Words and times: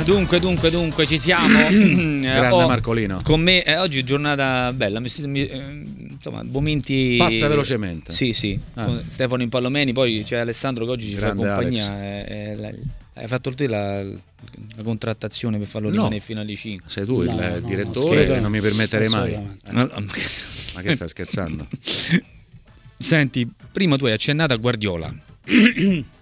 Ah, 0.00 0.04
dunque, 0.04 0.40
dunque, 0.40 0.70
dunque, 0.70 1.06
ci 1.06 1.18
siamo. 1.18 1.58
Grande 1.68 2.48
Oh, 2.48 2.66
Marcolino. 2.66 3.20
Con 3.22 3.42
me 3.42 3.62
eh, 3.62 3.76
oggi 3.76 3.98
è 3.98 4.02
giornata 4.02 4.72
bella, 4.72 4.98
mi- 4.98 5.10
mi- 5.26 5.46
eh, 5.46 5.82
insomma, 6.12 6.42
momenti 6.42 7.16
Passa 7.18 7.46
velocemente. 7.48 8.10
Sì, 8.10 8.32
sì. 8.32 8.58
Ah. 8.74 8.84
Con 8.86 9.04
Stefano 9.06 9.42
Impallomeni, 9.42 9.92
poi 9.92 10.22
c'è 10.24 10.38
Alessandro 10.38 10.86
che 10.86 10.90
oggi 10.92 11.08
ci 11.08 11.16
Grande 11.16 11.42
fa 11.44 11.52
compagnia. 11.54 12.02
eh, 12.02 12.24
eh, 12.50 12.56
la- 12.56 12.72
hai 13.14 13.28
fatto 13.28 13.52
te 13.52 13.66
la, 13.68 14.02
la 14.02 14.82
contrattazione 14.82 15.58
per 15.58 15.66
farlo 15.66 15.88
No. 15.88 15.94
rimanere 15.96 16.20
fino 16.20 16.40
alle 16.40 16.56
5. 16.56 16.88
Sei 16.88 17.04
tu 17.04 17.20
il 17.20 17.28
No, 17.28 17.38
eh, 17.42 17.60
no, 17.60 17.66
direttore 17.68 18.26
no, 18.26 18.34
e 18.36 18.40
non 18.40 18.50
mi 18.50 18.60
permetterei 18.62 19.08
mai. 19.10 19.34
assolutamente. 19.34 20.20
Ma 20.76 20.80
che 20.80 20.94
stai 20.94 21.08
scherzando? 21.08 21.66
Senti, 22.96 23.46
prima 23.70 23.98
tu 23.98 24.06
hai 24.06 24.12
accennato 24.12 24.54
a 24.54 24.56
Guardiola. 24.56 25.12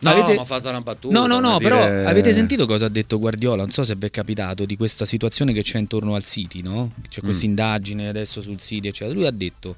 No, 0.00 0.10
Avete- 0.10 0.34
ma 0.34 0.42
ho 0.42 0.44
fatto 0.44 0.68
una 0.68 0.80
battuta. 0.80 1.12
No, 1.18 1.26
no, 1.26 1.40
no, 1.40 1.58
per 1.58 1.68
però 1.70 1.84
dire- 1.84 2.06
avete 2.06 2.32
sentito 2.32 2.66
cosa 2.66 2.84
ha 2.86 2.88
detto 2.88 3.18
Guardiola? 3.18 3.62
Non 3.62 3.72
so 3.72 3.82
se 3.82 3.96
vi 3.96 4.06
è 4.06 4.10
capitato 4.10 4.64
di 4.64 4.76
questa 4.76 5.04
situazione 5.04 5.52
che 5.52 5.62
c'è 5.62 5.78
intorno 5.78 6.14
al 6.14 6.22
City, 6.22 6.62
no? 6.62 6.92
C'è 7.08 7.20
questa 7.20 7.44
Mm. 7.46 7.48
indagine 7.48 8.08
adesso 8.08 8.40
sul 8.40 8.60
City, 8.60 8.88
eccetera. 8.88 9.12
Lui 9.12 9.26
ha 9.26 9.32
detto: 9.32 9.74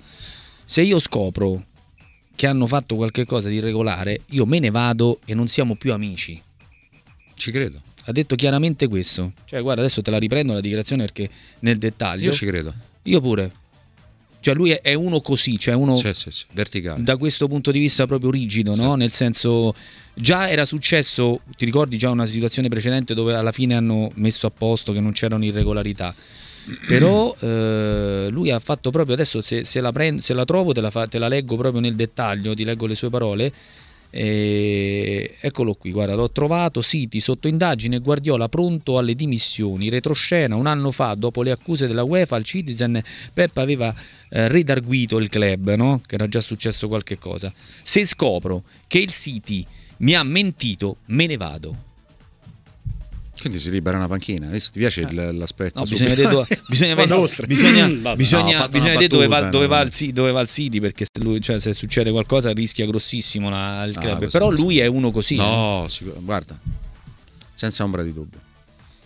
se 0.64 0.82
io 0.82 0.98
scopro 0.98 1.64
che 2.36 2.46
hanno 2.46 2.66
fatto 2.66 2.96
qualche 2.96 3.24
cosa 3.24 3.48
di 3.48 3.54
irregolare, 3.56 4.20
io 4.30 4.44
me 4.44 4.58
ne 4.58 4.70
vado 4.70 5.20
e 5.24 5.32
non 5.34 5.48
siamo 5.48 5.74
più 5.76 5.92
amici. 5.94 6.40
Ci 7.34 7.50
credo. 7.50 7.80
Ha 8.04 8.12
detto 8.12 8.34
chiaramente 8.36 8.88
questo. 8.88 9.32
Cioè, 9.46 9.62
guarda, 9.62 9.80
adesso 9.82 10.02
te 10.02 10.10
la 10.10 10.18
riprendo 10.18 10.52
la 10.52 10.60
dichiarazione 10.60 11.04
perché 11.04 11.30
nel 11.60 11.78
dettaglio. 11.78 12.26
Io 12.26 12.32
ci 12.32 12.44
credo. 12.44 12.74
Io 13.04 13.20
pure. 13.22 13.52
Cioè, 14.40 14.54
lui 14.54 14.70
è, 14.70 14.94
uno 14.94 15.20
così, 15.20 15.58
cioè 15.58 15.74
uno 15.74 15.94
Sì, 15.94 16.12
sì, 16.14 16.30
sì. 16.30 16.44
Verticale. 16.52 17.02
da 17.02 17.16
questo 17.16 17.46
punto 17.46 17.70
di 17.70 17.78
vista 17.78 18.06
proprio 18.06 18.30
rigido, 18.30 18.74
no? 18.74 18.94
Nel 18.94 19.10
senso, 19.10 19.74
già 20.14 20.48
era 20.48 20.64
successo, 20.64 21.40
ti 21.56 21.64
ricordi 21.66 21.98
già 21.98 22.10
una 22.10 22.26
situazione 22.26 22.68
precedente 22.68 23.14
dove 23.14 23.34
alla 23.34 23.52
fine 23.52 23.74
hanno 23.74 24.10
messo 24.14 24.46
a 24.46 24.50
posto 24.50 24.92
che 24.92 25.00
non 25.00 25.12
c'erano 25.12 25.44
irregolarità. 25.44 26.14
Però 26.86 27.34
eh, 27.40 28.28
lui 28.30 28.50
ha 28.50 28.58
fatto 28.58 28.90
proprio 28.90 29.14
adesso 29.14 29.42
se, 29.42 29.64
se 29.64 29.80
la, 29.80 29.92
prendo, 29.92 30.22
se 30.22 30.32
la 30.34 30.44
trovo 30.44 30.72
te 30.72 30.80
la, 30.80 30.90
fa- 30.90 31.06
te 31.06 31.18
la 31.18 31.28
leggo 31.28 31.56
proprio 31.56 31.80
nel 31.80 31.94
dettaglio, 31.94 32.54
ti 32.54 32.64
leggo 32.64 32.86
le 32.86 32.94
sue 32.94 33.10
parole. 33.10 33.52
E 34.10 35.36
eccolo 35.40 35.74
qui, 35.74 35.92
guarda, 35.92 36.14
l'ho 36.14 36.30
trovato, 36.30 36.82
City 36.82 37.20
sotto 37.20 37.48
indagine, 37.48 38.00
Guardiola 38.00 38.48
pronto 38.48 38.98
alle 38.98 39.14
dimissioni, 39.14 39.88
retroscena, 39.88 40.56
un 40.56 40.66
anno 40.66 40.90
fa 40.90 41.14
dopo 41.14 41.42
le 41.42 41.52
accuse 41.52 41.86
della 41.86 42.02
UEFA 42.02 42.36
al 42.36 42.44
Citizen, 42.44 43.02
Pep 43.32 43.56
aveva 43.56 43.94
eh, 44.28 44.48
redarguito 44.48 45.18
il 45.18 45.28
club, 45.28 45.74
no? 45.74 46.00
che 46.04 46.16
era 46.16 46.28
già 46.28 46.40
successo 46.40 46.88
qualche 46.88 47.18
cosa. 47.18 47.52
Se 47.82 48.04
scopro 48.04 48.64
che 48.86 48.98
il 48.98 49.12
City 49.12 49.64
mi 49.98 50.14
ha 50.14 50.22
mentito, 50.22 50.96
me 51.06 51.26
ne 51.26 51.36
vado. 51.36 51.88
Quindi 53.40 53.58
si 53.58 53.70
libera 53.70 53.96
una 53.96 54.06
panchina. 54.08 54.46
Adesso 54.48 54.70
ti 54.72 54.78
piace 54.80 55.00
il- 55.00 55.36
l'aspetto? 55.36 55.78
No, 55.80 55.84
bisogna 55.86 56.08
vedere, 56.14 56.28
dove, 56.28 56.46
bisogna 56.68 56.96
bisogna- 58.14 58.58
No, 58.58 58.68
bisogna 58.68 58.90
vedere 58.90 59.06
dove 59.08 59.26
va, 59.26 59.36
battuta, 59.40 59.50
dove 59.50 59.66
va 59.66 59.80
il, 59.80 60.12
dove 60.12 60.30
va 60.32 60.40
il 60.42 60.48
City 60.48 60.80
perché 60.80 61.06
se, 61.10 61.22
lui- 61.22 61.40
cioè, 61.40 61.58
se 61.58 61.72
succede 61.72 62.10
qualcosa 62.10 62.52
rischia 62.52 62.86
grossissimo 62.86 63.48
la- 63.48 63.84
il 63.84 63.96
Ah, 63.96 64.00
club. 64.00 64.30
Però 64.30 64.50
lui 64.50 64.78
è 64.78 64.86
uno 64.86 65.10
così. 65.10 65.34
eh. 65.34 65.38
No, 65.38 65.86
sicur- 65.88 66.22
guarda, 66.22 66.58
senza 67.54 67.82
ombra 67.84 68.02
di 68.02 68.12
dubbio. 68.12 68.38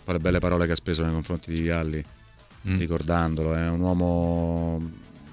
Poi 0.03 0.13
le 0.15 0.19
belle 0.19 0.39
parole 0.39 0.65
che 0.65 0.73
ha 0.73 0.75
speso 0.75 1.03
nei 1.03 1.11
confronti 1.11 1.51
di 1.51 1.61
Vialli, 1.61 2.03
Mm. 2.67 2.77
ricordandolo, 2.79 3.53
è 3.55 3.69
un 3.69 3.79
uomo 3.79 4.91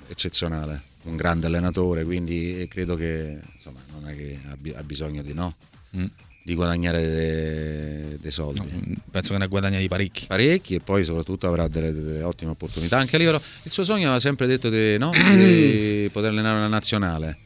eccezionale, 0.08 0.82
un 1.04 1.16
grande 1.16 1.46
allenatore, 1.46 2.04
quindi 2.04 2.66
credo 2.70 2.94
che 2.94 3.40
insomma, 3.54 3.80
non 3.92 4.08
è 4.08 4.14
che 4.16 4.38
abbi- 4.50 4.72
ha 4.76 4.82
bisogno 4.82 5.22
di, 5.22 5.32
no, 5.32 5.54
Mm. 5.96 6.04
Di 6.42 6.54
guadagnare 6.54 7.00
de- 7.06 8.18
dei 8.20 8.30
soldi. 8.30 8.58
No, 8.58 8.66
mm, 8.66 8.92
penso 9.10 9.32
che 9.32 9.38
ne 9.38 9.46
guadagna 9.46 9.78
di 9.78 9.88
parecchi. 9.88 10.26
Parecchi 10.26 10.74
e 10.74 10.80
poi 10.80 11.04
soprattutto 11.04 11.46
avrà 11.46 11.68
delle, 11.68 11.92
delle 11.92 12.22
ottime 12.22 12.50
opportunità. 12.50 12.98
Anche 12.98 13.16
a 13.16 13.18
livello, 13.18 13.40
il 13.62 13.70
suo 13.70 13.84
sogno 13.84 14.04
aveva 14.04 14.18
sempre 14.18 14.46
detto 14.46 14.68
di, 14.68 14.98
no, 14.98 15.10
di 15.10 16.08
poter 16.12 16.30
allenare 16.30 16.58
una 16.58 16.68
nazionale. 16.68 17.38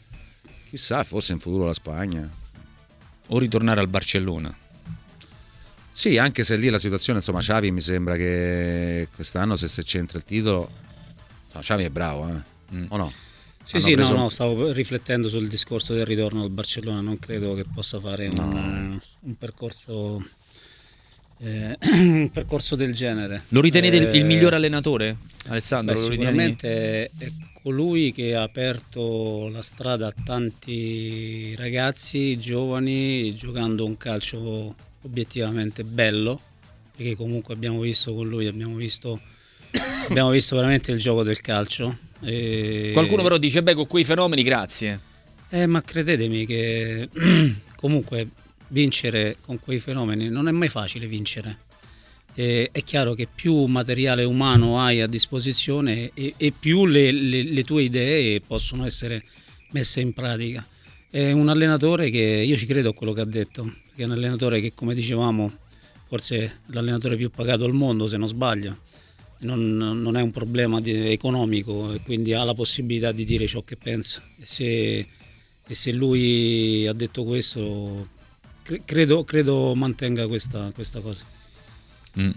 Chissà, 0.68 1.04
forse 1.04 1.32
in 1.32 1.38
futuro 1.38 1.66
la 1.66 1.74
Spagna. 1.74 2.28
O 3.28 3.38
ritornare 3.38 3.80
al 3.80 3.88
Barcellona. 3.88 4.54
Sì, 5.90 6.18
anche 6.18 6.44
se 6.44 6.56
lì 6.56 6.68
la 6.68 6.78
situazione, 6.78 7.20
insomma, 7.20 7.40
Xavi 7.40 7.70
mi 7.70 7.80
sembra 7.80 8.16
che 8.16 9.08
quest'anno 9.14 9.56
se, 9.56 9.66
se 9.66 9.82
c'entra 9.82 10.18
il 10.18 10.24
titolo, 10.24 10.70
insomma, 11.46 11.62
Xavi 11.64 11.84
è 11.84 11.90
bravo, 11.90 12.28
eh? 12.28 12.74
Mm. 12.74 12.84
o 12.88 12.96
no? 12.96 13.12
Sì, 13.66 13.80
sì, 13.80 13.94
preso- 13.94 14.12
no, 14.14 14.20
no, 14.22 14.28
stavo 14.28 14.70
riflettendo 14.70 15.28
sul 15.28 15.48
discorso 15.48 15.92
del 15.92 16.06
ritorno 16.06 16.42
al 16.42 16.50
Barcellona, 16.50 17.00
non 17.00 17.18
credo 17.18 17.54
che 17.54 17.64
possa 17.64 17.98
fare 17.98 18.28
un, 18.28 18.98
un 19.20 19.36
percorso 19.36 20.24
eh, 21.38 21.76
un 21.92 22.30
percorso 22.32 22.76
del 22.76 22.94
genere. 22.94 23.42
Lo 23.48 23.60
ritenete 23.60 23.96
il- 23.96 24.04
Eh, 24.06 24.16
il 24.18 24.24
miglior 24.24 24.54
allenatore, 24.54 25.16
Alessandro? 25.48 25.94
Beh, 25.94 26.00
sicuramente 26.00 27.10
è 27.18 27.32
colui 27.62 28.12
che 28.12 28.36
ha 28.36 28.42
aperto 28.42 29.48
la 29.48 29.62
strada 29.62 30.06
a 30.06 30.14
tanti 30.24 31.54
ragazzi 31.56 32.38
giovani 32.38 33.34
giocando 33.34 33.84
un 33.84 33.96
calcio 33.96 34.74
obiettivamente 35.02 35.82
bello, 35.82 36.40
perché 36.96 37.16
comunque 37.16 37.52
abbiamo 37.54 37.80
visto 37.80 38.14
con 38.14 38.28
lui, 38.28 38.46
abbiamo 38.46 38.76
visto, 38.76 39.20
abbiamo 40.08 40.30
visto 40.30 40.54
veramente 40.54 40.92
il 40.92 41.00
gioco 41.00 41.24
del 41.24 41.40
calcio. 41.40 41.98
E- 42.20 42.90
Qualcuno 42.92 43.22
però 43.22 43.38
dice, 43.38 43.62
beh, 43.62 43.74
con 43.74 43.86
quei 43.86 44.04
fenomeni, 44.04 44.42
grazie. 44.42 45.00
eh, 45.50 45.66
ma 45.66 45.82
credetemi 45.82 46.46
che 46.46 47.08
comunque 47.76 48.28
vincere 48.68 49.36
con 49.42 49.60
quei 49.60 49.78
fenomeni 49.78 50.28
non 50.28 50.48
è 50.48 50.50
mai 50.50 50.68
facile 50.68 51.06
vincere. 51.06 51.58
Eh, 52.34 52.68
è 52.72 52.82
chiaro 52.82 53.14
che 53.14 53.28
più 53.32 53.64
materiale 53.64 54.24
umano 54.24 54.78
hai 54.80 55.00
a 55.00 55.06
disposizione 55.06 56.10
e, 56.12 56.34
e 56.36 56.52
più 56.58 56.84
le, 56.84 57.10
le- 57.10 57.42
le 57.44 57.62
tue 57.64 57.82
idee 57.84 58.40
possono 58.40 58.84
essere 58.84 59.24
messe 59.70 60.00
in 60.00 60.12
pratica. 60.12 60.66
È 61.08 61.30
un 61.32 61.48
allenatore 61.48 62.10
che 62.10 62.18
io 62.46 62.56
ci 62.56 62.66
credo 62.66 62.90
a 62.90 62.94
quello 62.94 63.12
che 63.12 63.22
ha 63.22 63.24
detto, 63.24 63.62
perché 63.62 64.02
è 64.02 64.04
un 64.04 64.12
allenatore 64.12 64.60
che 64.60 64.72
come 64.74 64.94
dicevamo 64.94 65.50
forse 66.08 66.60
l'allenatore 66.66 67.16
più 67.16 67.30
pagato 67.30 67.64
al 67.64 67.72
mondo 67.72 68.06
se 68.06 68.16
non 68.18 68.28
sbaglio. 68.28 68.80
Non, 69.38 69.76
non 69.76 70.16
è 70.16 70.22
un 70.22 70.30
problema 70.30 70.80
di- 70.80 71.10
economico 71.10 71.92
e 71.92 72.00
quindi 72.00 72.32
ha 72.32 72.42
la 72.42 72.54
possibilità 72.54 73.12
di 73.12 73.24
dire 73.24 73.46
ciò 73.46 73.62
che 73.62 73.76
pensa. 73.76 74.22
E 74.40 74.46
se, 74.46 75.06
e 75.66 75.74
se 75.74 75.92
lui 75.92 76.86
ha 76.86 76.92
detto 76.92 77.24
questo, 77.24 78.08
cre- 78.62 78.82
credo, 78.84 79.24
credo 79.24 79.74
mantenga 79.74 80.26
questa, 80.26 80.70
questa 80.74 81.00
cosa. 81.00 81.24
Mm. 82.18 82.30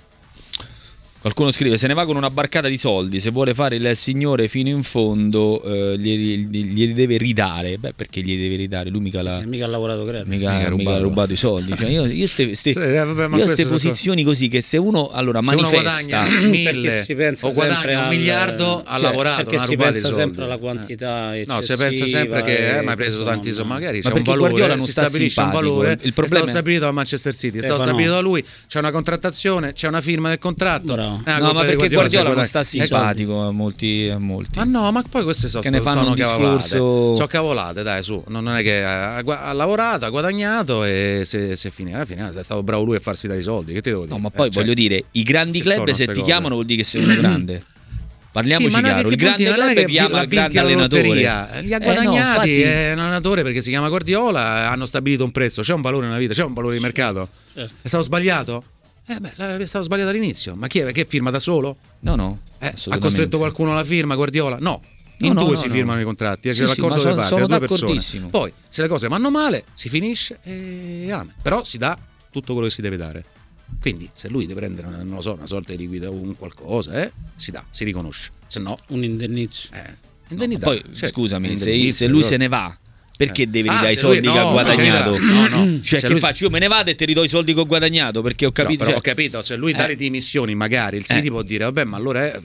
Qualcuno 1.22 1.52
scrive: 1.52 1.78
Se 1.78 1.86
ne 1.88 1.94
va 1.94 2.06
con 2.06 2.16
una 2.16 2.30
barcata 2.30 2.70
di 2.70 2.78
soldi, 2.78 3.20
se 3.20 3.30
vuole 3.30 3.54
fare 3.54 3.76
il 3.76 3.92
signore 3.98 4.48
fino 4.48 4.70
in 4.70 4.84
fondo, 4.84 5.62
eh, 5.64 5.98
glieli, 5.98 6.46
glieli 6.48 6.94
deve 6.94 7.18
ridare. 7.18 7.78
Beh, 7.78 7.92
perché 7.94 8.22
glieli 8.22 8.42
deve 8.44 8.56
ridare? 8.56 8.90
Lui 8.90 9.02
mica, 9.02 9.22
l'ha, 9.22 9.42
E 9.42 9.46
mica 9.46 9.66
ha 9.66 9.68
lavorato 9.68 10.06
gratis. 10.06 10.28
mica, 10.30 10.50
mica 10.52 10.68
ha 10.68 10.72
mica 10.76 10.94
ha 10.94 10.98
rubato. 11.00 11.34
i 11.34 11.36
soldi. 11.36 11.76
Cioè, 11.76 11.90
io, 11.90 12.06
io 12.06 12.26
ste, 12.26 12.56
ste- 12.56 12.72
Sì, 12.72 12.80
eh, 12.80 13.04
vabbè, 13.04 13.28
ma 13.28 13.36
io 13.38 13.44
questo 13.44 13.52
ste 13.54 13.64
è- 13.64 13.68
posizioni 13.68 14.24
così 14.24 14.48
che 14.48 14.62
se 14.62 14.78
uno 14.78 15.10
allora 15.10 15.42
Se 15.44 15.54
uno 15.56 15.70
manifesta. 15.70 16.14
guadagna 16.14 16.40
mille 16.48 16.72
Perché 16.72 17.02
si 17.04 17.16
pensa 17.16 17.48
o 17.48 17.52
guadagna 17.54 17.98
un 18.00 18.04
al- 18.06 18.10
miliardo, 18.16 18.84
ha 18.86 18.94
cioè, 18.94 19.02
lavorato, 19.02 19.44
perché 19.44 19.60
si 19.60 19.66
rubato 19.66 19.90
i 19.90 19.92
pensa 19.92 20.08
soldi. 20.08 20.22
sempre 20.24 20.44
alla 20.46 20.56
Eh. 20.56 20.60
quantità 20.60 21.34
No, 21.46 21.62
si 21.62 21.76
pensa 21.76 22.06
sempre 22.06 22.42
che 22.44 22.78
eh, 22.78 22.82
ma 22.82 22.92
hai 22.92 22.96
preso 22.96 23.26
tanti 23.26 23.52
soldi, 23.52 23.68
magari 23.70 24.00
Ma 24.04 24.10
c'è 24.10 24.16
un 24.16 24.24
valore, 24.24 24.40
Guardiola 24.52 24.76
non 24.76 24.86
si 24.86 24.92
sta 24.92 25.04
stabilisce 25.04 25.42
un 25.42 25.52
valore. 25.52 25.92
il 26.02 26.12
è 26.12 26.14
problema 26.14 26.28
stato 26.28 26.46
è- 26.46 26.50
stabilito 26.52 26.86
da 26.86 26.92
Manchester 26.94 27.36
City, 27.36 27.58
è 27.58 27.62
stato 27.64 27.82
stabilito 27.82 28.12
da 28.14 28.20
lui, 28.22 28.46
c'è 28.68 28.80
una 28.80 28.92
contrattazione, 28.92 29.74
c'è 29.74 29.88
una 29.90 30.00
firma 30.02 30.30
del 30.30 30.40
contratto. 30.40 31.08
Bravo. 31.18 31.40
Eh, 31.40 31.40
No, 31.42 31.54
ma 31.54 31.62
perché 31.66 31.90
Guardiola 31.90 32.34
non 32.34 32.46
sta 32.46 32.60
Eh, 32.60 32.64
simpatico 32.64 33.42
a 33.48 33.52
molti, 33.52 34.10
a 34.12 34.18
molti. 34.18 34.58
Ma 34.58 34.64
no, 34.66 34.92
ma 34.92 35.02
poi 35.10 35.24
queste 35.24 35.48
sono, 35.48 35.64
Che 35.64 35.70
ne 35.70 35.82
fanno 35.82 36.00
sono 36.02 36.10
un 36.12 36.16
cavolate. 36.18 36.58
discorso- 36.64 37.16
Sono 37.16 37.28
cavolate, 37.28 37.84
dai, 37.84 38.04
su. 38.04 38.24
Non 38.28 38.44
non 38.44 38.56
è 38.56 38.62
che 38.64 38.84
ha, 38.84 39.16
ha 39.18 39.54
lavorato, 39.54 40.06
ha 40.06 40.10
guadagnato 40.10 40.84
e 40.84 41.22
se, 41.26 41.56
se 41.56 41.70
finì, 41.72 41.94
alla 41.94 42.06
fine 42.06 42.30
è 42.30 42.44
stato 42.44 42.64
bravo 42.64 42.84
lui 42.84 42.96
a 42.96 43.00
farsi 43.00 43.28
dare 43.28 43.40
i 43.40 43.44
soldi. 43.44 43.74
Che 43.74 43.82
ti 43.82 43.90
devo 43.90 44.04
dire? 44.04 44.14
No, 44.16 44.22
ma 44.22 44.30
poi 44.30 44.48
Eh, 44.48 44.52
cioè, 44.52 44.62
voglio 44.64 44.74
dire, 44.76 45.04
i 45.12 45.24
grandi 45.24 45.62
club 45.62 45.90
se 45.92 46.06
ti 46.06 46.12
cose? 46.14 46.22
chiamano 46.22 46.54
vuol 46.56 46.66
dire 46.66 46.82
che 46.82 46.88
sei 46.88 47.04
uno 47.04 47.16
grande. 47.16 47.64
Parliamoci 48.32 48.70
sì, 48.76 48.82
chiaro, 48.82 49.10
il 49.10 49.16
grande 49.16 49.44
club 49.52 49.74
che 49.74 49.86
chiama 49.86 50.22
il 50.22 50.28
grande 50.30 50.60
allenatore. 50.60 51.02
lotteria, 51.02 51.50
Li 51.62 51.74
ha 51.74 51.78
Eh, 51.78 51.80
no, 51.80 51.84
guadagnati, 51.86 52.50
infatti- 52.50 52.62
è 52.62 52.94
un 52.94 53.00
allenatore 53.00 53.42
perché 53.42 53.62
si 53.62 53.70
chiama 53.70 53.90
Guardiola, 53.90 54.70
hanno 54.70 54.86
stabilito 54.86 55.24
un 55.24 55.32
prezzo, 55.32 55.64
c'è 55.64 55.74
un 55.74 55.82
valore 55.82 56.06
nella 56.06 56.20
vita, 56.20 56.34
c'è 56.34 56.44
un 56.44 56.54
valore 56.54 56.76
di 56.76 56.80
mercato. 56.82 57.28
Certo. 57.56 57.74
È 57.82 57.88
stato 57.88 58.04
sbagliato? 58.04 58.64
Eh 59.12 59.20
beh, 59.20 59.58
è 59.58 59.66
stato 59.66 59.86
sbagliato 59.86 60.10
all'inizio. 60.10 60.54
Ma 60.56 60.68
chi 60.68 60.80
è? 60.80 60.92
Che 60.92 61.06
firma 61.06 61.32
da 61.32 61.40
solo? 61.40 61.78
No, 62.02 62.14
no. 62.16 62.42
Eh, 62.60 62.74
ha 62.90 62.98
costretto 63.00 63.38
qualcuno 63.40 63.72
alla 63.72 63.84
firma, 63.84 64.14
Guardiola? 64.16 64.58
No. 64.60 64.84
In 65.22 65.34
no, 65.34 65.42
due 65.44 65.54
no, 65.54 65.58
si 65.60 65.66
no. 65.68 65.74
firmano 65.74 66.00
i 66.00 66.04
contratti, 66.04 66.48
eh, 66.50 66.54
Sì, 66.54 66.60
c'è 66.62 66.68
sì, 66.68 66.76
l'accordo 66.80 66.96
ma 66.98 67.04
delle 67.04 67.16
parti, 67.16 67.30
sono 67.36 67.48
due 67.48 67.60
persone. 67.60 68.28
Poi, 68.30 68.54
se 68.70 68.82
le 68.84 68.88
cose 68.88 69.08
vanno 69.08 69.32
male, 69.32 69.66
si 69.74 69.90
finisce 69.90 70.38
e 70.44 71.12
amen. 71.12 71.34
Però 71.42 71.64
si 71.64 71.78
dà 71.80 71.98
tutto 72.32 72.54
quello 72.54 72.68
che 72.68 72.74
si 72.74 72.82
deve 72.82 72.96
dare. 72.98 73.26
Quindi, 73.82 74.10
se 74.14 74.30
lui 74.30 74.46
deve 74.46 74.60
prendere, 74.62 74.88
non 74.90 75.10
lo 75.16 75.22
so, 75.22 75.34
una 75.34 75.48
sorta 75.48 75.72
di 75.74 75.78
liquido 75.80 76.10
o 76.10 76.14
un 76.14 76.36
qualcosa, 76.38 77.02
eh, 77.02 77.12
si 77.36 77.50
dà, 77.52 77.66
si 77.70 77.84
riconosce. 77.84 78.30
Se 78.48 78.60
no, 78.60 78.78
Un 78.90 79.04
indennizio. 79.04 79.70
eh, 79.74 79.82
No, 79.82 79.96
indennità. 80.30 80.66
poi 80.68 80.82
certo, 80.94 81.20
scusami, 81.22 81.58
se, 81.58 81.70
indennizzo, 81.72 81.98
se 81.98 82.08
lui 82.08 82.18
però- 82.20 82.30
se 82.32 82.38
ne 82.38 82.48
va 82.48 82.78
perché 83.20 83.50
devi 83.50 83.68
Ah, 83.68 83.74
ridare 83.74 83.92
i 83.92 83.96
lui- 83.96 84.02
soldi 84.02 84.28
che 84.30 84.34
no, 84.40 84.48
ha 84.48 84.52
guadagnato? 84.54 85.20
no, 85.20 85.48
no. 85.50 85.82
Cioè, 85.82 86.00
Se 86.00 86.08
che 86.08 86.14
lui- 86.14 86.22
faccio? 86.22 86.46
Io 86.46 86.50
me 86.50 86.60
ne 86.60 86.68
vado 86.70 86.90
e 86.90 86.96
ti 86.96 87.04
ridò 87.04 87.22
i 87.22 87.28
soldi 87.28 87.54
che 87.54 87.60
ho 87.60 87.66
guadagnato 87.66 88.22
perché 88.22 88.46
ho 88.46 88.48
No, 88.48 88.54
capito. 88.54 88.78
però 88.86 88.90
cioè- 88.92 88.98
ho 89.00 89.02
capito, 89.02 89.42
se 89.42 89.58
lui 89.58 89.74
dà 89.74 89.84
Eh. 89.84 89.88
le 89.90 89.96
dimissioni, 89.98 90.56
magari 90.56 90.96
il 90.96 91.04
City 91.04 91.28
Eh. 91.28 91.30
può 91.30 91.42
dire, 91.42 91.66
vabbè, 91.66 91.84
ma 91.84 91.98
allora 91.98 92.32
eh, 92.34 92.40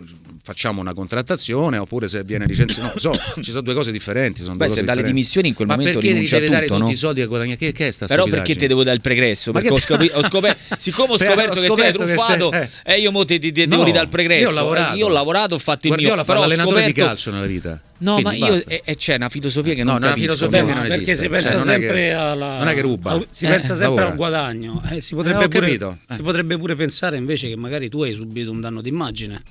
facciamo 0.44 0.80
una 0.82 0.92
contrattazione, 0.92 1.78
oppure 1.78 2.06
se 2.06 2.22
viene 2.22 2.44
licenziato, 2.44 2.92
no, 2.92 2.98
so, 3.00 3.12
ci 3.40 3.50
sono 3.50 3.62
due 3.62 3.72
cose 3.72 3.90
differenti. 3.90 4.42
Sono 4.42 4.56
Beh, 4.56 4.66
due 4.66 4.74
se 4.74 4.80
cose 4.82 4.84
dà 4.84 4.92
le 4.92 5.08
differenti. 5.08 5.12
dimissioni 5.14 5.48
in 5.48 5.54
quel 5.54 5.66
ma 5.66 5.74
momento 5.76 5.98
perché 5.98 6.06
ti 6.08 6.14
rinuncia 6.14 6.36
a 6.36 6.38
deve 6.40 6.50
dare 6.52 6.66
tutto, 6.66 6.78
tutti 6.78 6.90
no? 6.90 6.94
i 6.94 6.98
soldi 6.98 7.20
che 7.20 7.26
guadagna? 7.26 7.54
Che, 7.56 7.72
che 7.72 7.88
è 7.88 7.90
sta 7.90 8.06
Però 8.06 8.24
perché 8.24 8.54
ti 8.54 8.66
devo 8.66 8.82
dare 8.84 8.96
il 8.96 9.02
pregresso? 9.02 9.52
Perché 9.52 9.70
ho, 9.70 9.74
che- 9.74 9.80
scopi- 9.80 10.10
ho 10.12 10.22
scoperto, 10.22 10.76
siccome 10.78 11.12
ho 11.12 11.16
scoperto 11.18 11.42
ho 11.42 11.54
che 11.54 11.60
ti 11.60 11.64
hai 11.64 11.66
scoperto 11.68 11.98
che 12.04 12.12
truffato, 12.14 12.50
sei- 12.52 12.68
e 12.84 13.00
io 13.00 13.10
mo 13.10 13.24
ti, 13.24 13.38
ti- 13.38 13.50
ti 13.52 13.64
devo 13.66 13.76
No, 13.76 13.84
ridare 13.84 14.04
il 14.04 14.10
pregresso. 14.10 14.42
io 14.42 14.48
ho 14.50 14.52
lavorato. 14.52 14.96
Io 14.96 15.06
ho 15.06 15.10
lavorato, 15.10 15.54
ho 15.54 15.58
fatto 15.58 15.80
il 15.86 15.88
Guardiola 15.88 16.14
mio. 16.16 16.24
però 16.24 16.38
ho 16.38 16.42
l'allenatore 16.42 16.82
di 16.84 16.88
scoperto- 16.90 17.08
calcio 17.08 17.30
nella 17.30 17.46
vita. 17.46 17.80
No, 17.96 18.14
Quindi 18.20 18.40
ma 18.40 18.46
io 18.46 18.52
basta. 18.52 18.70
e- 18.70 18.82
e 18.84 18.96
c'è 18.96 19.14
una 19.14 19.28
filosofia 19.30 19.72
che 19.74 19.82
No, 19.82 19.92
non 19.92 19.96
una 20.02 20.06
capisco. 20.10 20.24
filosofia 20.34 20.58
Beh, 20.60 20.66
che 20.66 20.72
ma 20.74 20.78
non 20.80 20.88
perché 20.88 21.02
esiste. 21.12 21.22
si 21.22 21.28
pensa 21.30 21.46
Cioè, 21.48 21.56
non 21.56 21.68
è 21.68 21.72
sempre 21.72 21.92
che- 21.94 22.12
alla 22.12 22.58
non 22.58 22.68
è 22.68 22.74
che 22.74 22.80
ruba. 22.82 23.10
al- 23.12 23.26
si 23.30 23.44
Eh, 23.46 23.48
pensa 23.48 23.66
sempre 23.68 23.84
lavora. 23.84 24.06
al 24.08 24.16
guadagno 24.16 24.82
eh, 24.90 25.00
si, 25.00 25.12
Eh, 25.12 25.16
potrebbe 25.16 25.44
ho 25.44 25.48
pure. 25.48 25.70
Eh. 25.72 26.14
si 26.14 26.22
potrebbe 26.22 26.58
pure 26.58 26.74
pensare 26.74 27.16
invece 27.16 27.48
che 27.48 27.56
magari 27.56 27.88
tu 27.88 28.02
hai 28.02 28.12
subito 28.14 28.50
un 28.50 28.60
danno 28.60 28.80
d'immagine 28.82 29.42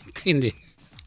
quindi 0.22 0.54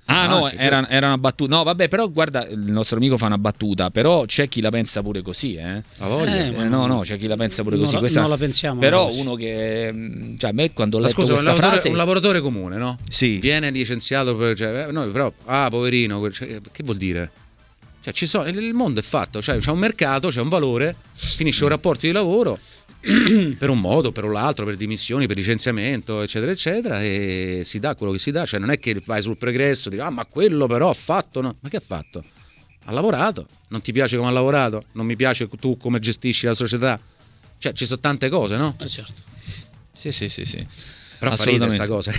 Ah 0.08 0.28
no, 0.28 0.44
Anche, 0.46 0.58
era, 0.58 0.88
era 0.88 1.08
una 1.08 1.18
battuta. 1.18 1.56
No, 1.56 1.64
vabbè, 1.64 1.88
però 1.88 2.08
guarda, 2.12 2.46
il 2.48 2.60
nostro 2.60 2.98
amico 2.98 3.18
fa 3.18 3.26
una 3.26 3.40
battuta, 3.40 3.90
però 3.90 4.24
c'è 4.26 4.48
chi 4.48 4.62
la 4.62 4.70
pensa 4.70 5.02
pure 5.02 5.24
così, 5.24 5.56
eh. 5.56 5.82
Ha 5.98 6.08
voglia. 6.08 6.36
Eh, 6.36 6.48
Eh, 6.50 6.52
no, 6.52 6.86
no. 6.86 6.86
no, 6.86 7.00
c'è 7.00 7.18
chi 7.18 7.26
la 7.26 7.36
pensa 7.36 7.64
pure 7.64 7.74
Non 7.76 7.86
così. 7.86 7.96
la- 7.96 8.00
Questa- 8.02 8.20
non 8.22 8.30
la 8.30 8.38
pensiamo 8.38 8.80
Però 8.80 9.06
così. 9.06 9.20
uno 9.20 9.34
che. 9.34 9.90
mm, 9.92 10.38
Cioè, 10.38 10.52
a 10.52 10.54
me 10.54 10.72
quando 10.74 10.98
ho 10.98 11.00
letto 11.00 11.14
scusa, 11.14 11.30
un 11.30 11.34
questa 11.34 11.50
lavoratore, 11.50 11.80
frase. 11.82 11.90
un 11.90 11.96
lavoratore 11.98 12.42
comune, 12.42 12.78
no? 12.78 13.00
Sì. 13.10 13.38
Viene 13.40 13.72
licenziato 13.72 14.36
per. 14.36 14.56
Cioè, 14.56 14.86
eh, 14.90 14.92
no, 14.92 15.10
però, 15.10 15.34
ah, 15.46 15.70
poverino, 15.72 16.30
cioè, 16.32 16.60
che 16.72 16.84
vuol 16.84 16.98
dire? 16.98 17.32
Cioè, 18.02 18.14
ci 18.14 18.28
sono, 18.28 18.48
il 18.48 18.74
mondo 18.74 19.00
è 19.00 19.04
fatto, 19.04 19.42
cioè, 19.42 19.58
c'è 19.58 19.72
un 19.72 19.80
mercato, 19.80 20.28
c'è 20.30 20.40
un 20.40 20.50
valore, 20.50 20.96
finisce 21.16 21.64
un 21.64 21.72
rapporto 21.72 22.06
di 22.06 22.12
lavoro 22.12 22.60
per 23.57 23.69
un 23.69 23.80
modo, 23.80 24.12
per 24.12 24.25
l'altro, 24.25 24.66
per 24.66 24.75
dimissioni, 24.75 25.28
per 25.28 25.38
licenziamento, 25.38 26.22
eccetera, 26.22 26.52
eccetera, 26.52 27.04
e 27.04 27.62
si 27.63 27.80
dà 27.80 27.96
quello 27.96 28.12
che 28.12 28.19
si 28.19 28.31
dà. 28.31 28.46
Cioè, 28.46 28.60
non 28.60 28.72
è 28.72 28.80
che 28.80 29.00
vai 29.06 29.22
sul 29.22 29.38
pregresso 29.38 29.88
e 29.88 29.92
dici, 29.92 30.04
ah, 30.04 30.10
ma 30.10 30.25
quello 30.25 30.66
però 30.66 30.90
ha 30.90 30.94
fatto, 30.94 31.42
no? 31.42 31.56
Ma 31.60 31.69
che 31.69 31.78
ha 31.78 31.84
fatto? 31.86 32.24
Ha 32.86 32.92
lavorato, 32.92 33.48
non 33.69 33.81
ti 33.81 33.92
piace 33.92 34.18
come 34.18 34.30
ha 34.30 34.31
lavorato, 34.31 34.86
non 34.94 35.06
mi 35.06 35.16
piace 35.16 35.48
tu 35.60 35.78
come 35.78 36.00
gestisci 36.00 36.46
la 36.46 36.54
società. 36.54 37.00
Cioè, 37.57 37.74
ci 37.74 37.86
sono 37.86 38.00
tante 38.00 38.30
cose, 38.30 38.57
no? 38.57 38.75
eh, 38.80 38.88
certo. 38.88 39.13
Sì, 39.98 40.12
sì, 40.12 40.30
sì, 40.30 40.46
sì. 40.46 40.68
Però 41.30 41.36
fa 41.44 41.50
ridere 41.50 41.69
sta 41.72 41.88
cosa. 41.88 42.12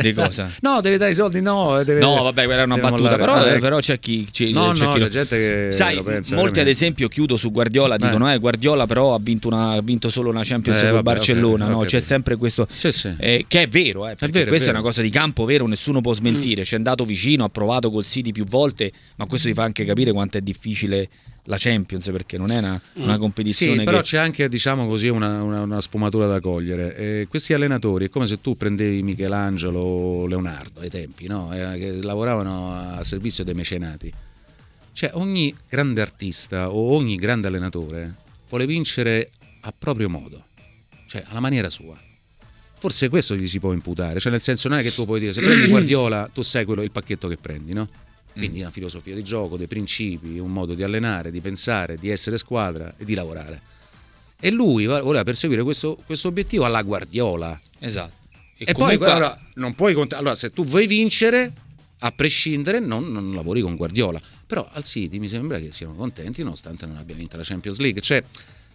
Di 0.00 0.12
cosa? 0.12 0.50
No, 0.60 0.80
deve 0.80 0.96
dare 0.96 1.10
i 1.10 1.14
soldi, 1.14 1.40
no. 1.40 1.82
Deve, 1.84 2.00
No, 2.00 2.22
vabbè, 2.22 2.44
quella 2.44 2.62
era 2.62 2.64
una 2.64 2.78
battuta, 2.78 3.16
però, 3.16 3.34
Ah, 3.34 3.46
eh, 3.46 3.50
ecco. 3.52 3.60
però 3.60 3.78
c'è 3.78 3.98
chi, 3.98 4.26
c'è, 4.30 4.50
No, 4.50 4.72
c'è 4.72 4.84
no, 4.84 4.92
chi 4.94 4.98
lo- 4.98 5.04
c'è 5.06 5.10
gente 5.10 5.36
che 5.36 5.68
Sai, 5.72 6.02
pensa 6.02 6.34
molti 6.36 6.60
ad 6.60 6.68
esempio, 6.68 7.08
chiudo 7.08 7.36
su 7.36 7.50
Guardiola, 7.50 7.96
dicono 7.96 8.32
eh, 8.32 8.38
Guardiola 8.38 8.86
però 8.86 9.14
ha 9.14 9.18
vinto, 9.20 9.48
una- 9.48 9.72
ha 9.72 9.80
vinto 9.80 10.08
solo 10.08 10.30
una 10.30 10.42
Champions 10.44 10.82
Eh, 10.82 10.90
con 10.90 11.02
Barcellona, 11.02 11.64
ok, 11.66 11.70
no? 11.70 11.78
ok. 11.78 11.86
c'è 11.86 12.00
sempre 12.00 12.36
questo... 12.36 12.66
Sì, 12.74 12.92
sì. 12.92 13.14
eh, 13.18 13.44
che 13.48 13.62
è 13.62 13.68
vero, 13.68 14.06
eh, 14.08 14.14
perché 14.14 14.30
vero, 14.32 14.44
è 14.46 14.48
questa 14.48 14.64
è, 14.68 14.72
vero. 14.72 14.78
una 14.80 14.88
cosa 14.88 15.02
di 15.02 15.10
campo 15.10 15.44
vero, 15.44 15.66
nessuno 15.66 16.00
può 16.00 16.12
smentire. 16.14 16.64
Ci 16.64 16.74
è 16.74 16.76
andato 16.76 17.04
vicino, 17.04 17.44
ha 17.44 17.48
provato 17.48 17.90
col 17.90 18.04
City 18.04 18.32
più 18.32 18.44
volte, 18.46 18.92
ma 19.16 19.26
questo 19.26 19.48
ti 19.48 19.54
fa 19.54 19.62
anche 19.64 19.84
capire 19.84 20.12
quanto 20.12 20.38
è 20.38 20.40
difficile 20.40 21.08
la 21.44 21.56
Champions, 21.58 22.06
perché 22.06 22.38
non 22.38 22.50
è 22.50 22.58
una, 22.58 22.80
una 22.94 23.18
competizione 23.18 23.78
Sì, 23.78 23.84
però 23.84 23.98
che... 23.98 24.04
c'è 24.04 24.18
anche, 24.18 24.48
diciamo 24.48 24.86
così, 24.86 25.08
una, 25.08 25.42
una- 25.42 25.62
una 25.62 25.80
sfumatura 25.80 26.26
da 26.26 26.40
cogliere. 26.40 26.96
Eh, 26.96 27.26
questi 27.28 27.52
allenatori 27.52 28.06
è 28.06 28.08
come 28.08 28.26
se 28.26 28.40
tu 28.40 28.56
prendevi 28.56 29.02
Michelangelo 29.02 29.78
o 29.78 30.26
Leonardo 30.26 30.80
ai 30.80 30.90
tempi, 30.90 31.26
no? 31.26 31.52
Eh, 31.52 31.78
che 31.78 32.02
lavoravano 32.02 32.72
a 32.96 33.04
servizio 33.04 33.44
dei 33.44 33.54
mecenati. 33.54 34.12
Cioè, 34.92 35.10
ogni 35.14 35.54
grande 35.68 36.00
artista 36.00 36.70
o 36.70 36.94
ogni 36.94 37.16
grande 37.16 37.48
allenatore 37.48 38.14
vuole 38.48 38.64
vincere 38.66 39.30
a 39.62 39.74
proprio 39.76 40.08
modo, 40.08 40.46
cioè 41.08 41.24
alla 41.26 41.40
maniera 41.40 41.68
sua. 41.68 41.98
Forse 42.76 43.08
questo 43.08 43.34
gli 43.34 43.48
si 43.48 43.58
può 43.60 43.72
imputare, 43.72 44.20
cioè 44.20 44.30
nel 44.30 44.42
senso 44.42 44.68
non 44.68 44.78
è 44.78 44.82
che 44.82 44.92
tu 44.92 45.04
puoi 45.06 45.18
dire 45.18 45.32
se 45.32 45.40
prendi 45.40 45.66
Guardiola 45.72 46.30
tu 46.32 46.42
sai 46.42 46.64
quello 46.64 46.82
il 46.82 46.90
pacchetto 46.90 47.28
che 47.28 47.36
prendi, 47.38 47.72
no? 47.72 47.88
Quindi 48.34 48.60
una 48.60 48.70
filosofia 48.70 49.14
di 49.14 49.22
gioco, 49.22 49.56
dei 49.56 49.66
principi, 49.68 50.38
un 50.38 50.52
modo 50.52 50.74
di 50.74 50.82
allenare, 50.82 51.30
di 51.30 51.40
pensare, 51.40 51.96
di 51.96 52.10
essere 52.10 52.36
squadra 52.36 52.92
e 52.98 53.04
di 53.04 53.14
lavorare. 53.14 53.60
E 54.40 54.50
lui 54.50 54.84
va- 54.86 55.00
voleva 55.00 55.24
perseguire 55.24 55.62
questo, 55.62 55.96
questo 56.04 56.28
obiettivo 56.28 56.64
alla 56.64 56.82
Guardiola. 56.82 57.58
Esatto. 57.78 58.22
E, 58.56 58.72
comunque- 58.72 58.98
poi 58.98 59.10
allora, 59.10 59.40
non 59.54 59.74
puoi 59.74 59.94
cont- 59.94 60.12
allora 60.14 60.34
se 60.34 60.50
tu 60.50 60.64
vuoi 60.64 60.86
vincere, 60.86 61.52
a 62.00 62.10
prescindere, 62.12 62.80
non, 62.80 63.10
non 63.10 63.34
lavori 63.34 63.60
con 63.60 63.76
Guardiola. 63.76 64.20
Però 64.46 64.68
al 64.72 64.84
City 64.84 65.18
mi 65.18 65.28
sembra 65.28 65.58
che 65.58 65.72
siano 65.72 65.94
contenti 65.94 66.42
nonostante 66.42 66.84
non 66.86 66.96
abbia 66.96 67.14
vinto 67.14 67.36
la 67.36 67.44
Champions 67.44 67.78
League. 67.78 68.00
Cioè, 68.02 68.22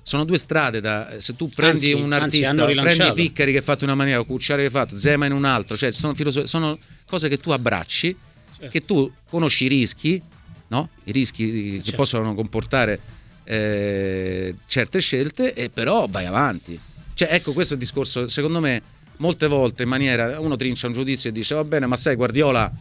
sono 0.02 0.24
due 0.26 0.38
strade 0.38 0.82
da 0.82 1.18
se 1.20 1.36
tu 1.36 1.50
prendi 1.50 1.92
Anzi, 1.92 1.92
un 1.92 2.12
anzi, 2.12 2.44
artista, 2.44 2.50
hanno 2.50 2.82
prendi. 2.82 3.14
Piccari 3.14 3.52
che 3.52 3.60
ha 3.60 3.62
fatto 3.62 3.84
in 3.84 3.90
una 3.90 3.98
maniera, 3.98 4.24
Cucciari 4.24 4.62
che 4.62 4.68
ha 4.70 4.72
fatto, 4.72 4.98
Zema 4.98 5.28
in 5.28 5.34
un 5.34 5.46
altro, 5.46 5.78
cioè 5.78 5.92
sono, 5.92 6.16
sono 6.46 6.80
cose 7.06 7.30
che 7.30 7.38
tu 7.38 7.52
abbracci, 7.52 8.16
Certo. 8.60 8.68
che 8.70 8.86
tu 8.86 9.12
conosci 9.30 9.66
i 9.66 9.68
rischi, 9.68 10.22
no? 10.68 10.90
I 11.06 11.12
rischi 11.12 11.52
che 11.78 11.82
Certo. 11.84 11.96
possono 11.96 12.36
comportare 12.36 13.00
eh, 13.46 14.54
certe 14.68 15.00
scelte 15.00 15.54
e 15.54 15.70
però 15.70 16.08
vai 16.08 16.26
avanti. 16.26 16.80
Cioè, 17.14 17.30
ecco 17.32 17.54
questo 17.54 17.74
è 17.74 17.78
il 17.78 17.82
discorso, 17.84 18.28
secondo 18.28 18.60
me, 18.60 18.82
molte 19.18 19.48
volte 19.48 19.84
in 19.84 19.90
maniera 19.90 20.40
uno 20.40 20.56
trincia 20.56 20.88
un 20.88 20.94
giudizio 20.94 21.30
e 21.30 21.34
dice 21.34 21.56
va 21.56 21.64
bene, 21.64 21.86
ma 21.86 21.98
sai 21.98 22.16
Guardiola 22.16 22.72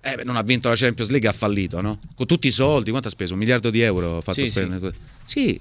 eh, 0.00 0.22
non 0.24 0.36
ha 0.36 0.42
vinto 0.42 0.68
la 0.68 0.76
Champions 0.76 1.10
League, 1.10 1.28
ha 1.28 1.32
fallito, 1.32 1.80
no? 1.80 1.98
Con 2.14 2.26
tutti 2.26 2.46
i 2.46 2.50
soldi, 2.50 2.90
quanto 2.90 3.08
ha 3.08 3.10
speso? 3.10 3.32
Un 3.32 3.38
miliardo 3.40 3.70
di 3.70 3.80
euro 3.80 4.18
ha 4.18 4.20
fatto 4.20 4.40
Sì, 4.42 4.50
spendere. 4.50 4.94
Sì, 5.24 5.58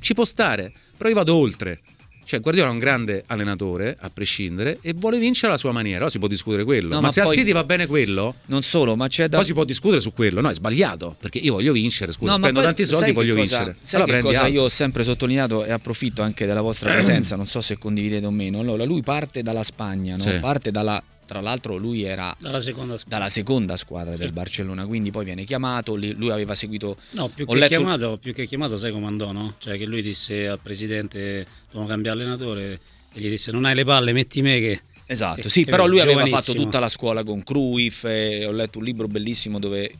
ci 0.00 0.14
può 0.14 0.24
stare, 0.24 0.72
però 0.96 1.08
io 1.08 1.14
vado 1.14 1.34
oltre. 1.34 1.80
Cioè, 2.28 2.40
Guardiola 2.40 2.68
è 2.68 2.72
un 2.72 2.78
grande 2.78 3.24
allenatore, 3.26 3.96
a 3.98 4.10
prescindere, 4.10 4.80
e 4.82 4.92
vuole 4.92 5.18
vincere 5.18 5.46
alla 5.48 5.56
sua 5.56 5.72
maniera. 5.72 6.00
Ora 6.02 6.10
si 6.10 6.18
può 6.18 6.28
discutere 6.28 6.62
quello. 6.62 6.88
No, 6.90 6.96
ma, 6.96 7.06
ma 7.06 7.10
se 7.10 7.20
al 7.20 7.26
poi- 7.28 7.36
City 7.36 7.52
va 7.52 7.64
bene 7.64 7.86
quello, 7.86 8.34
Non 8.46 8.62
solo, 8.62 8.96
ma 8.96 9.08
c'è 9.08 9.28
da... 9.28 9.38
poi 9.38 9.46
si 9.46 9.54
può 9.54 9.64
discutere 9.64 10.02
su 10.02 10.12
quello. 10.12 10.42
No, 10.42 10.50
è 10.50 10.54
sbagliato, 10.54 11.16
perché 11.18 11.38
io 11.38 11.54
voglio 11.54 11.72
vincere, 11.72 12.12
scusa, 12.12 12.32
No, 12.32 12.36
spendo 12.36 12.60
poi 12.60 12.68
tanti 12.68 12.84
soldi, 12.84 13.04
sai 13.06 13.12
voglio 13.14 13.34
cosa- 13.34 13.56
vincere. 13.64 13.76
Sai 13.80 14.00
allora 14.02 14.16
che 14.18 14.22
cosa 14.24 14.38
altro. 14.40 14.52
io 14.52 14.62
ho 14.64 14.68
sempre 14.68 15.04
sottolineato 15.04 15.64
e 15.64 15.70
approfitto 15.72 16.20
anche 16.20 16.44
della 16.44 16.60
vostra 16.60 16.92
presenza, 16.92 17.34
non 17.34 17.46
so 17.46 17.62
se 17.62 17.78
condividete 17.78 18.26
o 18.26 18.30
meno. 18.30 18.60
Allora, 18.60 18.84
lui 18.84 19.00
parte 19.00 19.42
dalla 19.42 19.62
Spagna, 19.62 20.14
no? 20.14 20.22
Sì. 20.22 20.36
parte 20.38 20.70
dalla... 20.70 21.02
Tra 21.28 21.42
l'altro 21.42 21.76
lui 21.76 22.04
era 22.04 22.34
dalla 22.40 22.58
seconda 22.58 22.96
squadra 22.96 23.18
dalla 23.18 23.28
seconda 23.30 23.76
squadra 23.76 24.12
Sì. 24.14 24.20
del 24.20 24.32
Barcellona, 24.32 24.86
quindi 24.86 25.10
poi 25.10 25.26
viene 25.26 25.44
chiamato, 25.44 25.94
lui 25.94 26.30
aveva 26.30 26.54
seguito... 26.54 26.96
No, 27.10 27.28
più 27.28 27.44
che, 27.44 27.54
letto- 27.54 27.76
chiamato, 27.76 28.16
più 28.18 28.32
che 28.32 28.46
chiamato, 28.46 28.78
sai 28.78 28.92
come 28.92 29.08
andò, 29.08 29.30
no? 29.30 29.52
Cioè 29.58 29.76
che 29.76 29.84
lui 29.84 30.00
disse 30.00 30.48
al 30.48 30.58
presidente 30.58 31.46
devono 31.70 31.86
cambiare 31.86 32.18
allenatore 32.18 32.80
e 33.12 33.20
gli 33.20 33.28
disse 33.28 33.52
non 33.52 33.66
hai 33.66 33.74
le 33.74 33.84
palle, 33.84 34.12
metti 34.12 34.40
me 34.40 34.58
che... 34.58 34.80
Esatto, 35.04 35.42
che- 35.42 35.50
sì, 35.50 35.64
che 35.64 35.70
però 35.70 35.86
lui 35.86 36.00
aveva 36.00 36.24
fatto 36.26 36.54
tutta 36.54 36.78
la 36.78 36.88
scuola 36.88 37.22
con 37.22 37.42
Cruyff, 37.42 38.04
ho 38.04 38.50
letto 38.50 38.78
un 38.78 38.84
libro 38.84 39.06
bellissimo 39.06 39.58
dove 39.58 39.92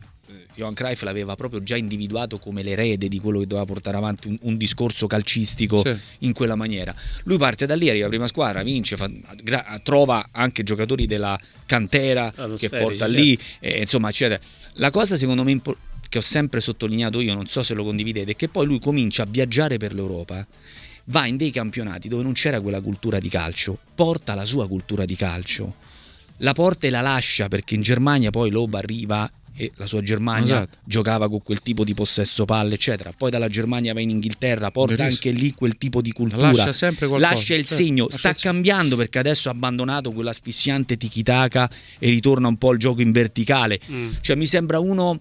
Johan 0.59 0.73
Cruyff 0.73 1.03
l'aveva 1.03 1.35
proprio 1.35 1.63
già 1.63 1.77
individuato 1.77 2.37
come 2.37 2.63
l'erede 2.63 3.07
di 3.07 3.19
quello 3.19 3.39
che 3.39 3.47
doveva 3.47 3.65
portare 3.65 3.95
avanti 3.95 4.27
un, 4.27 4.37
un 4.41 4.57
discorso 4.57 5.07
calcistico 5.07 5.79
Sì. 5.79 5.95
in 6.19 6.33
quella 6.33 6.55
maniera. 6.55 6.93
Lui 7.23 7.37
parte 7.37 7.65
da 7.65 7.75
lì, 7.75 7.89
arriva 7.89 8.09
prima 8.09 8.27
squadra, 8.27 8.61
vince, 8.61 8.97
fa- 8.97 9.09
gra- 9.41 9.79
trova 9.81 10.29
anche 10.31 10.63
giocatori 10.63 11.07
della 11.07 11.39
cantera 11.65 12.31
che 12.57 12.67
porta 12.69 13.07
lì, 13.07 13.39
e, 13.59 13.79
insomma, 13.79 14.09
eccetera. 14.09 14.41
La 14.73 14.89
cosa 14.91 15.15
secondo 15.17 15.43
me 15.43 15.51
impo- 15.51 15.77
che 16.09 16.17
ho 16.17 16.21
sempre 16.21 16.59
sottolineato 16.59 17.21
io, 17.21 17.33
non 17.33 17.45
so 17.47 17.63
se 17.63 17.73
lo 17.73 17.83
condividete, 17.85 18.31
è 18.31 18.35
che 18.35 18.49
poi 18.49 18.65
lui 18.65 18.79
comincia 18.79 19.23
a 19.23 19.27
viaggiare 19.29 19.77
per 19.77 19.93
l'Europa, 19.93 20.45
va 21.05 21.25
in 21.25 21.37
dei 21.37 21.51
campionati 21.51 22.07
dove 22.09 22.23
non 22.23 22.33
c'era 22.33 22.59
quella 22.59 22.81
cultura 22.81 23.19
di 23.19 23.29
calcio, 23.29 23.77
porta 23.95 24.35
la 24.35 24.45
sua 24.45 24.67
cultura 24.67 25.05
di 25.05 25.15
calcio, 25.15 25.73
la 26.37 26.53
porta 26.53 26.87
e 26.87 26.89
la 26.89 27.01
lascia 27.01 27.47
perché 27.47 27.75
in 27.75 27.81
Germania 27.81 28.29
poi 28.29 28.49
Loba 28.49 28.77
arriva 28.77 29.29
e 29.61 29.71
la 29.75 29.85
sua 29.85 30.01
Germania 30.01 30.55
Esatto. 30.61 30.77
giocava 30.85 31.27
con 31.27 31.43
quel 31.43 31.61
tipo 31.61 31.83
di 31.83 31.93
possesso 31.93 32.45
palle, 32.45 32.75
eccetera. 32.75 33.11
Poi 33.15 33.29
dalla 33.29 33.49
Germania 33.49 33.93
va 33.93 33.99
in 33.99 34.09
Inghilterra, 34.09 34.71
porta 34.71 34.95
Verissimo. 34.95 35.29
anche 35.31 35.41
lì 35.43 35.51
quel 35.53 35.77
tipo 35.77 36.01
di 36.01 36.13
cultura. 36.13 36.51
Lascia 36.51 36.71
sempre 36.71 37.07
qualcosa. 37.07 37.33
Lascia 37.33 37.53
il 37.55 37.65
Certo, 37.65 37.83
segno, 37.83 38.03
lascia 38.05 38.17
sta 38.17 38.29
il 38.29 38.37
cambiando 38.37 38.95
perché 38.95 39.19
adesso 39.19 39.49
ha 39.49 39.51
abbandonato 39.51 40.11
quell'asfissiante 40.13 40.95
tiki-taka 40.95 41.69
e 41.99 42.09
ritorna 42.09 42.47
un 42.47 42.57
po' 42.57 42.69
al 42.69 42.77
gioco 42.77 43.01
in 43.01 43.11
verticale. 43.11 43.79
Mm. 43.91 44.11
Cioè 44.21 44.37
mi 44.37 44.45
sembra 44.45 44.79
uno 44.79 45.19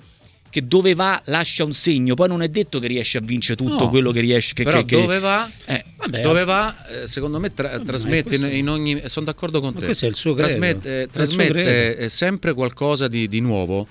che 0.50 0.66
dove 0.66 0.95
va 0.95 1.21
lascia 1.26 1.62
un 1.64 1.75
segno, 1.75 2.14
poi 2.14 2.26
non 2.28 2.40
è 2.40 2.49
detto 2.49 2.78
che 2.78 2.87
riesce 2.87 3.18
a 3.18 3.21
vincere 3.21 3.54
tutto 3.57 3.85
No, 3.85 3.88
quello 3.90 4.12
che 4.12 4.21
riesce 4.21 4.54
che, 4.54 4.62
Però 4.62 4.78
che- 4.78 4.85
che- 4.97 5.00
dove 5.02 5.18
va? 5.18 5.50
Eh, 5.66 5.85
Vabbè, 5.99 6.21
Dove 6.23 6.45
va, 6.45 7.02
eh, 7.02 7.07
secondo 7.09 7.38
me, 7.40 7.50
tra- 7.50 7.71
Vabbè, 7.71 7.85
trasmette 7.85 8.35
in, 8.37 8.40
questo- 8.40 8.57
in 8.57 8.68
ogni. 8.71 9.02
Sono 9.07 9.26
d'accordo 9.26 9.61
con 9.61 9.73
Ma 9.75 9.80
te. 9.80 9.85
questo 9.87 10.07
è 10.07 10.09
il 10.09 10.14
suo 10.14 10.33
credo. 10.33 10.49
Trasmette, 10.49 10.88
È 10.88 11.02
il 11.02 11.09
suo 11.11 11.12
trasmette, 11.12 11.52
credo. 11.52 12.00
eh, 12.00 12.09
sempre 12.09 12.54
qualcosa 12.54 13.09
di, 13.09 13.28
di 13.28 13.40
nuovo. 13.40 13.87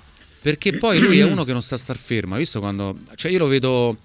Perché 0.48 0.78
poi 0.78 1.00
lui 1.00 1.20
è 1.20 1.24
uno 1.26 1.44
che 1.44 1.52
non 1.52 1.62
sta 1.62 1.76
a 1.76 1.78
star 1.78 1.98
fermo. 1.98 2.36
Hai 2.36 2.40
visto 2.40 2.60
quando. 2.62 2.98
Cioè, 3.16 3.30
io 3.30 3.40
lo 3.40 3.48
vedo. 3.48 3.98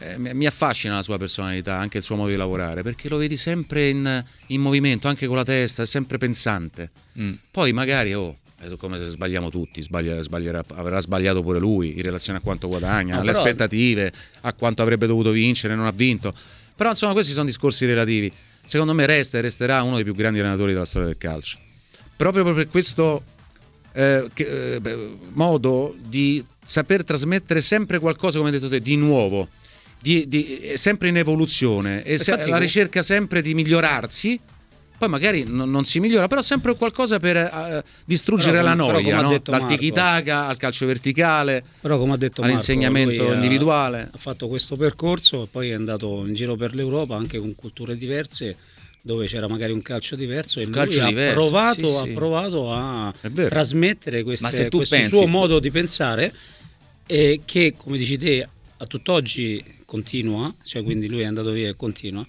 eh, 0.00 0.18
mi 0.18 0.44
affascina 0.44 0.96
la 0.96 1.02
sua 1.02 1.16
personalità, 1.16 1.76
anche 1.78 1.96
il 1.96 2.04
suo 2.04 2.14
modo 2.14 2.28
di 2.28 2.36
lavorare, 2.36 2.82
perché 2.82 3.08
lo 3.08 3.16
vedi 3.16 3.38
sempre 3.38 3.88
in, 3.88 4.24
in 4.48 4.60
movimento, 4.60 5.08
anche 5.08 5.26
con 5.26 5.34
la 5.36 5.44
testa, 5.44 5.82
è 5.82 5.86
sempre 5.86 6.18
pensante. 6.18 6.90
mm. 7.18 7.32
Poi 7.50 7.72
magari, 7.72 8.12
oh, 8.12 8.36
Eh, 8.60 8.76
come 8.76 8.98
se 8.98 9.08
sbagliamo 9.10 9.48
tutti, 9.50 9.80
sbaglia, 9.80 10.20
sbaglierà, 10.20 10.62
avrà 10.74 11.00
sbagliato 11.00 11.42
pure 11.42 11.58
lui 11.58 11.96
in 11.96 12.02
relazione 12.02 12.38
a 12.38 12.42
quanto 12.42 12.68
guadagna, 12.68 13.14
No, 13.14 13.20
alle 13.22 13.30
però- 13.32 13.44
aspettative, 13.44 14.12
a 14.42 14.52
quanto 14.52 14.82
avrebbe 14.82 15.06
dovuto 15.06 15.30
vincere, 15.30 15.74
non 15.74 15.86
ha 15.86 15.92
vinto. 15.92 16.34
Però 16.76 16.90
insomma 16.90 17.12
questi 17.14 17.32
sono 17.32 17.46
discorsi 17.46 17.86
relativi. 17.86 18.30
Secondo 18.66 18.92
me 18.92 19.06
resta 19.06 19.38
e 19.38 19.40
resterà 19.40 19.82
uno 19.82 19.94
dei 19.94 20.04
più 20.04 20.14
grandi 20.14 20.38
allenatori 20.40 20.74
della 20.74 20.84
storia 20.84 21.06
del 21.08 21.16
calcio. 21.18 21.56
Proprio 22.14 22.44
per 22.52 22.68
questo 22.68 23.22
eh, 23.92 24.28
che- 24.32 24.74
eh, 24.74 25.08
modo 25.32 25.94
di 25.98 26.44
saper 26.64 27.04
trasmettere 27.04 27.60
sempre 27.60 27.98
qualcosa, 27.98 28.38
come 28.38 28.50
hai 28.50 28.56
detto 28.58 28.68
te, 28.68 28.80
di 28.80 28.96
nuovo, 28.96 29.48
di, 30.00 30.28
di- 30.28 30.72
sempre 30.76 31.08
in 31.08 31.16
evoluzione 31.16 32.02
e 32.04 32.18
se- 32.18 32.46
la 32.46 32.58
ricerca 32.58 33.02
sempre 33.02 33.42
di 33.42 33.54
migliorarsi. 33.54 34.38
Poi 34.98 35.08
magari 35.08 35.44
non, 35.46 35.70
non 35.70 35.84
si 35.84 36.00
migliora, 36.00 36.26
però 36.26 36.42
sempre 36.42 36.74
qualcosa 36.74 37.20
per 37.20 37.36
eh, 37.36 37.84
distruggere 38.04 38.56
Però 38.56 38.64
la 38.64 38.74
noia, 38.74 39.18
ha 39.18 39.20
no? 39.20 39.28
dal 39.40 39.60
Marco- 39.60 39.66
tiki-taka 39.68 40.46
al 40.48 40.56
calcio 40.56 40.86
verticale, 40.86 41.62
Però 41.80 41.98
come 41.98 42.14
ha 42.14 42.16
detto 42.16 42.40
Marco, 42.40 42.56
all'insegnamento 42.56 43.30
ha- 43.30 43.34
individuale. 43.34 44.08
Ha 44.12 44.18
fatto 44.18 44.48
questo 44.48 44.74
percorso 44.74 45.44
e 45.44 45.46
poi 45.48 45.70
è 45.70 45.74
andato 45.74 46.24
in 46.26 46.34
giro 46.34 46.56
per 46.56 46.74
l'Europa 46.74 47.14
anche 47.14 47.38
con 47.38 47.54
culture 47.54 47.96
diverse 47.96 48.56
dove 49.02 49.26
c'era 49.26 49.48
magari 49.48 49.72
un 49.72 49.82
calcio 49.82 50.16
diverso 50.16 50.60
e 50.60 50.64
lui 50.64 50.72
calcio 50.72 51.02
ha, 51.02 51.06
diverso, 51.08 51.34
provato, 51.34 51.86
sì, 51.86 51.94
ha 51.96 52.02
sì. 52.04 52.10
provato 52.10 52.72
a 52.72 53.14
trasmettere 53.48 54.22
queste- 54.22 54.68
questo 54.68 54.96
pensi- 54.96 55.16
suo 55.16 55.26
modo 55.26 55.58
di 55.58 55.70
pensare 55.70 56.32
e 57.06 57.40
che 57.44 57.74
come 57.76 57.96
dici 57.96 58.18
te 58.18 58.46
a 58.76 58.86
tutt'oggi 58.86 59.64
continua, 59.84 60.54
cioè 60.62 60.82
quindi 60.82 61.08
lui 61.08 61.20
è 61.20 61.24
andato 61.24 61.50
via 61.52 61.68
e 61.70 61.74
continua 61.76 62.26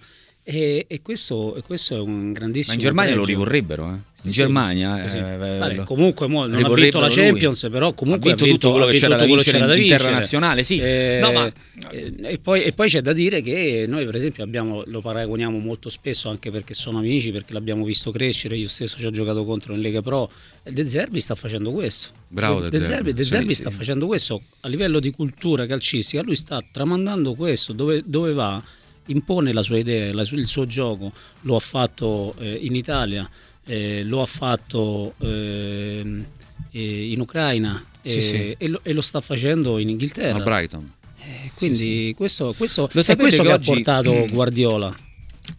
e, 0.51 0.85
e 0.87 1.01
questo, 1.01 1.55
e 1.55 1.61
questo 1.61 1.95
è 1.95 1.99
un 1.99 2.31
grandissimo 2.33 2.73
Ma 2.75 2.81
in 2.81 2.85
Germania 2.87 3.15
lo 3.15 3.21
pregio. 3.23 3.37
rivorrebbero, 3.39 3.89
eh. 3.91 4.07
In 4.23 4.31
Sì, 4.31 4.35
Germania 4.35 5.01
sì, 5.05 5.11
sì. 5.11 5.17
eh, 5.17 5.37
Vabbè, 5.37 5.75
lo- 5.75 5.83
comunque 5.83 6.27
non 6.27 6.51
ha 6.53 6.73
vinto 6.73 6.99
la 6.99 7.05
lui. 7.05 7.15
Champions, 7.15 7.67
però 7.71 7.93
comunque 7.93 8.31
ha 8.31 8.35
vinto, 8.35 8.51
tutto 8.51 8.69
quello 8.71 8.83
ha 8.83 8.87
che 8.87 8.93
vinto 8.99 9.07
c'era 9.07 9.17
da 9.17 9.23
tutto 9.25 9.41
quello 9.41 9.43
vincere 9.43 9.43
che 9.43 9.51
c'era 9.51 9.65
da 9.65 9.73
in 9.73 9.79
vincere. 9.79 10.03
internazionale, 10.03 10.63
sì. 10.63 10.77
Eh, 10.79 11.19
No, 11.21 11.31
ma 11.31 11.51
eh, 11.91 12.13
e, 12.33 12.37
poi, 12.39 12.63
e 12.63 12.73
poi 12.73 12.89
c'è 12.89 13.01
da 13.01 13.13
dire 13.13 13.41
che 13.41 13.85
noi 13.87 14.03
per 14.03 14.15
esempio 14.15 14.43
abbiamo, 14.43 14.83
lo 14.87 14.99
paragoniamo 14.99 15.57
molto 15.59 15.87
spesso 15.89 16.27
anche 16.29 16.51
perché 16.51 16.73
sono 16.73 16.97
amici, 16.97 17.31
perché 17.31 17.53
l'abbiamo 17.53 17.85
visto 17.85 18.11
crescere, 18.11 18.57
io 18.57 18.67
stesso 18.67 18.97
ci 18.97 19.05
ho 19.05 19.11
giocato 19.11 19.45
contro 19.45 19.73
in 19.73 19.79
Lega 19.79 20.01
Pro 20.01 20.29
De 20.69 20.85
Zerbi 20.85 21.21
sta 21.21 21.35
facendo 21.35 21.71
questo. 21.71 22.09
Bravo 22.27 22.59
De 22.59 22.69
De 22.77 22.83
Zerbi. 22.83 23.13
De 23.13 23.23
Zerbi 23.23 23.55
sì. 23.55 23.61
sta 23.61 23.69
facendo 23.69 24.05
questo 24.05 24.41
a 24.61 24.67
livello 24.67 24.99
di 24.99 25.11
cultura 25.11 25.65
calcistica, 25.65 26.21
lui 26.23 26.35
sta 26.35 26.59
tramandando 26.73 27.35
questo, 27.35 27.71
dove, 27.71 28.03
dove 28.05 28.33
va 28.33 28.61
impone 29.09 29.53
la 29.53 29.61
sua 29.61 29.77
idea, 29.77 30.13
la 30.13 30.23
su- 30.23 30.35
il 30.35 30.47
suo 30.47 30.65
gioco, 30.65 31.11
lo 31.41 31.55
ha 31.55 31.59
fatto 31.59 32.33
eh, 32.39 32.53
in 32.61 32.75
Italia, 32.75 33.29
eh, 33.65 34.03
lo 34.03 34.21
ha 34.21 34.25
fatto 34.25 35.13
ehm, 35.19 36.25
eh, 36.71 37.11
in 37.11 37.19
Ucraina 37.19 37.83
Sì, 38.01 38.17
eh, 38.17 38.21
sì. 38.21 38.55
E, 38.57 38.67
lo, 38.67 38.79
e 38.83 38.93
lo 38.93 39.01
sta 39.01 39.21
facendo 39.21 39.77
in 39.77 39.89
Inghilterra. 39.89 40.39
A 40.39 40.43
Brighton. 40.43 40.91
Eh, 41.21 41.51
quindi 41.55 42.13
questo, 42.15 42.53
questo 42.57 42.89
Lo 42.91 43.01
è 43.01 43.03
sapete 43.03 43.21
questo 43.37 43.41
che 43.43 43.47
che, 43.49 43.53
oggi- 43.53 43.69
ha 43.69 43.73
portato 43.73 44.25
Guardiola. 44.33 44.97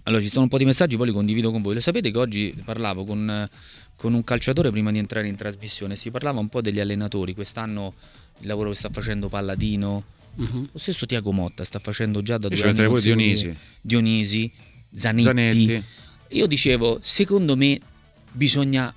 Allora, 0.04 0.22
ci 0.22 0.28
sono 0.28 0.44
un 0.44 0.48
po' 0.48 0.58
di 0.58 0.64
messaggi, 0.64 0.96
poi 0.96 1.06
li 1.08 1.12
condivido 1.12 1.50
con 1.50 1.62
voi. 1.62 1.74
Lo 1.74 1.80
sapete 1.80 2.10
che 2.10 2.18
oggi 2.18 2.54
parlavo 2.64 3.04
con, 3.04 3.48
con 3.96 4.14
un 4.14 4.22
calciatore 4.24 4.70
prima 4.70 4.90
di 4.92 4.98
entrare 4.98 5.26
in 5.26 5.34
trasmissione, 5.36 5.96
si 5.96 6.10
parlava 6.10 6.38
un 6.38 6.48
po' 6.48 6.60
degli 6.60 6.78
allenatori. 6.80 7.34
Quest'anno 7.34 7.94
il 8.40 8.46
lavoro 8.46 8.70
che 8.70 8.76
sta 8.76 8.88
facendo 8.90 9.28
Palladino, 9.28 10.04
Mhm. 10.40 10.68
lo 10.72 10.78
stesso 10.78 11.06
Tiago 11.06 11.32
Motta 11.32 11.64
sta 11.64 11.78
facendo 11.78 12.22
già 12.22 12.38
da 12.38 12.48
due 12.48 12.62
anni 12.62 12.84
consecutivi. 12.86 13.14
Dionisi. 13.14 13.56
Dionisi, 13.80 14.52
Zanetti. 14.92 15.22
Zanetti. 15.24 15.84
Io 16.30 16.46
dicevo, 16.46 16.98
secondo 17.02 17.56
me 17.56 17.78
bisogna 18.32 18.94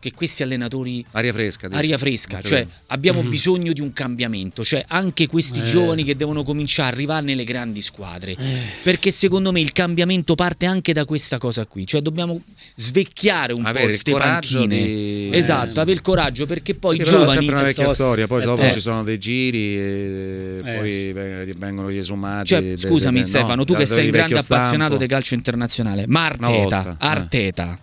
che 0.00 0.12
questi 0.12 0.42
allenatori 0.42 1.04
Aria 1.12 1.32
fresca. 1.32 1.68
aria 1.72 1.98
fresca, 1.98 2.40
cioè 2.40 2.66
abbiamo 2.88 3.22
Mhm. 3.22 3.28
bisogno 3.30 3.72
di 3.72 3.80
un 3.80 3.92
cambiamento, 3.92 4.62
cioè 4.64 4.84
anche 4.86 5.26
questi 5.26 5.58
Eh. 5.58 5.62
giovani 5.64 6.04
che 6.04 6.14
devono 6.14 6.44
cominciare 6.44 6.88
a 6.90 6.92
arrivare 6.92 7.24
nelle 7.24 7.44
grandi 7.44 7.82
squadre, 7.82 8.32
Eh. 8.32 8.36
perché 8.82 9.10
secondo 9.10 9.50
me 9.52 9.60
il 9.60 9.72
cambiamento 9.72 10.34
parte 10.36 10.66
anche 10.66 10.92
da 10.92 11.04
questa 11.04 11.38
cosa 11.38 11.66
qui, 11.66 11.86
cioè 11.86 12.00
dobbiamo 12.00 12.40
svecchiare 12.76 13.52
un 13.52 13.64
Avere 13.66 13.78
po' 13.80 13.88
queste 13.88 14.12
panchine. 14.12 14.66
di- 14.68 15.30
Esatto, 15.32 15.76
Eh. 15.78 15.80
avere 15.80 15.92
il 15.92 16.00
coraggio 16.02 16.46
perché 16.46 16.74
poi 16.74 16.94
Sì, 16.94 17.00
i 17.00 17.04
però 17.04 17.16
è 17.16 17.20
giovani 17.20 17.38
sempre 17.38 17.54
una 17.56 17.64
vecchia 17.64 17.84
tosto, 17.86 18.02
storia, 18.04 18.26
poi 18.26 18.42
è 18.42 18.44
dopo 18.44 18.60
tosto. 18.60 18.74
ci 18.76 18.80
sono 18.80 19.02
dei 19.02 19.18
giri 19.18 19.76
e 19.76 20.60
Eh, 20.64 20.72
poi 20.76 21.52
vengono 21.56 21.90
gli 21.90 21.96
esumati. 21.98 22.46
cioè, 22.46 22.62
de- 22.62 22.78
scusami 22.78 23.14
de- 23.14 23.20
no, 23.20 23.26
Stefano, 23.26 23.64
tu 23.64 23.72
da- 23.72 23.78
che 23.80 23.86
sei 23.86 23.98
un 23.98 24.04
di 24.06 24.10
grande 24.12 24.38
appassionato 24.38 24.96
del 24.96 25.08
calcio 25.08 25.34
internazionale, 25.34 26.04
ma 26.06 26.26
Arteta, 26.26 26.90
eh. 26.92 26.94
Arteta, 26.98 27.78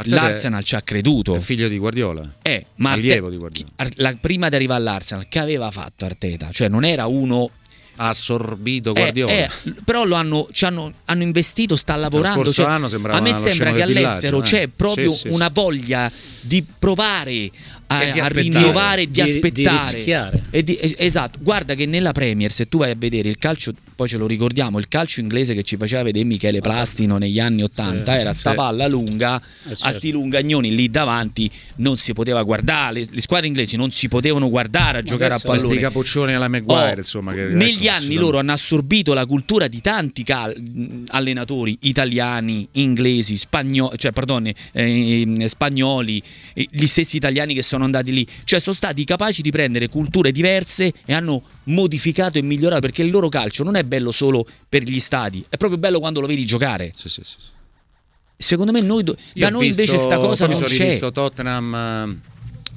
Arteta 0.00 0.22
l'Arsenal 0.22 0.64
ci 0.64 0.74
ha 0.74 0.82
creduto. 0.82 1.34
È 1.34 1.38
figlio 1.40 1.68
di 1.68 1.78
Guardiola. 1.78 2.28
Eh, 2.42 2.64
ma 2.76 2.92
Allievo 2.92 3.26
Arte- 3.26 3.30
di 3.30 3.36
Guardiola. 3.36 3.70
chi- 3.88 3.92
la- 3.96 4.16
prima 4.20 4.48
di 4.48 4.54
arrivare 4.56 4.80
all'Arsenal, 4.80 5.28
che 5.28 5.38
aveva 5.38 5.70
fatto 5.70 6.04
Arteta? 6.04 6.48
Cioè, 6.52 6.68
non 6.68 6.84
era 6.84 7.06
uno. 7.06 7.50
Ha 7.96 8.08
assorbito 8.08 8.90
eh, 8.90 8.92
Guardiola. 8.94 9.32
eh, 9.32 9.50
però 9.84 10.04
lo 10.06 10.14
hanno, 10.14 10.48
ci 10.52 10.64
hanno, 10.64 10.90
hanno 11.04 11.22
investito, 11.22 11.76
sta 11.76 11.96
lavorando. 11.96 12.40
scorso 12.42 12.62
cioè, 12.62 12.70
anno 12.70 12.88
sembrava 12.88 13.18
a 13.18 13.20
me 13.20 13.32
sembra 13.32 13.72
che 13.72 13.82
all'estero 13.82 14.38
eh. 14.38 14.42
c'è 14.42 14.68
proprio 14.68 15.10
Sì, 15.10 15.18
sì, 15.18 15.28
una 15.28 15.46
sì. 15.48 15.52
voglia 15.52 16.10
di 16.40 16.64
provare 16.78 17.50
a, 17.88 18.02
E 18.02 18.12
di 18.12 18.18
a 18.20 18.22
aspettare. 18.22 18.40
rinnovare, 18.42 19.04
di, 19.04 19.10
Di- 19.10 19.20
aspettare. 19.20 20.44
E 20.50 20.64
di- 20.64 20.76
eh, 20.76 20.94
esatto, 20.98 21.38
guarda 21.42 21.74
che 21.74 21.84
nella 21.84 22.12
Premier, 22.12 22.50
se 22.50 22.68
tu 22.70 22.78
vai 22.78 22.92
a 22.92 22.96
vedere 22.96 23.28
il 23.28 23.36
calcio, 23.36 23.72
poi 24.00 24.08
ce 24.08 24.16
lo 24.16 24.26
ricordiamo, 24.26 24.78
il 24.78 24.88
calcio 24.88 25.20
inglese 25.20 25.52
che 25.52 25.62
ci 25.62 25.76
faceva 25.76 26.02
vedere 26.04 26.24
Michele 26.24 26.60
Plastino 26.62 27.18
negli 27.18 27.38
anni 27.38 27.62
Ottanta, 27.62 28.14
Sì, 28.14 28.18
era 28.18 28.32
sta 28.32 28.50
sì. 28.50 28.56
palla 28.56 28.86
lunga, 28.88 29.38
Eh, 29.38 29.72
a 29.72 29.74
certo. 29.74 29.98
sti 29.98 30.10
lungagnoni 30.10 30.74
lì 30.74 30.88
davanti 30.88 31.50
non 31.76 31.98
si 31.98 32.14
poteva 32.14 32.42
guardare, 32.42 33.00
le, 33.00 33.06
le 33.10 33.20
squadre 33.20 33.48
inglesi 33.48 33.76
non 33.76 33.90
si 33.90 34.08
potevano 34.08 34.48
guardare 34.48 34.96
a 34.96 35.02
giocare 35.02 35.34
a 35.34 35.38
pallone. 35.38 35.78
capoccioni 35.80 36.32
alla 36.32 36.48
Maguire, 36.48 36.92
Oh, 36.94 36.96
insomma. 36.96 37.34
Che, 37.34 37.48
negli 37.48 37.88
ecco, 37.88 37.94
anni 37.94 38.14
loro 38.14 38.38
hanno 38.38 38.52
assorbito 38.52 39.12
la 39.12 39.26
cultura 39.26 39.68
di 39.68 39.82
tanti 39.82 40.22
cal- 40.22 41.04
allenatori 41.08 41.76
italiani, 41.82 42.66
inglesi, 42.72 43.36
spagnoli, 43.36 43.98
cioè, 43.98 44.12
pardon, 44.12 44.50
eh, 44.72 45.44
spagnoli, 45.46 46.22
eh, 46.54 46.66
gli 46.70 46.86
stessi 46.86 47.16
italiani 47.16 47.52
che 47.52 47.62
sono 47.62 47.84
andati 47.84 48.14
lì. 48.14 48.26
Cioè 48.44 48.60
sono 48.60 48.74
stati 48.74 49.04
capaci 49.04 49.42
di 49.42 49.50
prendere 49.50 49.88
culture 49.90 50.32
diverse 50.32 50.90
e 51.04 51.12
hanno 51.12 51.42
modificato 51.70 52.38
e 52.38 52.42
migliorato 52.42 52.80
perché 52.80 53.02
il 53.02 53.10
loro 53.10 53.28
calcio 53.28 53.62
non 53.64 53.74
è 53.76 53.82
bello 53.84 54.10
solo 54.10 54.46
per 54.68 54.82
gli 54.82 55.00
stadi, 55.00 55.44
è 55.48 55.56
proprio 55.56 55.78
bello 55.78 55.98
quando 55.98 56.20
lo 56.20 56.26
vedi 56.26 56.44
giocare. 56.44 56.92
Sì, 56.94 57.08
sì, 57.08 57.22
sì. 57.24 57.36
Secondo 58.36 58.72
me 58.72 58.80
noi 58.80 59.02
do- 59.02 59.16
Io 59.34 59.40
da 59.42 59.46
ho 59.48 59.50
noi 59.50 59.66
visto- 59.68 59.82
invece 59.82 60.02
sta 60.04 60.16
cosa 60.18 60.46
non 60.46 60.54
mi 60.54 60.62
sono 60.62 60.74
c'è. 60.74 60.82
rivisto 60.84 61.12
Tottenham 61.12 62.20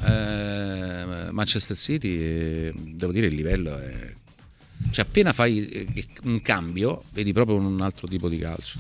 eh, 0.06 1.32
Manchester 1.32 1.76
City 1.76 2.18
e 2.18 2.74
devo 2.76 3.12
dire 3.12 3.28
il 3.28 3.36
livello 3.36 3.78
è 3.80 4.14
cioè 4.92 5.06
appena 5.06 5.32
fai 5.32 5.66
eh, 5.70 6.08
un 6.24 6.42
cambio 6.42 7.04
vedi 7.14 7.32
proprio 7.32 7.56
un 7.56 7.80
altro 7.82 8.08
tipo 8.08 8.28
di 8.28 8.38
calcio 8.38 8.80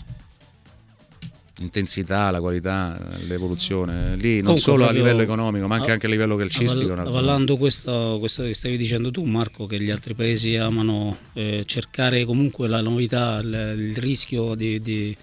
l'intensità, 1.63 2.29
la 2.29 2.39
qualità, 2.39 3.00
l'evoluzione 3.27 4.15
lì 4.17 4.36
non 4.41 4.53
Comunque, 4.53 4.62
solo 4.62 4.88
a 4.88 4.91
livello 4.91 5.22
economico 5.22 5.65
ma 5.67 5.75
anche, 5.75 5.89
a- 5.89 5.93
anche 5.93 6.05
a 6.05 6.10
livello 6.10 6.36
calcistico 6.36 6.93
avallando 6.93 7.58
questo, 7.58 8.17
questo 8.20 8.43
che 8.43 8.53
stavi 8.53 8.77
dicendo 8.77 9.10
tu 9.12 9.24
Marco 9.24 9.65
che 9.65 9.79
gli 9.82 9.89
altri 9.89 10.13
paesi 10.13 10.55
amano 10.55 11.17
eh, 11.34 11.63
cercare 11.65 12.25
comunque 12.25 12.67
la 12.67 12.82
novità 12.82 13.39
il, 13.41 13.75
il 13.77 13.98
rischio 13.98 14.55
di, 14.55 14.79
di- 14.82 15.15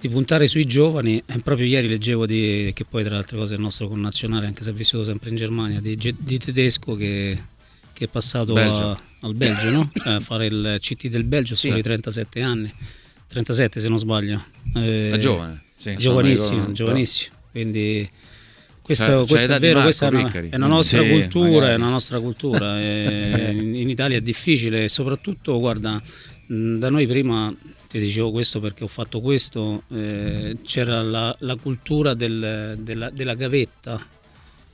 di 0.00 0.08
puntare 0.08 0.46
sui 0.46 0.64
giovani 0.64 1.22
Eh, 1.26 1.38
proprio 1.40 1.66
ieri 1.66 1.88
leggevo 1.88 2.26
di, 2.26 2.70
che 2.74 2.84
poi 2.84 3.02
tra 3.02 3.12
le 3.14 3.18
altre 3.18 3.36
cose 3.36 3.54
è 3.54 3.56
il 3.56 3.62
nostro 3.62 3.88
connazionale 3.88 4.46
anche 4.46 4.62
se 4.62 4.70
ha 4.70 4.72
vissuto 4.72 5.04
sempre 5.04 5.30
in 5.30 5.36
Germania 5.36 5.80
di, 5.80 5.96
di 6.18 6.38
tedesco 6.38 6.94
che, 6.94 7.36
che 7.92 8.04
è 8.04 8.08
passato 8.08 8.52
Belgio. 8.52 8.90
a- 8.90 9.00
al 9.22 9.34
Belgio 9.34 9.70
no? 9.70 9.90
Cioè, 9.94 10.12
a 10.12 10.20
fare 10.20 10.46
il 10.46 10.76
CT 10.78 11.08
del 11.08 11.24
Belgio 11.24 11.54
a 11.54 11.56
Sì. 11.56 11.68
soli 11.68 11.82
37 11.82 12.40
anni 12.42 12.72
37 13.26 13.80
se 13.80 13.88
non 13.88 13.98
sbaglio 13.98 14.44
Eh, 14.76 15.10
è 15.10 15.18
giovane 15.18 15.62
Sì. 15.78 15.96
giovanissimo, 15.96 16.56
Insomma, 16.56 16.72
giovanissimo. 16.72 17.36
Quindi 17.50 18.08
questo, 18.82 19.24
questo 19.28 19.52
è 19.52 19.58
vero, 19.60 19.80
questa 19.82 20.06
è 20.06 20.08
una, 20.10 20.30
è 20.32 20.56
una 20.56 20.66
nostra 20.66 21.02
Sì, 21.02 21.08
cultura, 21.10 21.70
è 21.70 21.74
una 21.74 21.88
nostra 21.88 22.18
cultura. 22.20 22.80
e 22.80 23.50
in, 23.54 23.74
in 23.74 23.88
Italia 23.88 24.16
è 24.16 24.20
difficile, 24.20 24.84
e 24.84 24.88
soprattutto, 24.88 25.58
guarda, 25.58 26.00
da 26.46 26.88
noi 26.90 27.06
prima 27.06 27.54
ti 27.88 27.98
dicevo 27.98 28.30
questo 28.30 28.60
perché 28.60 28.84
ho 28.84 28.88
fatto 28.88 29.20
questo, 29.20 29.82
eh, 29.94 30.56
c'era 30.64 31.00
la, 31.02 31.34
la 31.40 31.56
cultura 31.56 32.14
del- 32.14 32.76
della, 32.80 33.10
della 33.10 33.34
gavetta, 33.34 34.04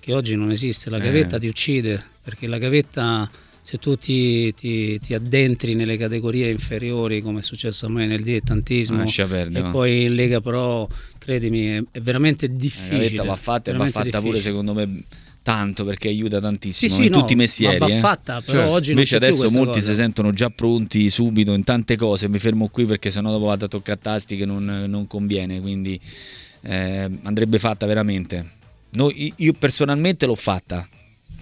che 0.01 0.13
oggi 0.15 0.37
non 0.37 0.51
esiste, 0.51 0.91
la 0.91 0.99
Eh. 0.99 1.01
gavetta 1.03 1.39
ti 1.39 1.47
uccide, 1.49 2.03
perché 2.23 2.47
la 2.47 2.59
gavetta 2.59 3.29
se 3.67 3.79
tu 3.79 3.97
ti, 3.97 4.53
ti- 4.53 4.99
ti 5.01 5.15
addentri 5.15 5.75
nelle 5.75 5.97
categorie 5.97 6.51
inferiori, 6.51 7.23
come 7.23 7.39
è 7.39 7.43
successo 7.43 7.87
a 7.87 7.89
me 7.89 8.05
nel 8.07 8.21
dilettantismo, 8.23 8.99
Lascia 8.99 9.25
perdere, 9.27 9.69
e 9.69 9.71
poi 9.71 10.05
in 10.05 10.15
Lega 10.15 10.43
Pro, 10.43 10.87
credimi, 11.17 11.65
è, 11.69 11.83
è 11.91 12.01
veramente 12.01 12.47
La 12.47 12.53
difficile. 12.55 13.25
va 13.25 13.37
fatta 13.37 13.71
e 13.71 13.75
va 13.75 13.87
fatta 13.87 14.21
pure 14.21 14.33
difficile. 14.33 14.41
secondo 14.41 14.75
me 14.75 15.05
tanto 15.41 15.85
perché 15.87 16.09
aiuta 16.09 16.37
Sì, 16.37 16.43
tantissimo 16.43 16.95
sì, 16.95 17.05
in 17.07 17.11
no, 17.11 17.19
tutti 17.21 17.33
i 17.33 17.37
mestieri. 17.37 17.79
ma 17.79 17.87
va 17.87 17.95
eh. 17.95 17.99
fatta, 18.01 18.41
però 18.45 18.59
Cioè, 18.61 18.69
oggi 18.71 18.89
non 18.91 18.99
Invece 18.99 19.17
adesso 19.17 19.51
molti 19.51 19.79
cosa. 19.81 19.91
si 19.91 19.95
sentono 19.95 20.33
già 20.33 20.51
pronti 20.51 21.09
subito 21.09 21.55
in 21.55 21.65
tante 21.65 21.97
cose. 21.97 22.29
Mi 22.29 22.39
fermo 22.39 22.69
qui 22.69 22.85
perché 22.85 23.11
sennò 23.11 23.31
dopo 23.31 23.47
vado 23.47 23.65
a 23.65 23.69
toccare 23.69 23.99
tasti 23.99 24.37
che 24.37 24.45
non, 24.45 24.65
non 24.89 25.07
conviene. 25.07 25.61
Quindi 25.61 25.99
eh, 26.63 27.11
andrebbe 27.23 27.59
fatta 27.59 27.87
veramente. 27.87 28.53
Noi- 28.91 29.33
io 29.37 29.53
personalmente 29.55 30.25
l'ho 30.27 30.35
fatta, 30.35 30.87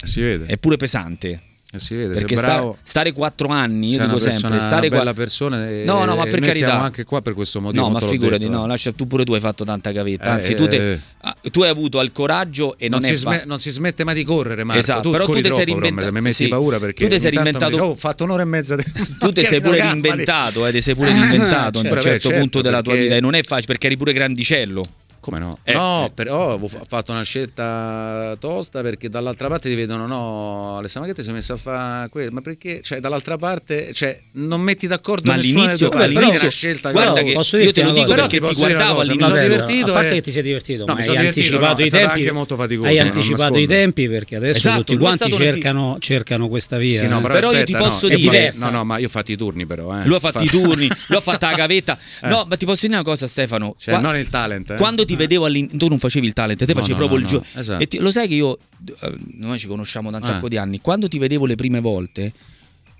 Si 0.02 0.20
vede. 0.20 0.46
è 0.46 0.56
pure 0.56 0.76
pesante. 0.76 1.40
Eh, 1.74 1.78
si 1.80 1.94
vede, 1.94 2.12
Perché 2.12 2.34
sei 2.34 2.44
sta- 2.44 2.52
bravo. 2.56 2.76
stare 2.82 3.12
quattro 3.12 3.48
anni, 3.48 3.92
io 3.92 3.98
dico 3.98 4.10
persona, 4.18 4.32
sempre, 4.32 4.58
stare 4.60 4.88
una 4.88 4.98
bella 4.98 5.14
persona 5.14 5.70
e, 5.70 5.84
No, 5.86 6.04
no, 6.04 6.16
ma 6.16 6.24
per 6.24 6.40
carità. 6.40 6.66
siamo 6.66 6.82
anche 6.82 7.04
qua 7.04 7.22
per 7.22 7.32
questo 7.32 7.62
motivo. 7.62 7.82
No, 7.84 7.88
ma 7.90 7.98
te 7.98 8.08
figurati, 8.08 8.44
detto, 8.44 8.56
no, 8.58 8.64
eh. 8.64 8.68
lascia, 8.68 8.92
tu 8.92 9.06
pure 9.06 9.24
tu 9.24 9.32
hai 9.32 9.40
fatto 9.40 9.64
tanta 9.64 9.90
gavetta. 9.90 10.24
Eh, 10.24 10.28
Anzi, 10.32 10.52
eh, 10.52 10.54
tu, 10.54 10.68
te- 10.68 10.92
eh. 10.92 11.00
ah, 11.22 11.34
tu 11.50 11.62
hai 11.62 11.70
avuto 11.70 11.98
il 12.02 12.12
coraggio 12.12 12.76
e 12.76 12.90
non, 12.90 13.00
non, 13.00 13.08
è 13.08 13.12
si 13.14 13.18
sme- 13.18 13.42
non 13.46 13.58
si 13.58 13.70
smette 13.70 14.04
mai 14.04 14.14
di 14.14 14.22
correre, 14.22 14.64
Marco. 14.64 14.80
Esatto, 14.82 15.00
tu 15.00 15.10
però 15.12 15.24
tu 15.24 15.32
ti 15.32 15.40
sei 15.40 15.50
troppo, 15.50 15.64
però, 15.64 15.78
reinventa- 15.80 16.10
mi 16.12 16.20
metti 16.20 16.34
sì. 16.44 16.48
paura 16.48 16.78
perché 16.78 17.04
Tu 17.06 17.10
ti 17.14 17.18
sei 17.18 17.30
reinventato- 17.30 17.76
"Oh, 17.78 17.86
ho 17.88 17.94
fatto 17.94 18.24
un'ora 18.24 18.42
e 18.42 18.44
mezza. 18.44 18.76
di- 18.76 18.84
tu 19.18 19.32
ti 19.32 19.42
sei 19.42 19.62
pure 19.62 19.80
reinventato, 19.80 20.66
eh, 20.66 20.72
ti 20.72 20.82
sei 20.82 20.94
pure 20.94 21.08
reinventato 21.14 21.78
a 21.78 21.80
un 21.80 21.86
certo. 21.88 22.00
certo 22.02 22.28
Beh, 22.28 22.34
punto 22.38 22.58
certo, 22.58 22.68
della 22.68 22.82
tua 22.82 22.94
vita 22.96 23.14
e 23.16 23.20
non 23.20 23.32
è 23.34 23.42
facile 23.42 23.66
perché 23.66 23.86
eri 23.86 23.96
pure 23.96 24.12
grandicello. 24.12 24.82
Come 25.22 25.38
no? 25.38 25.56
Eh, 25.62 25.72
no, 25.72 26.06
eh. 26.06 26.10
però 26.12 26.54
ho 26.58 26.66
fa- 26.66 26.82
fatto 26.84 27.12
una 27.12 27.22
scelta 27.22 28.36
tosta 28.40 28.82
perché 28.82 29.08
dall'altra 29.08 29.46
parte 29.46 29.68
ti 29.68 29.76
vedono, 29.76 30.08
no, 30.08 30.78
Alessandro, 30.78 31.08
ma 31.08 31.14
che 31.14 31.20
ti 31.20 31.24
sei 31.24 31.32
messo 31.34 31.52
a 31.52 31.56
fare 31.56 32.08
quello? 32.08 32.32
Ma 32.32 32.40
perché? 32.40 32.80
Cioè, 32.82 32.98
dall'altra 32.98 33.36
parte, 33.36 33.92
cioè, 33.94 34.18
non 34.32 34.60
metti 34.60 34.88
d'accordo 34.88 35.30
Ma 35.30 35.36
all'inizio, 35.36 35.90
parti, 35.90 36.04
all'inizio- 36.06 36.32
è 36.32 36.40
una 36.40 36.48
scelta 36.50 36.90
guarda 36.90 37.20
che- 37.20 37.24
che 37.26 37.32
posso 37.34 37.56
io 37.56 37.72
te 37.72 37.82
lo 37.84 37.92
dico? 37.92 38.08
Però 38.08 38.26
perché 38.26 38.46
ti 38.48 38.54
guardavo 38.54 38.94
cosa, 38.96 39.14
mi 39.14 39.22
all'inizio. 39.22 39.24
sono 39.24 39.28
Vabbè, 39.32 39.48
divertito 39.48 39.90
a 39.90 39.94
parte 39.94 40.08
e- 40.10 40.14
che 40.14 40.20
ti 40.22 40.30
sei 40.32 40.42
divertito, 40.42 40.84
No, 40.86 40.94
ma 40.94 41.00
hai 41.00 41.16
anticipato 41.26 41.72
no, 41.72 41.78
è 41.78 41.86
i 41.86 41.90
tempi. 41.90 42.18
anche 42.18 42.32
molto 42.32 42.56
faticoso, 42.56 42.88
Hai 42.88 42.98
anticipato 42.98 43.58
i 43.58 43.66
tempi 43.68 44.08
perché 44.08 44.36
adesso 44.36 44.56
Esatto, 44.58 44.78
tutti 44.84 44.96
quanti 44.98 45.32
cercano, 45.32 45.96
cercano 46.00 46.48
questa 46.48 46.78
via. 46.78 46.98
Sì, 47.00 47.06
no, 47.06 47.18
eh. 47.18 47.22
però, 47.22 47.34
Però 47.34 47.52
io 47.52 47.58
aspetta, 47.60 47.78
ti 47.78 47.84
posso 47.84 48.08
dire-. 48.08 48.52
No, 48.56 48.70
no, 48.70 48.84
ma 48.84 48.98
io 48.98 49.06
ho 49.06 49.10
fatto 49.10 49.30
i 49.30 49.36
turni 49.36 49.66
però, 49.66 49.96
eh. 50.00 50.04
Lui 50.04 50.16
ha 50.16 50.20
fatto 50.20 50.42
i 50.42 50.48
turni, 50.48 50.88
lui 51.06 51.16
ha 51.18 51.20
fatto 51.20 51.46
la 51.46 51.54
gavetta. 51.54 51.96
Eh. 52.22 52.26
No, 52.28 52.44
ma 52.48 52.56
ti 52.56 52.64
posso 52.66 52.80
dire 52.86 52.94
una 52.98 53.04
cosa, 53.04 53.28
Stefano. 53.28 53.76
Cioè, 53.78 53.98
non 53.98 54.16
il 54.16 54.28
talent, 54.28 54.70
eh. 54.72 54.74
Quando 54.76 55.04
ti 55.04 55.11
vedevo 55.16 55.44
all'inizio, 55.46 55.78
tu 55.78 55.88
non 55.88 55.98
facevi 55.98 56.26
il 56.26 56.32
talent, 56.32 56.58
te 56.58 56.66
No, 56.66 56.80
facevi 56.80 56.92
no, 56.92 56.96
proprio 56.98 57.18
no, 57.18 57.24
il 57.24 57.30
gioco. 57.30 57.46
esatto. 57.54 57.82
E 57.82 57.86
ti- 57.88 57.98
lo 57.98 58.10
sai 58.10 58.28
che 58.28 58.34
io, 58.34 58.58
eh, 59.00 59.14
noi 59.38 59.58
ci 59.58 59.66
conosciamo 59.66 60.10
da 60.10 60.16
un 60.18 60.22
Eh. 60.22 60.26
sacco 60.26 60.48
di 60.48 60.56
anni, 60.56 60.80
quando 60.80 61.08
ti 61.08 61.18
vedevo 61.18 61.46
le 61.46 61.54
prime 61.54 61.80
volte, 61.80 62.32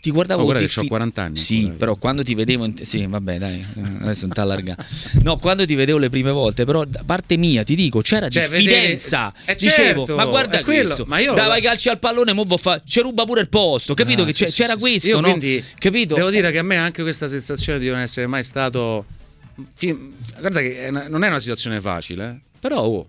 ti 0.03 0.11
guardavo 0.11 0.43
Oh, 0.43 0.47
che 0.49 0.53
c'ho 0.55 0.59
diffi- 0.59 0.89
40 0.89 1.23
anni, 1.23 1.37
Sì, 1.37 1.61
guarda. 1.61 1.77
però 1.79 1.95
quando 1.95 2.25
ti 2.25 2.35
vedevo. 2.35 2.65
in- 2.65 2.75
Sì, 2.85 3.07
vabbè, 3.07 3.39
dai, 3.39 3.61
eh, 3.61 3.81
adesso 4.03 4.27
non 4.27 4.35
t'allarga. 4.35 4.77
No, 5.23 5.37
quando 5.39 5.65
ti 5.65 5.77
vedevo 5.77 5.99
le 5.99 6.11
prime 6.11 6.33
volte, 6.33 6.65
però 6.65 6.85
da 6.85 7.05
parte 7.07 7.37
mia, 7.37 7.63
ti 7.63 7.77
dico, 7.77 8.01
c'era 8.01 8.29
Cioè, 8.29 8.49
diffidenza. 8.49 9.33
vedere- 9.47 9.53
eh, 9.53 9.55
Dicevo, 9.65 9.99
certo, 10.07 10.17
ma 10.17 10.25
guarda 10.27 10.61
quello, 10.65 10.83
questo, 10.87 11.05
ma 11.07 11.19
io- 11.21 11.35
dava 11.35 11.57
i 11.57 11.63
calci 11.63 11.89
al 11.89 12.01
pallone, 12.01 12.33
mo 12.33 12.45
fa, 12.57 12.83
ci 12.85 12.99
ruba 13.01 13.25
pure 13.25 13.43
il 13.43 13.49
posto, 13.49 13.95
capito? 13.95 14.23
Ah, 14.23 14.27
che 14.27 14.33
sì, 14.33 14.45
c'era 14.47 14.73
sì. 14.73 14.79
questo, 14.81 15.07
Io 15.07 15.21
no? 15.21 15.29
quindi 15.29 15.63
capito? 15.79 16.17
Devo 16.17 16.31
dire 16.31 16.51
che 16.51 16.59
a 16.59 16.65
me 16.65 16.77
anche 16.79 17.03
questa 17.03 17.29
sensazione 17.29 17.79
di 17.79 17.89
non 17.89 18.01
essere 18.01 18.27
mai 18.27 18.43
stato. 18.43 19.05
Fi- 19.75 20.15
Guarda 20.39 20.61
che 20.61 20.85
è 20.85 20.89
una- 20.89 21.09
non 21.09 21.25
è 21.25 21.29
una 21.29 21.41
situazione 21.41 21.81
facile, 21.81 22.29
eh. 22.31 22.51
però 22.61 22.83
oh, 22.83 23.09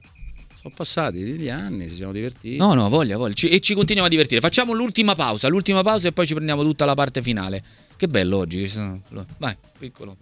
sono 0.61 0.73
passati 0.75 1.23
degli 1.23 1.49
anni, 1.49 1.89
ci 1.89 1.95
siamo 1.95 2.11
divertiti. 2.11 2.57
No, 2.57 2.73
no, 2.73 2.87
voglia, 2.89 3.17
voglia. 3.17 3.33
Ci- 3.33 3.49
e 3.49 3.59
ci 3.59 3.73
continuiamo 3.73 4.07
a 4.07 4.11
divertire. 4.11 4.39
Facciamo 4.41 4.73
l'ultima 4.73 5.15
pausa, 5.15 5.47
l'ultima 5.47 5.81
pausa 5.83 6.07
e 6.07 6.11
poi 6.11 6.25
ci 6.25 6.33
prendiamo 6.33 6.63
tutta 6.63 6.85
la 6.85 6.93
parte 6.93 7.21
finale. 7.21 7.63
Che 7.95 8.07
bello 8.07 8.37
oggi. 8.37 8.71
Vai, 9.37 9.55
piccolo. 9.77 10.17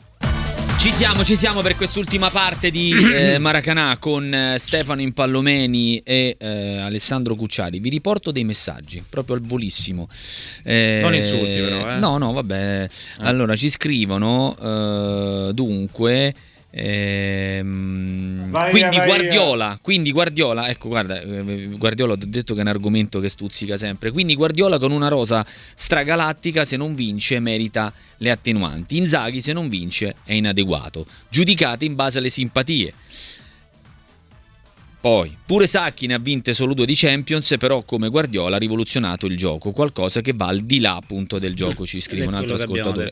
Ci 0.82 0.92
siamo, 0.94 1.24
ci 1.24 1.36
siamo 1.36 1.62
per 1.62 1.76
quest'ultima 1.76 2.32
parte 2.32 2.72
di 2.72 2.90
eh, 3.14 3.38
Maracanà 3.38 3.98
con 4.00 4.34
eh, 4.34 4.56
Stefano 4.58 5.00
Impallomeni 5.02 6.00
e 6.00 6.36
eh, 6.40 6.78
Alessandro 6.80 7.36
Cucciari. 7.36 7.80
Vi 7.80 7.88
riporto 7.88 8.32
dei 8.32 8.44
messaggi, 8.44 9.04
proprio 9.08 9.36
al 9.36 9.44
volissimo. 9.44 10.10
Eh, 10.64 11.02
Non 11.04 11.14
insulti 11.14 11.60
però, 11.62 11.88
eh. 11.88 12.00
No, 12.00 12.18
no, 12.18 12.32
vabbè. 12.34 12.90
Allora, 13.18 13.56
ci 13.56 13.70
scrivono, 13.70 14.56
eh, 14.60 15.54
dunque... 15.54 16.34
ehm, 16.72 18.50
Vai 18.50 18.72
quindi 18.72 18.98
vai 18.98 19.08
Guardiola, 19.08 19.80
quindi 19.82 20.12
Guardiola, 20.12 20.70
ecco 20.70 20.90
guarda, 20.90 21.22
eh, 21.22 21.70
Guardiola 21.78 22.14
ho 22.14 22.18
detto 22.18 22.54
che 22.54 22.60
è 22.60 22.64
un 22.64 22.70
argomento 22.70 23.20
che 23.20 23.30
stuzzica 23.30 23.78
sempre. 23.78 24.12
Quindi 24.12 24.36
Guardiola 24.36 24.78
con 24.78 24.92
una 24.92 25.08
rosa 25.08 25.46
stragalattica 25.76 26.66
se 26.66 26.76
non 26.76 26.96
vince 26.96 27.40
merita 27.40 27.94
le 28.18 28.32
attenuanti. 28.32 28.98
Inzaghi 28.98 29.42
se 29.42 29.54
non 29.54 29.70
vince 29.70 30.16
è 30.24 30.34
inadeguato. 30.34 31.06
Giudicate 31.30 31.86
in 31.86 31.96
base 31.96 32.18
alle 32.18 32.30
simpatie. 32.30 32.94
Poi, 35.02 35.36
pure 35.44 35.66
Sacchi 35.66 36.06
ne 36.06 36.14
ha 36.14 36.20
vinte 36.20 36.54
solo 36.54 36.76
due 36.76 36.86
di 36.86 36.94
Champions, 36.96 37.56
però 37.58 37.82
come 37.82 38.08
Guardiola 38.10 38.58
ha 38.58 38.60
rivoluzionato 38.60 39.26
il 39.26 39.36
gioco, 39.36 39.72
qualcosa 39.72 40.22
che 40.22 40.32
va 40.36 40.46
al 40.46 40.62
di 40.62 40.80
là 40.80 40.96
appunto 40.96 41.40
del 41.40 41.56
gioco, 41.56 41.88
ci 41.88 42.00
scrive 42.02 42.28
un 42.28 42.36
altro 42.36 42.56
ascoltatore. 42.56 43.12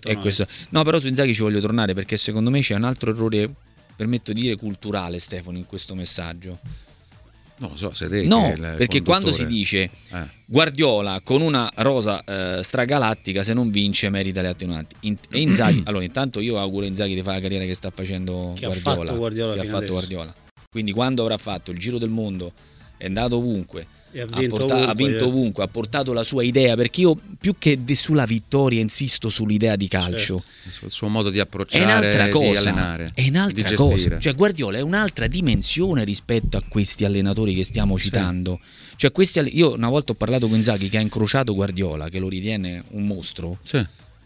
No, 0.69 0.83
però 0.83 0.99
su 0.99 1.07
Inzaghi 1.07 1.33
ci 1.33 1.41
voglio 1.41 1.59
tornare 1.59 1.95
perché 1.95 2.15
secondo 2.17 2.51
me 2.51 2.61
c'è 2.61 2.75
un 2.75 2.83
altro 2.83 3.09
errore, 3.09 3.49
permetto 3.95 4.33
di 4.33 4.41
dire, 4.41 4.55
culturale 4.55 5.17
Stefano 5.17 5.57
in 5.57 5.65
questo 5.65 5.95
messaggio. 5.95 6.59
No, 7.57 7.75
so, 7.75 7.91
sei 7.93 8.07
te 8.07 8.21
No, 8.21 8.53
perché 8.77 9.01
quando 9.01 9.31
si 9.31 9.45
dice 9.47 9.89
Eh. 10.11 10.27
Guardiola 10.45 11.19
con 11.23 11.41
una 11.41 11.69
rosa 11.77 12.23
eh, 12.23 12.63
stragalattica 12.63 13.43
se 13.43 13.53
non 13.53 13.69
vince 13.69 14.09
merita 14.09 14.41
le 14.41 14.47
attenuanti 14.47 14.95
In- 15.01 15.17
e 15.29 15.41
Inzaghi 15.41 15.81
allora 15.85 16.05
intanto 16.05 16.39
io 16.39 16.57
auguro 16.57 16.85
a 16.85 16.87
Inzaghi 16.87 17.15
di 17.15 17.21
fare 17.21 17.35
la 17.35 17.41
carriera 17.41 17.65
che 17.65 17.73
sta 17.73 17.89
facendo 17.89 18.53
Che 18.55 18.63
ha 18.65 18.69
Guardiola, 18.69 19.05
fatto 19.05 19.17
Guardiola 19.17 19.53
che 19.55 19.59
ha 19.59 19.63
fatto 19.63 19.75
adesso. 19.77 19.91
Guardiola 19.91 20.33
quindi 20.69 20.91
quando 20.91 21.23
avrà 21.23 21.37
fatto 21.37 21.71
il 21.71 21.79
giro 21.79 21.97
del 21.97 22.09
mondo 22.09 22.53
è 22.95 23.05
andato 23.05 23.37
ovunque 23.37 23.87
E 24.11 24.21
ha 24.21 24.27
ha, 24.29 24.39
vinto 24.39 24.55
porta- 24.57 24.75
ha 24.75 24.77
ovunque, 24.83 25.05
vinto 25.07 25.23
eh. 25.23 25.27
ovunque, 25.27 25.63
ha 25.63 25.67
portato 25.67 26.13
la 26.13 26.21
sua 26.23 26.43
idea 26.43 26.75
perché 26.75 27.01
io 27.01 27.17
più 27.39 27.55
che 27.57 27.79
sulla 27.95 28.25
vittoria 28.25 28.79
insisto 28.79 29.29
sull'idea 29.29 29.75
di 29.75 29.87
calcio 29.87 30.43
Il 30.83 30.91
suo 30.91 31.07
modo 31.07 31.31
di 31.31 31.39
è 31.39 31.41
approcciare, 31.41 31.83
un'altra 31.83 32.25
di 32.25 32.31
cosa. 32.31 32.59
allenare, 32.59 33.11
È 33.15 33.27
un'altra 33.29 33.67
di 33.69 33.75
cosa. 33.75 33.93
gestire. 33.95 34.19
Cioè, 34.19 34.35
Guardiola 34.35 34.77
è 34.77 34.81
un'altra 34.81 35.25
dimensione 35.25 36.03
rispetto 36.03 36.57
a 36.57 36.63
questi 36.67 37.03
allenatori 37.03 37.55
che 37.55 37.63
stiamo 37.63 37.97
citando. 37.97 38.59
Cioè, 38.95 39.11
questi 39.11 39.39
io 39.57 39.73
una 39.73 39.89
volta 39.89 40.11
ho 40.11 40.15
parlato 40.15 40.47
con 40.47 40.61
Zaghi 40.61 40.89
che 40.89 40.97
ha 40.97 41.01
incrociato 41.01 41.55
Guardiola, 41.55 42.09
che 42.09 42.19
lo 42.19 42.27
ritiene 42.29 42.83
un 42.89 43.07
mostro. 43.07 43.57
Sì, 43.63 43.83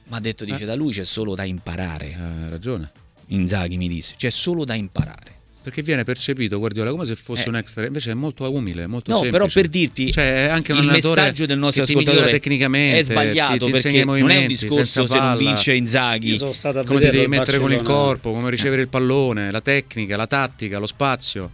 Ma 0.08 0.17
ha 0.17 0.19
detto, 0.19 0.43
dice, 0.43 0.65
da 0.65 0.75
lui 0.75 0.91
c'è 0.91 1.06
solo 1.06 1.36
da 1.36 1.43
imparare. 1.45 2.15
hai 2.19 2.49
ragione. 2.49 2.91
Inzaghi 3.27 3.77
mi 3.77 3.88
disse, 3.88 4.15
c'è 4.17 4.29
solo 4.32 4.65
da 4.65 4.73
imparare. 4.73 5.41
Perché 5.63 5.82
viene 5.82 6.04
percepito 6.04 6.60
Guardiola 6.60 6.91
come 6.91 7.06
se 7.06 7.15
fosse 7.15 7.45
Eh. 7.45 7.49
un 7.49 7.56
extra, 7.56 7.86
invece 7.86 8.12
è 8.12 8.13
molto 8.13 8.52
umile, 8.52 8.86
molto 8.86 9.12
No, 9.12 9.19
semplice. 9.21 9.41
però 9.45 9.49
per 9.54 9.67
dirti 9.69 10.12
Cioè, 10.12 10.47
è 10.47 10.49
anche 10.49 10.73
un 10.73 10.80
il 10.80 10.86
messaggio 10.88 11.45
del 11.45 11.58
nostro 11.58 11.86
che 11.86 11.91
ascoltatore 11.91 12.30
tecnicamente, 12.32 12.97
è 12.99 13.04
sbagliato 13.04 13.65
ti- 13.65 13.65
ti 13.65 13.71
perché 13.71 14.04
non 14.04 14.30
è 14.30 14.39
un 14.41 14.47
discorso 14.47 15.08
se 15.08 15.19
non 15.19 15.38
vince 15.38 15.73
Inzaghi. 15.73 16.32
Io 16.32 16.38
sono 16.38 16.52
stato 16.54 16.80
a 16.80 16.84
come 16.84 16.99
ti 16.99 17.10
devi 17.10 17.28
mettere 17.28 17.60
con 17.60 17.71
il 17.71 17.82
corpo, 17.82 18.34
come 18.34 18.49
ricevere 18.49 18.82
il 18.82 18.89
pallone, 18.89 19.52
la 19.52 19.62
tecnica, 19.62 20.17
la 20.17 20.28
tattica, 20.28 20.80
lo 20.80 20.86
spazio. 20.88 21.52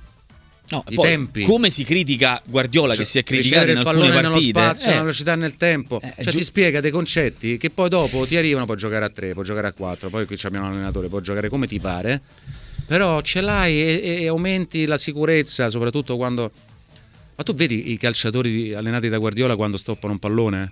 No, 0.72 0.84
i 0.89 0.95
poi, 0.95 1.08
tempi. 1.08 1.43
Come 1.43 1.69
si 1.72 1.84
critica 1.84 2.41
Guardiola 2.45 2.91
che 2.91 2.98
Cioè, 2.98 3.06
si 3.06 3.17
è 3.19 3.24
criticato 3.24 3.62
ricevere 3.65 3.72
in 3.72 3.78
il 3.80 3.88
alcune 3.88 4.08
pallone 4.10 4.22
nello 4.22 4.34
partite? 4.34 4.60
spazio, 4.60 4.88
Eh, 4.88 4.91
una 4.93 5.02
velocità 5.02 5.36
nel 5.36 5.58
tempo. 5.58 6.00
Eh, 6.02 6.13
cioè 6.15 6.26
giu- 6.32 6.38
ti 6.38 6.43
spiega 6.43 6.80
dei 6.80 6.91
concetti 6.91 7.58
che 7.58 7.69
poi 7.72 7.89
dopo 7.89 8.26
ti 8.28 8.36
arrivano, 8.38 8.65
puoi 8.65 8.78
giocare 8.78 9.06
a 9.06 9.10
3, 9.10 9.34
puoi 9.34 9.45
giocare 9.45 9.67
a 9.67 9.74
4, 9.74 10.10
poi 10.10 10.26
qui 10.28 10.38
abbiamo 10.43 10.67
un 10.67 10.74
allenatore, 10.74 11.08
puoi 11.08 11.22
giocare 11.24 11.50
come 11.50 11.65
ti 11.65 11.80
pare. 11.80 12.22
Però 12.89 13.21
ce 13.21 13.41
l'hai 13.41 13.73
e, 14.02 14.21
e 14.23 14.28
aumenti 14.28 14.86
la 14.88 14.97
sicurezza, 14.97 15.69
soprattutto 15.69 16.17
quando 16.17 16.52
Ma 17.36 17.43
tu 17.43 17.54
vedi 17.54 17.91
i 17.91 17.97
calciatori 17.97 18.73
allenati 18.73 19.10
da 19.10 19.17
Guardiola 19.19 19.56
quando 19.56 19.78
stoppano 19.78 20.13
un 20.13 20.19
pallone? 20.19 20.71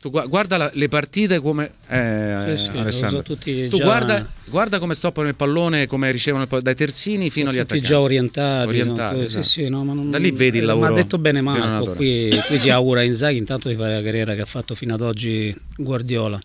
Tu 0.00 0.10
gua- 0.10 0.24
guarda 0.26 0.56
la- 0.56 0.70
le 0.72 0.88
partite 0.88 1.38
come 1.40 1.72
eh, 1.88 2.54
Sì, 2.56 2.64
sì, 2.64 2.70
Alessandro. 2.70 3.22
tutti 3.22 3.68
tu 3.68 3.76
già- 3.76 3.84
guarda, 3.84 4.32
guarda 4.46 4.78
come 4.78 4.94
stoppano 4.94 5.28
il 5.28 5.34
pallone, 5.34 5.86
come 5.86 6.10
ricevono 6.10 6.42
il 6.44 6.48
pallone 6.48 6.66
dai 6.68 6.76
terzini 6.86 7.28
fino 7.30 7.50
agli 7.50 7.58
attaccanti. 7.58 7.86
già 7.86 8.00
orientati, 8.00 8.66
Orientati, 8.68 9.14
sono- 9.14 9.22
esatto. 9.24 9.44
sì, 9.44 9.50
sì, 9.62 9.68
no, 9.68 9.84
non- 9.84 10.10
Da 10.10 10.18
lì 10.18 10.30
vedi 10.32 10.56
il 10.58 10.62
eh, 10.64 10.66
lavoro 10.66 10.86
Ma 10.86 10.92
ha 10.92 10.96
detto 11.02 11.18
bene 11.18 11.40
Marco, 11.42 11.92
qui, 11.92 12.30
qui 12.46 12.58
si 12.58 12.68
augura 12.70 13.02
Inzaghi 13.02 13.36
intanto 13.38 13.68
di 13.68 13.74
fare 13.76 13.94
la 13.94 14.02
carriera 14.02 14.34
che 14.34 14.40
ha 14.40 14.46
fatto 14.46 14.74
fino 14.74 14.94
ad 14.94 15.00
oggi 15.02 15.54
Guardiola, 15.76 16.38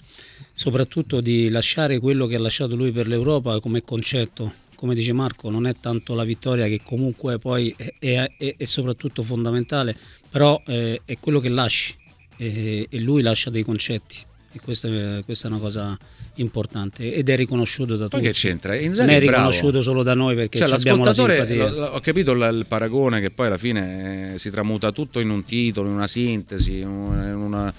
soprattutto 0.53 1.19
di 1.21 1.49
lasciare 1.49 1.99
quello 1.99 2.27
che 2.27 2.35
ha 2.35 2.39
lasciato 2.39 2.75
lui 2.75 2.91
per 2.91 3.07
l'Europa 3.07 3.59
come 3.59 3.81
concetto. 3.83 4.53
Come 4.81 4.95
dice 4.95 5.13
Marco, 5.13 5.51
non 5.51 5.67
è 5.67 5.75
tanto 5.79 6.15
la 6.15 6.23
vittoria 6.23 6.65
che 6.65 6.81
comunque 6.83 7.37
poi 7.37 7.71
è, 7.77 7.93
è- 7.99 8.55
è- 8.57 8.65
soprattutto 8.65 9.21
fondamentale, 9.21 9.95
però 10.27 10.59
eh, 10.65 11.01
è 11.05 11.17
quello 11.19 11.39
che 11.39 11.49
lasci 11.49 11.93
e, 12.35 12.87
e 12.89 12.99
lui 12.99 13.21
lascia 13.21 13.51
dei 13.51 13.61
concetti 13.61 14.17
e 14.51 14.59
questa 14.59 14.87
è, 14.87 15.21
questa 15.23 15.47
è 15.47 15.51
una 15.51 15.59
cosa 15.59 15.95
importante 16.37 17.13
ed 17.13 17.29
è 17.29 17.35
riconosciuto 17.35 17.95
da 17.95 18.07
tutti. 18.07 18.23
che 18.23 18.31
c'entra? 18.31 18.73
Non 18.73 18.83
Inzaghi 18.85 19.11
è 19.11 19.17
è 19.17 19.19
bravo. 19.19 19.49
riconosciuto 19.49 19.83
solo 19.83 20.01
da 20.01 20.15
noi 20.15 20.33
perché 20.33 20.57
Cioè, 20.57 20.67
ci 20.69 20.73
abbiamo 20.73 21.03
la 21.03 21.13
simpatia. 21.13 21.69
lo- 21.69 21.79
lo- 21.79 21.85
ho 21.89 21.99
capito 21.99 22.31
il, 22.31 22.49
il 22.57 22.65
paragone 22.65 23.21
che 23.21 23.29
poi 23.29 23.45
alla 23.45 23.59
fine 23.59 24.33
eh, 24.33 24.37
si 24.39 24.49
tramuta 24.49 24.91
tutto 24.91 25.19
in 25.19 25.29
un 25.29 25.45
titolo, 25.45 25.89
in 25.89 25.93
una 25.93 26.07
sintesi, 26.07 26.79
in 26.79 26.87
una, 26.87 27.71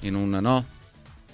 in 0.00 0.14
una- 0.16 0.40
no? 0.40 0.66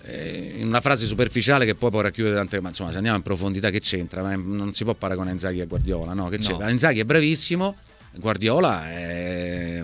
Eh, 0.09 0.55
in 0.59 0.69
una 0.69 0.81
frase 0.81 1.07
superficiale 1.07 1.65
che 1.65 1.75
poi 1.75 1.91
può 1.91 2.01
racchiudere 2.01 2.37
tante 2.37 2.61
ma 2.61 2.69
insomma 2.69 2.91
se 2.91 2.97
andiamo 2.97 3.17
in 3.17 3.25
profondità 3.25 3.71
che 3.71 3.81
c'entra 3.81 4.23
Ma 4.23 4.37
non 4.37 4.73
si 4.73 4.85
può 4.85 4.95
paragonare 4.95 5.33
Inzaghi 5.33 5.61
a 5.61 5.67
Guardiola 5.67 6.13
no? 6.13 6.29
Che 6.29 6.39
No. 6.39 6.69
Inzaghi 6.69 7.01
è 7.01 7.05
bravissimo 7.05 7.75
Guardiola 8.15 8.89
è, 8.89 9.79
è 9.79 9.83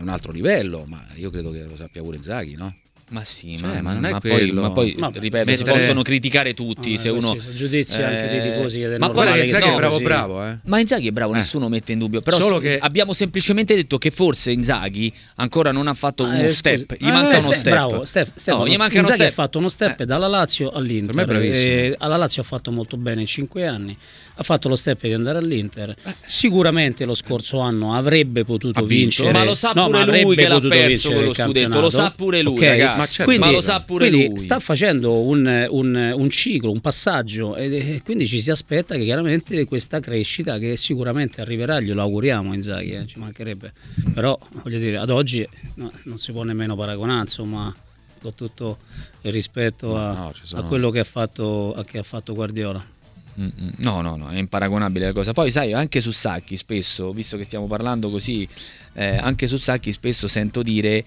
un 0.00 0.08
altro 0.08 0.30
livello 0.30 0.84
ma 0.86 1.04
io 1.16 1.30
credo 1.30 1.50
che 1.50 1.64
lo 1.64 1.74
sappia 1.74 2.00
pure 2.00 2.16
Inzaghi 2.18 2.54
no? 2.54 2.76
Ma 3.10 3.22
sì, 3.22 3.56
Cioè, 3.58 3.68
ma, 3.68 3.82
ma 3.82 3.92
non 3.92 4.06
è 4.06 4.10
ma 4.12 4.18
poi, 4.20 4.30
quello. 4.30 4.60
ma 4.62 4.70
poi, 4.70 4.94
Ma 4.98 5.10
ripeto, 5.12 5.50
si 5.52 5.56
mettere- 5.58 5.78
possono 5.78 6.02
criticare 6.02 6.54
tutti. 6.54 6.94
Ah, 6.94 6.98
se 6.98 7.08
uno 7.10 7.20
sono 7.20 7.40
giudizi 7.54 8.00
anche 8.02 8.28
dei 8.28 8.42
tifosi 8.50 8.82
ed 8.82 8.92
è 8.92 8.98
ma 8.98 9.10
poi 9.10 9.26
che 9.26 9.32
che 9.34 9.40
Inzaghi 9.46 9.68
è 9.68 9.74
bravo 9.74 9.92
così. 9.92 10.04
bravo, 10.04 10.44
eh. 10.46 10.58
Ma 10.64 10.80
Inzaghi 10.80 11.08
è 11.08 11.10
bravo, 11.10 11.32
Eh. 11.34 11.36
nessuno 11.36 11.68
mette 11.68 11.92
in 11.92 11.98
dubbio. 11.98 12.22
Però 12.22 12.38
Solo 12.38 12.58
che- 12.58 12.78
abbiamo 12.78 13.12
semplicemente 13.12 13.74
detto 13.74 13.98
che 13.98 14.10
forse 14.10 14.50
Inzaghi 14.52 15.12
ancora 15.36 15.70
non 15.70 15.86
ha 15.86 15.94
fatto 15.94 16.24
Ah, 16.24 16.28
uno 16.28 16.42
eh, 16.44 16.48
step. 16.48 16.96
Gli 16.98 17.06
Ah, 17.06 17.12
manca 17.12 17.36
eh, 17.36 17.38
uno 17.40 17.50
Ste- 17.50 17.54
step. 17.60 17.72
Bravo, 17.72 18.04
Stef- 18.04 18.32
Stefano, 18.36 18.64
no, 18.64 18.70
gli 18.70 18.76
manca 18.76 18.92
uno 18.94 19.02
Inzaghi 19.02 19.16
step. 19.16 19.30
ha 19.30 19.42
fatto 19.42 19.58
uno 19.58 19.68
step 19.68 20.00
Eh. 20.00 20.06
dalla 20.06 20.26
Lazio 20.26 20.70
all'Inter. 20.70 21.14
Per 21.14 21.14
me 21.14 21.22
è 21.22 21.26
bravissimo. 21.26 21.72
Eh, 21.72 21.94
alla 21.98 22.16
Lazio 22.16 22.42
ha 22.42 22.44
fatto 22.46 22.72
molto 22.72 22.96
bene 22.96 23.20
in 23.20 23.26
cinque 23.26 23.66
anni. 23.66 23.96
Ha 24.36 24.42
fatto 24.42 24.68
lo 24.68 24.74
step 24.76 25.02
di 25.02 25.12
andare 25.12 25.38
all'Inter. 25.38 25.94
Sicuramente 26.24 27.04
lo 27.04 27.14
scorso 27.14 27.60
anno 27.60 27.94
avrebbe 27.94 28.44
potuto 28.44 28.84
vincere. 28.84 29.30
Ma 29.30 29.44
lo 29.44 29.54
sa 29.54 29.72
pure 29.72 30.22
lui 30.22 30.34
che 30.34 30.48
l'ha 30.48 30.58
perso 30.58 31.12
quello 31.12 31.32
scudetto. 31.32 31.80
Lo 31.80 31.90
sa 31.90 32.12
pure 32.16 32.42
lui, 32.42 32.56
Ok? 32.56 32.62
Ragazzi. 32.94 32.98
Ma 33.00 33.06
certo, 33.06 33.24
Quindi, 33.24 33.44
ma 33.46 33.50
lo 33.52 33.60
sa 33.60 33.80
pure 33.80 34.08
quindi 34.08 34.28
lui. 34.28 34.38
sta 34.38 34.58
facendo 34.60 35.20
un, 35.22 35.66
un- 35.70 36.12
un 36.16 36.30
ciclo, 36.30 36.70
un 36.70 36.80
passaggio 36.80 37.56
e, 37.56 37.94
e 37.94 38.02
quindi 38.02 38.26
ci 38.26 38.40
si 38.40 38.50
aspetta 38.50 38.94
che 38.96 39.04
chiaramente 39.04 39.64
questa 39.66 40.00
crescita 40.00 40.58
che 40.58 40.76
sicuramente 40.76 41.40
arriverà, 41.40 41.80
glielo 41.80 42.00
auguriamo 42.02 42.50
a 42.52 42.54
Inzaghi, 42.54 42.90
eh, 42.92 43.06
ci 43.06 43.18
mancherebbe. 43.18 43.72
Però 44.12 44.38
voglio 44.62 44.78
dire, 44.78 44.96
ad 44.98 45.10
oggi 45.10 45.46
no, 45.74 45.92
non 46.04 46.18
si 46.18 46.32
può 46.32 46.42
nemmeno 46.42 46.74
paragonare, 46.76 47.20
insomma, 47.20 47.74
con 48.20 48.34
tutto 48.34 48.78
il 49.22 49.32
rispetto 49.32 49.96
a, 49.98 50.12
No, 50.12 50.32
sono- 50.42 50.62
a 50.62 50.64
quello 50.64 50.90
che 50.90 51.00
ha 51.00 51.04
fatto, 51.04 51.74
a 51.74 51.84
che 51.84 51.98
ha 51.98 52.02
fatto 52.02 52.32
Guardiola. 52.34 52.92
Mm, 53.38 53.44
mm. 53.46 53.68
No, 53.78 54.00
no, 54.00 54.14
no, 54.14 54.28
è 54.30 54.36
imparagonabile 54.38 55.06
la 55.06 55.12
cosa. 55.12 55.32
Poi, 55.32 55.50
sai, 55.50 55.72
anche 55.72 56.00
su 56.00 56.12
Sacchi 56.12 56.56
spesso, 56.56 57.12
visto 57.12 57.36
che 57.36 57.42
stiamo 57.42 57.66
parlando 57.66 58.08
così, 58.08 58.48
eh, 58.92 59.16
anche 59.16 59.48
su 59.48 59.56
Sacchi 59.56 59.90
spesso 59.90 60.28
sento 60.28 60.62
dire, 60.62 61.04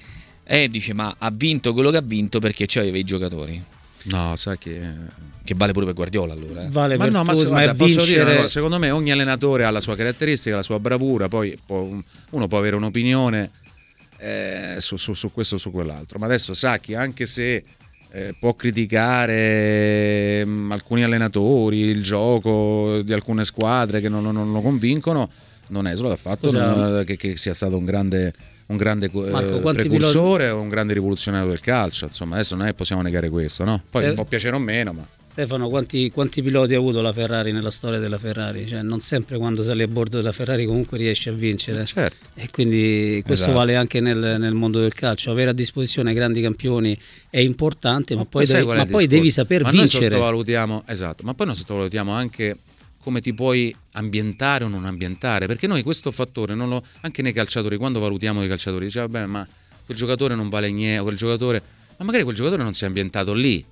eh, 0.48 0.68
dice, 0.70 0.94
ma 0.94 1.14
ha 1.18 1.30
vinto 1.32 1.74
quello 1.74 1.92
che 1.92 1.98
ha 1.98 2.02
vinto 2.04 2.40
perché 2.40 2.66
c'aveva 2.68 2.98
i 2.98 3.04
giocatori. 3.04 3.62
No, 4.04 4.36
sai 4.38 4.58
che 4.58 4.80
Che 5.44 5.54
vale 5.56 5.74
pure 5.74 5.86
per 5.86 5.94
Guardiola 5.96 6.32
allora. 6.34 6.64
eh. 6.66 6.70
Vale 6.70 6.96
Ma 6.98 7.04
per 7.06 7.14
no, 7.14 7.24
ma, 7.26 7.34
se- 7.34 7.44
ma 7.44 7.50
guarda, 7.50 7.74
posso 7.74 7.86
dire 7.86 8.00
una 8.00 8.06
vincere... 8.16 8.36
cosa, 8.36 8.48
secondo 8.48 8.80
me 8.80 8.90
ogni 8.92 9.12
allenatore 9.12 9.66
ha 9.66 9.70
la 9.70 9.82
sua 9.82 9.96
caratteristica, 9.98 10.56
la 10.56 10.62
sua 10.64 10.80
bravura, 10.80 11.28
poi 11.28 11.58
può- 11.66 11.90
uno 12.30 12.48
può 12.48 12.58
avere 12.58 12.76
un'opinione 12.78 13.52
eh, 14.20 14.76
su, 14.80 14.96
su- 14.98 15.14
su 15.14 15.32
questo 15.32 15.56
o 15.56 15.58
su 15.58 15.72
quell'altro, 15.72 16.20
ma 16.20 16.26
adesso 16.26 16.54
Sacchi, 16.54 16.94
anche 16.96 17.26
se 17.26 17.64
eh, 18.12 18.34
può 18.40 18.54
criticare 18.56 20.46
mm, 20.46 20.72
alcuni 20.72 21.04
allenatori, 21.04 21.80
il 21.80 22.02
gioco 22.04 23.02
di 23.04 23.14
alcune 23.14 23.44
squadre 23.44 24.02
che 24.02 24.10
non, 24.10 24.24
non- 24.24 24.34
non 24.36 24.52
lo 24.54 24.62
convincono, 24.62 25.30
non 25.68 25.88
esula 25.88 26.10
dal 26.10 26.18
fatto 26.18 26.50
Scusa. 26.50 26.74
non- 26.74 27.04
che, 27.06 27.18
che 27.18 27.38
sia 27.38 27.54
stato 27.54 27.78
un 27.78 27.86
grande, 27.86 28.34
un 28.68 28.78
grande 28.78 29.10
eh, 29.14 29.30
Marco, 29.30 29.60
quanti 29.60 29.88
precursore 29.88 30.50
o 30.50 30.60
un 30.60 30.70
grande 30.70 30.94
rivoluzionario 30.94 31.50
del 31.50 31.60
calcio, 31.60 32.06
insomma 32.06 32.36
adesso 32.36 32.56
non 32.56 32.66
è 32.66 32.70
che 32.70 32.76
possiamo 32.76 33.02
negare 33.02 33.30
questo, 33.30 33.64
no? 33.64 33.82
poi 33.90 34.06
Eh. 34.06 34.14
può 34.14 34.26
piacere 34.26 34.56
o 34.56 34.60
meno, 34.60 34.94
ma... 34.94 35.08
Stefano, 35.38 35.70
quanti, 35.70 36.10
quanti 36.10 36.42
piloti 36.42 36.74
ha 36.74 36.80
avuto 36.80 37.00
la 37.00 37.14
Ferrari 37.14 37.52
nella 37.52 37.70
storia 37.70 38.00
della 38.00 38.18
Ferrari? 38.18 38.68
Cioè, 38.68 38.82
non 38.82 39.02
sempre 39.02 39.38
quando 39.38 39.62
sali 39.62 39.84
a 39.84 39.88
bordo 39.88 40.18
della 40.18 40.32
Ferrari 40.32 40.66
comunque 40.66 40.98
riesci 40.98 41.30
a 41.30 41.32
vincere. 41.32 41.86
Certo. 41.86 42.30
E 42.34 42.50
quindi 42.50 43.22
questo 43.24 43.44
Esatto. 43.46 43.58
vale 43.60 43.76
anche 43.76 44.00
nel, 44.00 44.38
nel 44.40 44.54
mondo 44.56 44.80
del 44.80 44.96
calcio. 44.96 45.30
Avere 45.30 45.52
a 45.52 45.54
disposizione 45.54 46.16
grandi 46.16 46.42
campioni 46.42 46.98
è 47.30 47.38
importante, 47.38 48.16
ma, 48.16 48.26
poi, 48.26 48.48
devi, 48.48 48.66
ma 48.66 48.86
poi 48.88 49.06
devi 49.06 49.30
saper 49.30 49.62
ma 49.62 49.70
Noi 49.70 49.78
vincere. 49.82 50.10
sottovalutiamo, 50.10 50.84
esatto, 50.88 51.22
ma 51.24 51.36
poi 51.36 51.46
noi 51.46 51.56
sottovalutiamo 51.56 52.12
anche 52.12 52.58
come 53.08 53.22
ti 53.22 53.34
puoi 53.34 53.74
ambientare 53.94 54.66
o 54.66 54.68
non 54.68 54.84
ambientare, 54.84 55.48
perché 55.48 55.66
noi 55.66 55.82
questo 55.82 56.12
fattore, 56.12 56.56
non 56.56 56.68
lo, 56.68 56.84
anche 57.02 57.22
nei 57.22 57.32
calciatori, 57.32 57.78
quando 57.78 58.02
valutiamo 58.02 58.44
i 58.44 58.50
calciatori, 58.50 58.84
dice 58.84 59.00
vabbè 59.00 59.26
ma 59.26 59.48
quel 59.86 59.96
giocatore 59.96 60.36
non 60.36 60.50
vale 60.50 60.70
niente, 60.74 61.04
quel 61.04 61.16
giocatore, 61.16 61.62
ma 61.96 62.04
magari 62.04 62.24
quel 62.26 62.36
giocatore 62.36 62.64
non 62.64 62.74
si 62.74 62.84
è 62.84 62.88
ambientato 62.88 63.34
lì, 63.34 63.64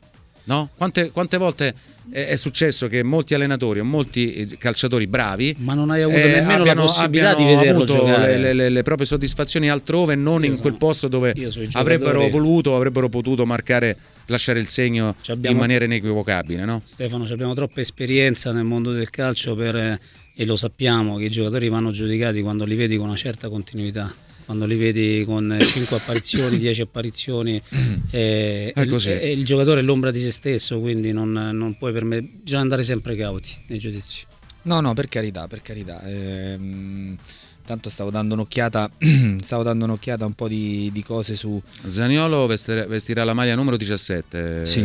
no? 0.46 0.70
Quante, 0.76 1.12
quante 1.12 1.38
volte 1.38 1.74
è, 2.10 2.36
successo 2.36 2.88
che 2.88 3.04
molti 3.04 3.34
allenatori 3.34 3.80
o 3.80 3.84
molti 3.84 4.34
eh, 4.34 4.58
calciatori 4.58 5.08
bravi 5.08 5.56
Ma 5.60 5.74
non 5.74 5.90
hai 5.90 6.02
avuto 6.04 6.18
eh, 6.20 6.32
nemmeno 6.34 6.60
abbiano, 6.62 6.82
la 6.82 6.88
possibilità 6.88 7.34
di 7.36 7.44
vederlo 7.44 7.84
avuto 7.84 7.94
giocare. 7.94 8.38
le, 8.38 8.54
le- 8.54 8.70
le 8.70 8.84
proprie 8.84 9.06
soddisfazioni 9.08 9.70
altrove 9.70 10.14
e 10.14 10.16
non 10.16 10.44
Io 10.44 10.52
in 10.52 10.60
quel 10.60 10.74
sono- 10.74 10.78
posto 10.78 11.08
dove 11.08 11.34
avrebbero 11.74 12.28
voluto, 12.30 12.76
avrebbero 12.76 13.10
potuto 13.10 13.46
marcare, 13.46 13.98
lasciare 14.28 14.60
il 14.60 14.68
segno 14.68 15.16
in 15.42 15.58
maniera 15.58 15.86
inequivocabile, 15.86 16.64
no? 16.66 16.82
Stefano, 16.86 17.26
abbiamo 17.30 17.54
troppa 17.54 17.82
esperienza 17.82 18.52
nel 18.52 18.64
mondo 18.66 18.92
del 18.92 19.10
calcio 19.10 19.56
per, 19.56 19.76
eh, 19.76 20.00
e 20.36 20.46
lo 20.46 20.56
sappiamo 20.58 21.18
che 21.18 21.26
i 21.26 21.30
giocatori 21.32 21.70
vanno 21.70 21.92
giudicati 21.92 22.42
quando 22.42 22.66
li 22.66 22.76
vedi 22.76 22.98
con 22.98 23.08
una 23.08 23.16
certa 23.16 23.50
continuità. 23.50 24.14
Quando 24.46 24.66
li 24.66 24.76
vedi 24.76 25.24
con 25.26 25.58
5 25.60 25.98
apparizioni, 25.98 26.58
10 26.58 26.82
apparizioni, 26.82 27.62
eh, 28.12 28.72
È 28.74 28.82
il- 28.82 28.90
così. 28.90 29.12
e 29.12 29.32
il 29.32 29.44
giocatore 29.46 29.80
è 29.80 29.84
l'ombra 29.84 30.12
di 30.12 30.22
se 30.22 30.32
stesso, 30.32 30.80
quindi 30.80 31.12
non, 31.12 31.32
non 31.32 31.76
puoi 31.78 31.92
permettere. 31.92 32.32
Bisogna 32.44 32.62
andare 32.62 32.84
sempre 32.84 33.16
cauti 33.16 33.52
nei 33.68 33.80
giudizi. 33.80 34.26
No, 34.64 34.82
no, 34.82 34.94
per 34.94 35.08
carità, 35.10 35.48
per 35.48 35.62
carità. 35.62 36.02
Ehm, 36.08 37.18
tanto 37.66 37.90
stavo 37.90 38.12
dando 38.12 38.36
un'occhiata, 38.36 38.90
stavo 39.42 39.64
dando 39.64 39.86
un'occhiata 39.86 40.24
a 40.24 40.28
un 40.28 40.34
po' 40.34 40.48
di, 40.48 40.90
di 40.94 41.04
cose 41.04 41.36
su... 41.36 41.60
Zaniolo 41.88 42.46
vestirà, 42.46 42.86
vestirà 42.86 43.24
la 43.24 43.34
maglia 43.34 43.56
numero 43.56 43.78
17 43.78 44.62
eh, 44.62 44.66
Sì. 44.66 44.82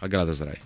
al 0.00 0.08
Galatasaray. 0.08 0.56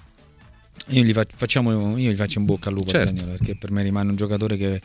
Io 0.89 1.03
gli, 1.03 1.13
fac- 1.13 1.33
facciamo, 1.37 1.97
io 1.99 2.11
gli 2.11 2.17
faccio 2.17 2.39
in 2.39 2.47
bocca 2.47 2.69
al 2.71 2.75
lupo 2.75 2.89
a 2.89 2.93
Certo. 2.93 3.09
Zaniolo, 3.09 3.37
perché 3.37 3.55
per 3.57 3.71
me 3.71 3.83
rimane 3.83 4.09
un 4.11 4.17
giocatore 4.17 4.57
che 4.57 4.81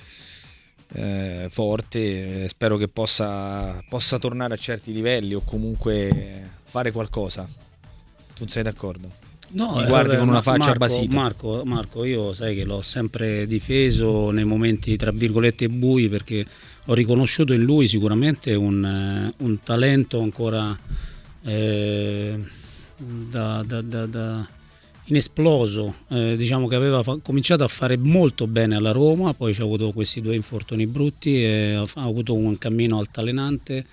è 0.88 1.48
forte, 1.50 2.44
eh, 2.44 2.48
spero 2.50 2.78
che 2.78 2.88
possa, 2.88 3.84
possa 3.90 4.18
tornare 4.20 4.54
a 4.54 4.58
certi 4.58 4.94
livelli 4.94 5.34
o 5.34 5.42
comunque 5.44 6.50
fare 6.64 6.92
qualcosa. 6.92 7.44
Tu 7.46 8.44
non 8.44 8.50
sei 8.50 8.64
d'accordo? 8.64 9.10
No, 9.50 9.76
Mi 9.76 9.84
eh, 9.84 9.86
guardi 9.86 10.08
vabbè, 10.10 10.20
con 10.20 10.28
una 10.30 10.42
faccia 10.42 10.66
Marco, 10.66 10.78
basita. 10.80 11.16
Marco, 11.16 11.62
Marco, 11.66 12.04
io 12.04 12.34
sai 12.34 12.56
che 12.56 12.66
l'ho 12.66 12.82
sempre 12.82 13.48
difeso 13.48 14.32
nei 14.32 14.44
momenti 14.44 14.96
tra 14.98 15.12
virgolette 15.12 15.70
bui 15.70 16.10
perché 16.10 16.46
ho 16.88 16.94
riconosciuto 16.94 17.54
in 17.54 17.62
lui 17.64 17.88
sicuramente 17.88 18.54
un, 18.56 18.84
eh, 18.84 19.34
un 19.44 19.60
talento 19.60 20.20
ancora 20.20 20.78
eh, 21.44 22.40
da- 22.98 23.64
da- 23.64 23.82
da 24.06 24.48
inesploso. 25.06 25.96
Eh, 26.10 26.36
diciamo 26.38 26.68
che 26.68 26.76
aveva 26.76 27.04
fa- 27.04 27.18
cominciato 27.22 27.64
a 27.64 27.68
fare 27.68 27.98
molto 27.98 28.48
bene 28.48 28.76
alla 28.76 28.92
Roma, 28.92 29.34
poi 29.34 29.54
c'ha 29.54 29.64
avuto 29.64 29.92
questi 29.92 30.22
due 30.22 30.36
infortuni 30.36 30.86
brutti 30.88 31.44
e 31.44 31.74
ha, 31.74 31.82
ha 31.82 32.02
avuto 32.02 32.34
un 32.34 32.58
cammino 32.58 33.00
altalenante. 33.00 33.86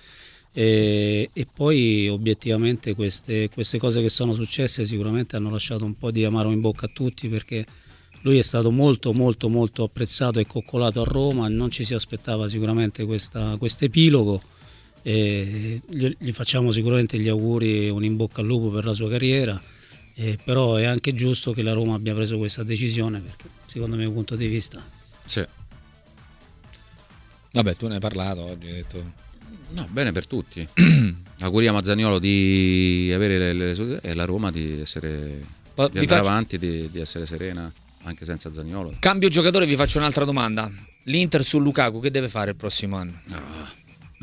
E, 0.55 1.29
e 1.33 1.47
poi 1.51 2.07
obiettivamente 2.07 2.93
queste, 2.93 3.49
queste 3.51 3.79
cose 3.79 4.01
che 4.01 4.09
sono 4.09 4.33
successe 4.33 4.85
sicuramente 4.85 5.35
hanno 5.35 5.49
lasciato 5.49 5.83
un 5.83 5.97
po' 5.97 6.11
di 6.11 6.23
amaro 6.23 6.51
in 6.51 6.61
bocca 6.61 6.85
a 6.85 6.91
tutti 6.93 7.27
perché 7.27 7.65
lui 8.21 8.37
è 8.37 8.43
stato 8.43 8.69
molto 8.69 9.13
molto 9.13 9.49
molto 9.49 9.81
apprezzato 9.81 10.37
e 10.37 10.45
coccolato 10.45 11.01
a 11.01 11.05
Roma, 11.05 11.47
non 11.47 11.71
ci 11.71 11.83
si 11.83 11.95
aspettava 11.95 12.47
sicuramente 12.47 13.03
questo 13.03 13.57
epilogo 13.79 14.43
gli, 15.03 16.15
gli 16.17 16.31
facciamo 16.31 16.71
sicuramente 16.71 17.19
gli 17.19 17.27
auguri 17.27 17.89
un 17.89 18.03
in 18.05 18.15
bocca 18.15 18.41
al 18.41 18.47
lupo 18.47 18.69
per 18.69 18.85
la 18.85 18.93
sua 18.93 19.09
carriera, 19.09 19.61
eh, 20.15 20.37
però 20.43 20.75
è 20.75 20.85
anche 20.85 21.13
giusto 21.13 21.51
che 21.53 21.61
la 21.61 21.73
Roma 21.73 21.95
abbia 21.95 22.13
preso 22.13 22.37
questa 22.37 22.63
decisione 22.63 23.19
perché 23.19 23.45
secondo 23.65 23.95
il 23.95 24.01
mio 24.01 24.11
punto 24.11 24.35
di 24.35 24.47
vista 24.47 24.83
Sì. 25.25 25.43
Vabbè, 27.51 27.75
tu 27.75 27.87
ne 27.87 27.95
hai 27.95 27.99
parlato 27.99 28.41
oggi, 28.41 28.67
hai 28.67 28.73
detto... 28.73 29.21
No, 29.69 29.87
bene 29.91 30.11
per 30.11 30.25
tutti. 30.27 30.67
Auguriamo 31.39 31.77
a 31.77 31.83
Zaniolo 31.83 32.19
di 32.19 33.11
avere 33.13 33.37
le, 33.37 33.53
le 33.53 33.75
sue 33.75 33.99
e 34.01 34.13
la 34.13 34.25
Roma 34.25 34.51
di 34.51 34.79
essere 34.81 35.43
Ma 35.75 35.87
di 35.87 35.99
andare 35.99 36.19
faccio- 36.19 36.29
avanti, 36.29 36.57
di, 36.57 36.89
di 36.91 36.99
essere 36.99 37.25
serena 37.25 37.71
anche 38.03 38.25
senza 38.25 38.51
Zaniolo. 38.51 38.95
Cambio 38.99 39.29
giocatore, 39.29 39.65
vi 39.65 39.75
faccio 39.75 39.97
un'altra 39.99 40.25
domanda. 40.25 40.71
L'Inter 41.03 41.43
su 41.43 41.59
Lukaku 41.59 41.99
che 41.99 42.11
deve 42.11 42.29
fare 42.29 42.51
il 42.51 42.55
prossimo 42.55 42.97
anno? 42.97 43.19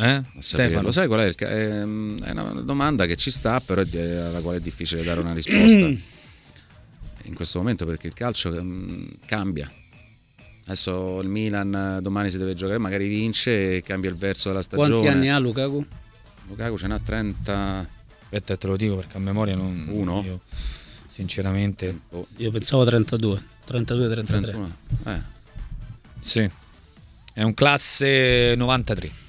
Eh? 0.00 0.22
Stefano? 0.38 0.90
sai 0.90 1.06
qual 1.06 1.20
è? 1.20 1.24
il 1.26 1.34
ca- 1.34 1.48
è, 1.48 1.82
una 1.82 2.62
domanda 2.62 3.04
che 3.04 3.16
ci 3.16 3.30
sta, 3.30 3.60
però 3.60 3.82
alla 3.82 4.40
quale 4.40 4.56
è 4.56 4.60
difficile 4.60 5.02
dare 5.02 5.20
una 5.20 5.34
risposta 5.34 5.86
in 7.24 7.34
questo 7.34 7.58
momento 7.58 7.84
perché 7.84 8.06
il 8.06 8.14
calcio 8.14 8.50
mm, 8.50 9.06
cambia. 9.26 9.70
Adesso 10.64 11.20
il 11.20 11.28
Milan 11.28 11.96
eh, 11.98 12.00
domani 12.00 12.30
si 12.30 12.38
deve 12.38 12.54
giocare, 12.54 12.78
magari 12.78 13.08
vince 13.08 13.76
e 13.76 13.82
cambia 13.82 14.08
il 14.08 14.16
verso 14.16 14.48
della 14.48 14.62
stagione. 14.62 14.90
quanti 14.90 15.08
anni 15.08 15.30
ha 15.30 15.38
Lukaku? 15.38 15.84
Lukaku 16.48 16.78
ce 16.78 16.86
n'ha 16.86 16.98
30. 16.98 17.88
Aspetta, 18.22 18.56
te 18.56 18.66
lo 18.66 18.76
dico 18.76 18.96
perché 18.96 19.16
a 19.16 19.20
memoria 19.20 19.56
non... 19.56 19.86
Uno? 19.90 20.22
io, 20.24 20.40
sinceramente... 21.12 22.02
oh, 22.10 22.26
Io 22.36 22.50
pensavo 22.50 22.84
32, 22.84 23.42
32, 23.64 24.08
33. 24.08 24.40
31. 24.40 24.76
Eh, 25.06 25.20
Sì. 26.20 26.50
È 27.32 27.42
un 27.42 27.54
classe 27.54 28.54
93. 28.56 29.19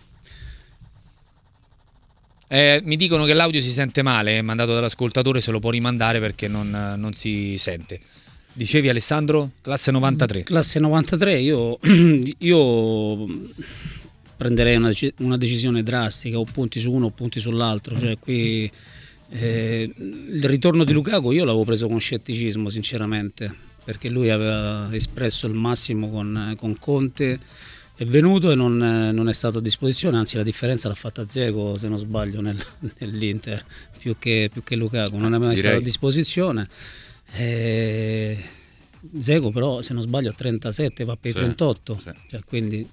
Eh, 2.54 2.82
mi 2.84 2.98
dicono 2.98 3.24
che 3.24 3.34
l'audio 3.34 3.62
si 3.62 3.72
sente 3.72 4.02
male, 4.02 4.40
è 4.40 4.42
mandato 4.42 4.74
dall'ascoltatore, 4.74 5.40
se 5.40 5.52
lo 5.52 5.60
può 5.60 5.70
rimandare 5.70 6.20
perché 6.20 6.50
non, 6.50 6.96
non 6.98 7.14
si 7.14 7.56
sente. 7.58 8.02
Dicevi 8.52 8.90
Alessandro? 8.90 9.52
Classe 9.62 9.92
93. 9.92 10.44
Classe 10.44 10.80
93, 10.80 11.40
io, 11.40 11.80
io 12.40 13.26
prenderei 14.36 14.76
una, 14.76 14.92
una 15.20 15.38
decisione 15.38 15.82
drastica, 15.82 16.38
o 16.38 16.44
punti 16.44 16.82
su 16.82 16.92
uno 16.92 17.06
o 17.06 17.10
punti 17.12 17.40
sull'altro. 17.40 17.98
Cioè, 17.98 18.20
qui 18.20 18.70
Eh, 19.34 19.90
il 19.98 20.44
ritorno 20.44 20.84
di 20.84 20.92
Lukaku 20.92 21.32
io 21.32 21.46
l'avevo 21.46 21.64
preso 21.64 21.88
con 21.88 22.02
scetticismo 22.02 22.68
sinceramente 22.68 23.50
perché 23.82 24.10
lui 24.10 24.30
aveva 24.30 24.90
espresso 24.92 25.48
il 25.48 25.54
massimo 25.54 26.10
con, 26.10 26.54
con 26.58 26.78
Conte 26.78 27.40
è 27.96 28.06
venuto 28.06 28.52
e 28.52 28.56
non, 28.56 28.78
non, 28.78 29.30
è 29.30 29.34
stato 29.34 29.60
a 29.60 29.62
disposizione, 29.62 30.18
anzi 30.18 30.38
la 30.38 30.44
differenza 30.44 30.88
l'ha 30.88 30.96
fatta 30.96 31.28
Zego 31.28 31.78
se 31.78 31.88
non 31.88 31.98
sbaglio 31.98 32.42
nel, 32.42 32.60
nell'Inter 33.00 33.64
più 33.98 34.16
che, 34.18 34.50
più 34.52 34.64
che, 34.64 34.76
Lukaku, 34.76 35.18
non 35.18 35.36
è 35.36 35.38
mai 35.38 35.56
Direi. 35.56 35.58
stato 35.58 35.78
a 35.78 35.82
disposizione. 35.82 36.68
E... 37.34 38.44
Zego 39.20 39.52
però 39.52 39.82
se 39.82 39.94
non 39.94 40.02
sbaglio 40.02 40.32
a 40.32 40.34
37 40.34 41.04
va 41.04 41.16
per 41.16 41.32
i 41.32 41.34
sì, 41.34 41.40
38, 41.40 42.00
sì. 42.04 42.12
Cioè, 42.30 42.42
quindi 42.46 42.88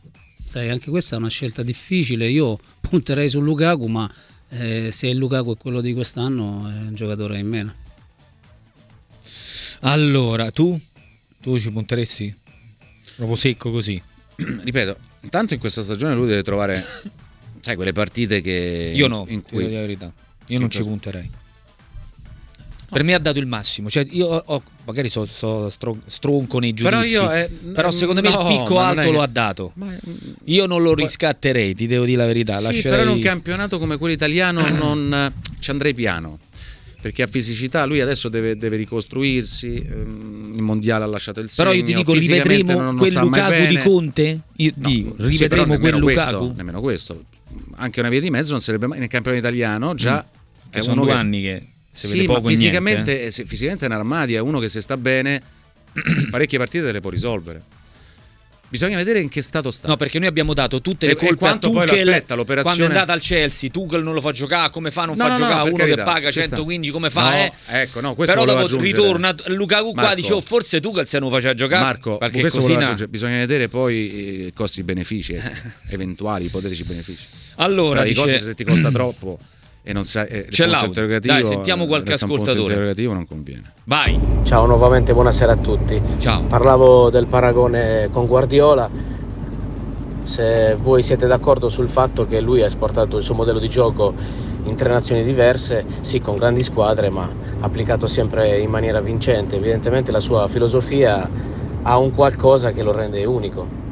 sai, 0.44 0.70
anche 0.70 0.90
questa 0.90 1.16
è 1.16 1.18
una 1.18 1.28
scelta 1.28 1.62
difficile, 1.62 2.28
io 2.28 2.58
punterei 2.80 3.28
su 3.28 3.40
Lukaku 3.40 3.86
ma 3.86 4.10
eh, 4.50 4.90
se 4.90 5.08
il 5.08 5.16
Lukaku 5.16 5.54
è 5.54 5.56
quello 5.58 5.80
di 5.80 5.92
quest'anno 5.92 6.68
è 6.68 6.80
un 6.86 6.94
giocatore 6.94 7.38
in 7.38 7.46
meno. 7.46 7.74
Allora, 9.80 10.50
tu? 10.50 10.78
Tu 11.40 11.58
ci 11.58 11.70
punteresti? 11.70 12.34
Proprio 13.16 13.36
secco 13.36 13.70
così? 13.70 14.02
ripeto, 14.62 14.96
intanto 15.22 15.54
in 15.54 15.60
questa 15.60 15.82
stagione 15.82 16.14
lui 16.14 16.28
deve 16.28 16.42
trovare, 16.42 16.84
sai, 17.60 17.74
quelle 17.74 17.92
partite 17.92 18.40
che... 18.40 18.92
Io 18.94 19.08
no, 19.08 19.24
in 19.28 19.42
cui... 19.42 19.70
la 19.70 19.80
verità. 19.80 20.12
Io 20.46 20.60
non 20.60 20.70
ci 20.70 20.82
punterei. 20.82 21.30
Per 22.90 23.02
me 23.02 23.12
ha 23.12 23.18
dato 23.18 23.38
il 23.38 23.46
massimo, 23.46 23.90
cioè 23.90 24.06
io 24.08 24.26
ho, 24.28 24.62
magari 24.86 25.10
so, 25.10 25.26
so 25.26 25.68
stro, 25.68 25.98
stronco 26.06 26.58
nei 26.58 26.72
giudizi, 26.72 27.12
però, 27.12 27.26
io, 27.26 27.32
eh, 27.32 27.50
però 27.74 27.90
secondo 27.90 28.22
no, 28.22 28.30
me 28.30 28.36
il 28.36 28.58
picco 28.58 28.78
alto 28.80 29.02
che... 29.02 29.10
lo 29.10 29.20
ha 29.20 29.26
dato. 29.26 29.72
Ma... 29.74 29.94
Io 30.44 30.64
non 30.64 30.82
lo 30.82 30.94
riscatterei, 30.94 31.74
ti 31.74 31.86
devo 31.86 32.06
dire 32.06 32.16
la 32.16 32.26
verità. 32.26 32.56
Sì, 32.56 32.64
Lascerei... 32.64 32.90
però 32.90 33.02
in 33.02 33.16
un 33.16 33.20
campionato 33.20 33.78
come 33.78 33.98
quello 33.98 34.14
italiano 34.14 34.66
non 34.70 35.32
ci 35.58 35.70
andrei 35.70 35.92
piano 35.92 36.38
perché 37.00 37.22
ha 37.22 37.26
fisicità, 37.26 37.84
lui 37.84 38.00
adesso 38.00 38.28
deve, 38.28 38.56
deve 38.56 38.76
ricostruirsi, 38.76 39.76
ehm, 39.76 40.52
il 40.56 40.62
mondiale 40.62 41.04
ha 41.04 41.06
lasciato 41.06 41.40
il 41.40 41.48
segno. 41.48 41.68
Però 41.68 41.80
io 41.80 41.86
ti 41.86 41.94
dico, 41.94 42.12
rivedremo 42.12 42.94
quel 42.96 43.12
Lukaku 43.12 43.66
di 43.66 43.78
Conte? 43.78 44.40
Io 44.56 44.72
no, 44.74 44.88
dico, 44.88 45.14
rivedremo 45.18 45.74
sì, 45.74 45.80
quel 45.80 45.96
Lukaku? 45.96 46.38
Questo, 46.38 46.54
nemmeno 46.56 46.80
questo. 46.80 47.24
Anche 47.76 48.00
una 48.00 48.08
via 48.08 48.20
di 48.20 48.30
mezzo 48.30 48.50
non 48.50 48.60
sarebbe 48.60 48.88
mai 48.88 48.98
nel 48.98 49.08
campione 49.08 49.38
italiano, 49.38 49.94
già 49.94 50.24
mm. 50.26 50.70
è 50.70 50.80
sono 50.80 51.02
due 51.02 51.12
che... 51.12 51.16
anni 51.16 51.42
che 51.42 51.66
si 51.92 52.06
sì, 52.06 52.26
ma 52.26 52.40
fisicamente, 52.40 53.26
eh. 53.26 53.30
fisicamente 53.30 53.84
è 53.84 53.88
un'armadia, 53.88 54.42
uno 54.42 54.58
che 54.58 54.68
se 54.68 54.80
sta 54.80 54.96
bene 54.96 55.42
parecchie 56.30 56.58
partite 56.58 56.90
le 56.90 57.00
può 57.00 57.10
risolvere. 57.10 57.62
Bisogna 58.70 58.96
vedere 58.96 59.20
in 59.20 59.28
che 59.28 59.40
stato 59.40 59.70
sta. 59.70 59.88
No, 59.88 59.96
perché 59.96 60.18
noi 60.18 60.28
abbiamo 60.28 60.52
dato 60.52 60.80
tutte 60.80 61.06
le 61.06 61.12
e, 61.12 61.16
colpe 61.16 61.46
e 61.46 61.48
a 61.48 61.56
Tuchel 61.56 61.86
poi 61.86 62.00
aspetta, 62.00 62.34
l'operazione... 62.34 62.76
quando 62.76 62.82
è 62.82 62.86
andata 62.86 63.12
al 63.14 63.20
Chelsea. 63.20 63.70
Tuchel 63.70 64.02
non 64.02 64.12
lo 64.12 64.20
fa 64.20 64.32
giocare, 64.32 64.70
come 64.70 64.90
fa? 64.90 65.06
Non 65.06 65.16
no, 65.16 65.24
fa 65.24 65.30
no, 65.30 65.36
giocare 65.36 65.68
no, 65.70 65.74
uno 65.74 65.84
che 65.84 66.02
paga 66.02 66.30
115, 66.30 66.92
come 66.92 67.08
fa? 67.08 67.30
No, 67.30 67.36
eh? 67.36 67.52
ecco, 67.66 68.00
no, 68.00 68.14
questo 68.14 68.34
Però 68.34 68.44
dopo 68.44 68.76
ritorna 68.78 69.34
Lukaku 69.46 69.92
Marco, 69.92 70.00
qua 70.00 70.14
dice 70.14 70.32
oh, 70.34 70.40
forse 70.40 70.80
Tuchel 70.80 71.06
se 71.06 71.18
non 71.18 71.30
faceva 71.30 71.54
giocare. 71.54 71.82
Marco, 71.82 72.18
questo 72.18 72.60
cosina... 72.60 72.94
bisogna 73.08 73.38
vedere 73.38 73.68
poi 73.68 74.46
i 74.46 74.52
costi 74.52 74.82
benefici, 74.82 75.40
eventuali 75.88 76.46
ipotetici 76.46 76.84
benefici. 76.84 77.26
Allora, 77.56 78.02
dice... 78.02 78.12
i 78.12 78.22
costi 78.22 78.38
se 78.38 78.54
ti 78.54 78.64
costa 78.64 78.90
troppo 78.90 79.38
e 79.88 79.94
non 79.94 80.04
sai 80.04 80.26
eh, 80.28 80.46
c'è 80.50 80.66
l'audio. 80.66 81.18
dai 81.18 81.46
sentiamo 81.46 81.86
qualche 81.86 82.12
ascoltatore. 82.12 82.60
interrogativo 82.60 83.14
non 83.14 83.26
conviene. 83.26 83.72
Vai. 83.84 84.20
Ciao 84.42 84.66
nuovamente 84.66 85.14
buonasera 85.14 85.52
a 85.52 85.56
tutti. 85.56 85.98
Ciao. 86.18 86.42
Parlavo 86.42 87.08
del 87.08 87.26
paragone 87.26 88.10
con 88.12 88.26
Guardiola. 88.26 88.90
Se 90.24 90.76
voi 90.78 91.02
siete 91.02 91.26
d'accordo 91.26 91.70
sul 91.70 91.88
fatto 91.88 92.26
che 92.26 92.42
lui 92.42 92.60
ha 92.60 92.66
esportato 92.66 93.16
il 93.16 93.22
suo 93.22 93.34
modello 93.34 93.58
di 93.58 93.70
gioco 93.70 94.12
in 94.64 94.76
tre 94.76 94.90
nazioni 94.90 95.24
diverse, 95.24 95.86
sì 96.02 96.20
con 96.20 96.36
grandi 96.36 96.62
squadre, 96.62 97.08
ma 97.08 97.26
applicato 97.60 98.06
sempre 98.06 98.58
in 98.58 98.68
maniera 98.68 99.00
vincente. 99.00 99.56
Evidentemente 99.56 100.12
la 100.12 100.20
sua 100.20 100.48
filosofia 100.48 101.26
ha 101.80 101.96
un 101.96 102.14
qualcosa 102.14 102.72
che 102.72 102.82
lo 102.82 102.92
rende 102.92 103.24
unico. 103.24 103.87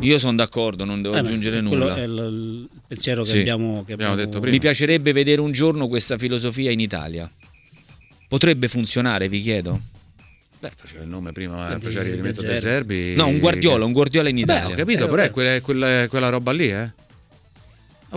Io 0.00 0.18
sono 0.18 0.36
d'accordo, 0.36 0.84
non 0.84 1.02
devo 1.02 1.14
eh 1.14 1.18
aggiungere 1.18 1.60
nulla. 1.60 1.96
È 1.96 2.02
il 2.02 2.68
pensiero 2.86 3.22
che, 3.22 3.30
sì, 3.30 3.38
abbiamo, 3.38 3.84
che 3.84 3.94
abbiamo, 3.94 4.14
detto 4.14 4.38
prima. 4.40 4.52
Mi 4.52 4.60
piacerebbe 4.60 5.12
vedere 5.12 5.40
un 5.40 5.52
giorno 5.52 5.88
questa 5.88 6.18
filosofia 6.18 6.70
in 6.70 6.80
Italia. 6.80 7.30
Potrebbe 8.28 8.68
funzionare, 8.68 9.28
vi 9.28 9.40
chiedo? 9.40 9.80
Beh, 10.58 10.70
faceva 10.74 11.02
il 11.02 11.08
nome 11.08 11.32
prima, 11.32 11.78
faceva 11.78 12.02
riferimento 12.02 12.40
a 12.40 12.44
De 12.44 12.56
Zerbi. 12.58 13.14
No, 13.14 13.26
un 13.26 13.38
Guardiola, 13.38 13.84
un 13.84 13.92
Guardiola 13.92 14.28
in 14.28 14.38
Italia. 14.38 14.68
Beh, 14.68 14.72
ho 14.72 14.76
capito, 14.76 15.04
eh, 15.04 15.08
però 15.08 15.22
è 15.22 15.30
quella, 15.30 15.60
quella, 15.60 16.08
quella 16.08 16.28
roba 16.30 16.52
lì, 16.52 16.70
eh. 16.70 16.90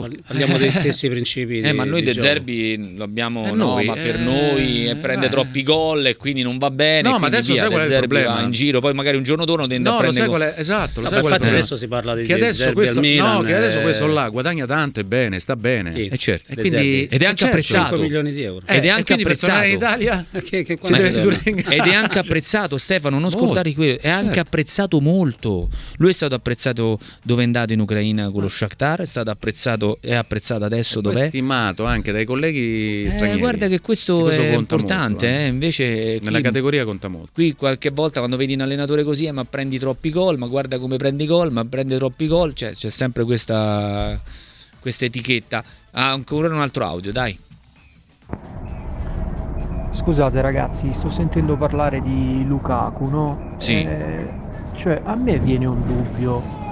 Parliamo 0.01 0.57
dei 0.57 0.69
stessi 0.71 1.07
principi. 1.09 1.59
Eh, 1.59 1.73
ma 1.73 1.83
noi 1.83 2.01
De 2.01 2.13
Zerbi 2.13 2.95
lo 2.95 3.03
abbiamo 3.03 3.47
eh, 3.47 3.51
no, 3.51 3.81
ma 3.81 3.93
per 3.93 4.15
eh, 4.15 4.23
noi 4.23 4.87
e 4.87 4.95
prende 4.95 5.27
eh. 5.27 5.29
troppi 5.29 5.63
gol 5.63 6.05
e 6.05 6.15
quindi 6.15 6.41
non 6.41 6.57
va 6.57 6.69
bene. 6.69 7.09
No, 7.09 7.19
ma 7.19 7.27
adesso 7.27 7.51
via, 7.53 7.61
sai 7.61 7.69
qual 7.69 7.81
è 7.87 7.91
il 7.91 7.97
problema? 7.97 8.41
in 8.41 8.51
giro, 8.51 8.79
poi 8.79 8.93
magari 8.93 9.17
un 9.17 9.23
giorno 9.23 9.45
dono 9.45 9.67
tende 9.67 9.89
no, 9.89 9.95
a 9.95 9.99
prendere. 9.99 10.25
Lo 10.25 10.31
sai 10.31 10.39
qual 10.39 10.53
è? 10.53 10.59
Esatto, 10.59 11.01
lo 11.01 11.01
no, 11.01 11.09
sai 11.09 11.19
qual 11.21 11.33
infatti 11.33 11.49
adesso 11.53 11.75
si 11.75 11.87
parla 11.87 12.15
di 12.15 12.23
che 12.25 12.33
adesso 12.33 12.63
Zerbi 12.63 12.75
questo, 12.75 12.99
Milan, 12.99 13.35
No, 13.37 13.41
che 13.43 13.55
adesso 13.55 13.81
questo 13.81 14.07
là 14.07 14.29
guadagna 14.29 14.65
tanto 14.65 14.99
e 14.99 15.03
bene, 15.03 15.39
sta 15.39 15.55
bene. 15.55 15.93
Sì, 15.93 16.07
e 16.07 16.17
certo. 16.17 16.51
E 16.51 16.55
quindi, 16.55 17.07
ed 17.09 17.21
è 17.21 17.25
anche 17.25 17.37
certo, 17.37 17.45
apprezzato. 17.45 17.87
5 17.89 17.99
milioni 17.99 18.31
di 18.31 18.41
euro. 18.41 18.65
Ed 18.65 18.85
è 18.85 18.89
anche 18.89 19.13
apprezzato. 19.13 19.65
in 19.65 19.71
Italia 19.73 20.25
che, 20.43 20.63
che 20.63 20.79
ed 20.81 21.87
è 21.87 21.93
anche 21.93 22.19
apprezzato, 22.19 22.77
Stefano, 22.77 23.19
non 23.19 23.29
scontare 23.29 23.73
quello, 23.73 23.99
è 23.99 24.09
anche 24.09 24.25
certo. 24.25 24.39
apprezzato 24.39 25.01
molto. 25.01 25.69
Lui 25.97 26.09
è 26.09 26.13
stato 26.13 26.35
apprezzato 26.35 26.99
dove 27.23 27.41
è 27.41 27.45
andato 27.45 27.73
in 27.73 27.79
Ucraina 27.79 28.29
con 28.31 28.41
lo 28.41 28.49
Shakhtar, 28.49 29.01
è 29.01 29.05
stato 29.05 29.29
apprezzato 29.29 29.86
è 29.99 30.13
apprezzato 30.13 30.65
adesso 30.65 31.01
dov'è? 31.01 31.27
stimato 31.27 31.85
anche 31.85 32.11
dai 32.11 32.25
colleghi 32.25 33.05
eh, 33.05 33.09
stranieri. 33.09 33.39
Guarda 33.39 33.67
che 33.67 33.79
questo, 33.79 34.23
questo 34.23 34.41
è 34.41 34.55
importante, 34.55 35.25
molto, 35.25 35.25
eh. 35.25 35.43
eh. 35.43 35.47
invece 35.47 36.19
nella 36.21 36.39
qui, 36.39 36.41
categoria 36.41 36.85
conta 36.85 37.07
molto. 37.07 37.31
Qui 37.33 37.55
qualche 37.55 37.89
volta 37.89 38.19
quando 38.19 38.37
vedi 38.37 38.53
un 38.53 38.61
allenatore 38.61 39.03
così, 39.03 39.25
eh, 39.25 39.31
ma 39.31 39.43
prendi 39.45 39.79
troppi 39.79 40.09
gol, 40.09 40.37
ma 40.37 40.47
guarda 40.47 40.79
come 40.79 40.97
prendi 40.97 41.25
gol, 41.25 41.51
ma 41.51 41.63
prende 41.65 41.95
troppi 41.95 42.27
gol, 42.27 42.53
cioè, 42.53 42.73
c'è 42.73 42.89
sempre 42.89 43.23
questa, 43.23 44.19
questa 44.79 45.05
etichetta. 45.05 45.63
Ah, 45.91 46.11
ancora 46.11 46.47
un 46.47 46.61
altro 46.61 46.85
audio, 46.85 47.11
dai. 47.11 47.37
Scusate 49.91 50.41
ragazzi, 50.41 50.93
sto 50.93 51.09
sentendo 51.09 51.57
parlare 51.57 52.01
di 52.01 52.45
Lukaku, 52.45 53.09
no? 53.09 53.55
Sì. 53.57 53.73
Eh, 53.73 54.29
cioè, 54.75 55.01
a 55.03 55.15
me 55.15 55.39
viene 55.39 55.65
un 55.65 55.85
dubbio. 55.85 56.65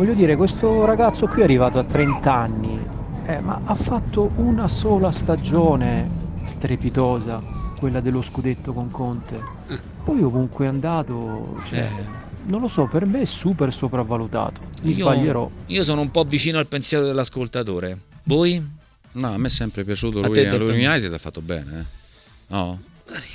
Voglio 0.00 0.14
dire, 0.14 0.34
questo 0.34 0.86
ragazzo 0.86 1.26
qui 1.26 1.42
è 1.42 1.44
arrivato 1.44 1.78
a 1.78 1.84
30 1.84 2.32
anni, 2.32 2.80
eh, 3.26 3.38
ma 3.40 3.60
ha 3.66 3.74
fatto 3.74 4.32
una 4.36 4.66
sola 4.66 5.12
stagione 5.12 6.08
strepitosa, 6.42 7.42
quella 7.76 8.00
dello 8.00 8.22
scudetto 8.22 8.72
con 8.72 8.90
Conte. 8.90 9.38
Eh. 9.68 9.78
Poi 10.02 10.22
ovunque 10.22 10.64
è 10.64 10.68
andato, 10.68 11.54
cioè, 11.66 11.80
eh. 11.80 12.04
non 12.46 12.62
lo 12.62 12.68
so, 12.68 12.86
per 12.86 13.04
me 13.04 13.20
è 13.20 13.24
super 13.26 13.70
sopravvalutato. 13.74 14.62
Mi 14.80 14.88
io, 14.88 15.04
sbaglierò. 15.04 15.50
Io 15.66 15.82
sono 15.82 16.00
un 16.00 16.10
po' 16.10 16.24
vicino 16.24 16.56
al 16.56 16.66
pensiero 16.66 17.04
dell'ascoltatore. 17.04 18.00
Voi? 18.22 18.70
No, 19.12 19.34
a 19.34 19.36
me 19.36 19.48
è 19.48 19.50
sempre 19.50 19.84
piaciuto 19.84 20.22
lui. 20.22 20.46
A 20.46 20.56
lui 20.56 20.82
United 20.82 21.12
ha 21.12 21.18
fatto 21.18 21.42
bene. 21.42 21.78
Eh? 21.78 21.84
No? 22.46 22.80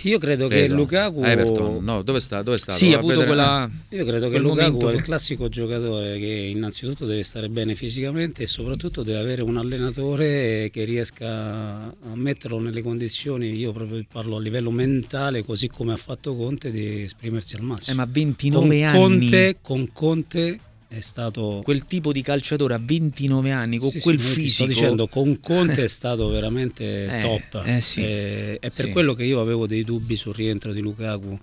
Io 0.03 0.19
credo, 0.19 0.47
credo, 0.47 0.67
che 0.67 0.73
Lukaku 0.73 1.23
Everton, 1.23 1.83
no, 1.83 2.01
dove 2.01 2.19
sta? 2.19 2.41
Dove 2.41 2.57
sta? 2.57 2.71
Sì, 2.73 2.93
ha 2.93 2.99
avuto 2.99 3.23
quella... 3.23 3.69
Io 3.89 4.05
credo 4.05 4.29
che 4.29 4.37
Lukaku 4.37 4.71
momento... 4.71 4.89
è 4.89 4.93
il 4.93 5.01
classico 5.01 5.49
giocatore 5.49 6.17
che 6.17 6.49
innanzitutto 6.53 7.05
deve 7.05 7.23
stare 7.23 7.49
bene 7.49 7.75
fisicamente 7.75 8.43
e 8.43 8.47
soprattutto 8.47 9.03
deve 9.03 9.19
avere 9.19 9.41
un 9.41 9.57
allenatore 9.57 10.69
che 10.71 10.83
riesca 10.83 11.27
a 11.27 12.13
metterlo 12.13 12.59
nelle 12.59 12.81
condizioni, 12.81 13.55
io 13.55 13.71
proprio 13.71 14.03
parlo 14.11 14.37
a 14.37 14.39
livello 14.39 14.71
mentale, 14.71 15.43
così 15.43 15.67
come 15.67 15.93
ha 15.93 15.97
fatto 15.97 16.35
Conte 16.35 16.71
di 16.71 17.01
esprimersi 17.03 17.55
al 17.55 17.63
massimo. 17.63 17.95
Eh, 17.95 17.97
ma 17.97 18.07
29 18.09 18.67
con 18.67 18.83
anni. 18.83 18.99
Conte, 18.99 19.57
con 19.61 19.89
Conte 19.91 20.59
è 20.95 21.01
stato 21.01 21.61
quel 21.63 21.83
tipo 21.85 22.13
di 22.13 22.21
calciatore 22.21 22.73
a 22.73 22.79
29 22.81 23.51
anni 23.51 23.77
con 23.79 23.89
sì, 23.89 23.99
quel 23.99 24.17
sì, 24.17 24.27
fisico 24.27 24.51
sto 24.51 24.65
dicendo 24.65 25.07
con 25.07 25.39
Conte 25.41 25.83
è 25.83 25.87
stato 25.87 26.29
veramente 26.29 27.05
eh, 27.05 27.21
top. 27.21 27.65
eh, 27.65 27.81
sì. 27.81 28.01
eh, 28.01 28.59
è 28.61 28.69
per 28.71 28.91
quello 28.91 29.13
che 29.13 29.25
io 29.25 29.41
avevo 29.41 29.67
dei 29.67 29.83
dubbi 29.83 30.15
sul 30.15 30.33
rientro 30.33 30.71
di 30.71 30.79
Lukaku. 30.79 31.37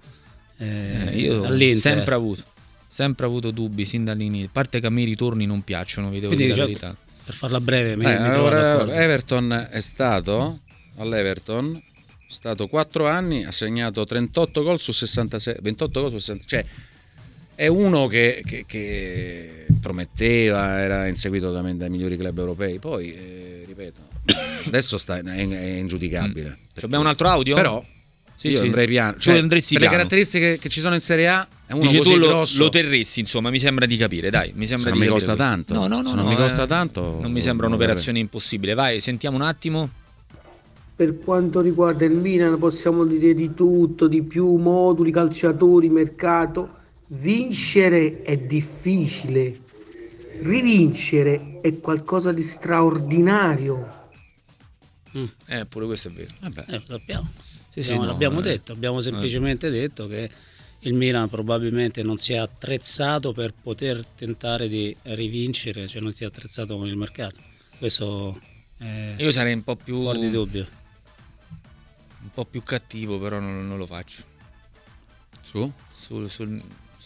Eh, 0.57 1.09
eh 1.09 1.19
io 1.19 1.45
all'Inter 1.45 1.81
sempre 1.81 2.15
avuto 2.15 2.45
sempre 2.87 3.25
avuto 3.25 3.51
dubbi 3.51 3.85
sin 3.87 4.05
dall'inizio 4.05 4.49
a 4.49 4.51
parte 4.53 4.79
che 4.79 4.87
a 4.87 4.91
me 4.91 5.03
i 5.03 5.07
ritorni 5.07 5.47
non 5.47 5.63
piacciono 5.65 6.11
vi 6.11 6.21
devo 6.21 6.35
Quindi, 6.35 6.45
dire 6.45 6.59
la 6.59 6.67
verità. 6.67 6.97
per 7.25 7.35
farla 7.35 7.59
breve 7.59 7.97
mi, 7.97 8.05
mi 8.05 8.13
allora, 8.13 8.95
Everton 8.95 9.69
è 9.71 9.81
stato 9.81 10.61
all'Everton 10.99 11.75
è 11.75 12.33
stato 12.33 12.67
4 12.69 13.09
anni 13.09 13.45
ha 13.45 13.51
segnato 13.51 14.05
38 14.05 14.63
gol 14.63 14.79
su 14.79 14.93
66 14.93 15.57
28 15.63 16.01
gol 16.01 16.11
su 16.11 16.19
60 16.19 16.45
cioè 16.47 16.65
è 17.63 17.69
uno 17.69 18.09
che, 18.09 18.43
che, 18.45 18.65
che, 18.67 19.67
prometteva, 19.81 20.81
era 20.81 21.07
inseguito 21.07 21.53
dai, 21.53 21.77
dai 21.77 21.91
migliori 21.91 22.17
club 22.17 22.37
europei, 22.37 22.81
poi 22.81 23.15
eh, 23.15 23.63
ripeto, 23.65 24.01
adesso 24.67 24.99
sta, 24.99 25.19
è, 25.19 25.23
è 25.23 25.77
ingiudicabile. 25.77 26.49
Mm. 26.49 26.65
Perché, 26.73 26.87
abbiamo 26.87 27.05
un 27.05 27.11
altro 27.11 27.29
audio? 27.29 27.55
Però 27.55 27.85
sì, 28.35 28.49
io 28.49 28.59
sì. 28.59 28.65
andrei 28.65 28.89
piano. 28.89 29.17
Cioè, 29.17 29.47
per 29.47 29.63
piano. 29.63 29.85
le 29.85 29.89
caratteristiche 29.89 30.59
che 30.59 30.69
ci 30.69 30.81
sono 30.81 30.97
in 30.97 31.01
Serie 31.01 31.29
A, 31.29 31.47
è 31.65 31.73
uno 31.73 31.83
Dice 31.83 31.99
così 31.99 32.17
lo, 32.17 32.27
grosso. 32.27 32.59
lo 32.59 32.69
terresti, 32.69 33.21
insomma, 33.21 33.49
mi 33.49 33.61
sembra 33.61 33.87
di 33.87 33.97
capire, 33.97 34.29
dai, 34.29 34.51
mi 34.57 34.67
sembra 34.67 34.91
Se 34.91 34.93
di 34.95 34.99
non 34.99 35.07
mi 35.07 35.13
costa 35.13 35.37
tanto. 35.37 35.73
No, 35.73 35.87
no, 35.87 36.01
no, 36.01 36.09
Se 36.09 36.15
non 36.17 36.25
no, 36.25 36.31
mi 36.31 36.37
costa 36.37 36.65
eh, 36.65 36.67
tanto. 36.67 37.19
Non 37.21 37.31
mi 37.31 37.41
sembra 37.41 37.69
un'operazione 37.69 38.19
impossibile. 38.19 38.75
Vai, 38.75 38.99
sentiamo 38.99 39.37
un 39.37 39.43
attimo. 39.43 39.89
per 40.97 41.17
quanto 41.19 41.61
riguarda 41.61 42.05
il 42.07 42.15
Milan 42.15 42.59
possiamo 42.59 43.05
dire 43.05 43.35
di 43.35 43.55
tutto, 43.55 44.09
di 44.09 44.25
più, 44.25 44.57
moduli, 44.57 45.13
calciatori, 45.13 45.89
mercato. 45.89 46.81
Vincere 47.15 48.23
è 48.23 48.39
difficile, 48.39 49.61
rivincere 50.41 51.61
è 51.61 51.79
qualcosa 51.79 52.33
di 52.33 52.41
straordinario. 52.41 54.01
Mm. 55.19 55.27
Eh, 55.47 55.67
pure 55.67 55.85
questo 55.85 56.09
è 56.09 56.11
vero. 56.11 56.33
Vabbè. 56.41 56.65
Eh, 56.69 56.73
lo 56.73 56.85
sappiamo. 56.87 57.31
Sì, 57.71 57.81
abbiamo, 57.81 58.01
sì, 58.01 58.07
no, 58.07 58.13
l'abbiamo 58.13 58.39
eh. 58.39 58.43
detto, 58.43 58.73
abbiamo 58.73 59.01
semplicemente 59.01 59.67
eh. 59.67 59.71
detto 59.71 60.07
che 60.07 60.31
il 60.81 60.95
Milan 60.95 61.29
probabilmente 61.29 62.03
non 62.03 62.17
si 62.17 62.33
è 62.33 62.37
attrezzato 62.37 63.33
per 63.33 63.53
poter 63.53 64.07
tentare 64.07 64.69
di 64.69 64.97
rivincere, 65.03 65.87
cioè 65.87 66.01
non 66.01 66.15
si 66.15 66.25
è 66.25 66.27
attrezzato 66.27 66.79
con 66.79 66.87
il 66.87 66.97
mercato. 66.97 67.37
Questo 67.77 68.41
è 68.79 69.17
Io 69.19 69.31
sarei 69.31 69.53
un 69.53 69.63
po' 69.63 69.77
più 69.77 70.01
fuori 70.01 70.19
di 70.19 70.31
dubbio. 70.31 70.67
Un 72.23 72.31
po' 72.33 72.47
più 72.47 72.63
cattivo, 72.63 73.19
però 73.19 73.39
non, 73.39 73.69
non 73.69 73.77
lo 73.77 73.85
faccio. 73.85 74.23
Su? 75.43 75.71
Sul, 75.95 76.31
sul, 76.31 76.61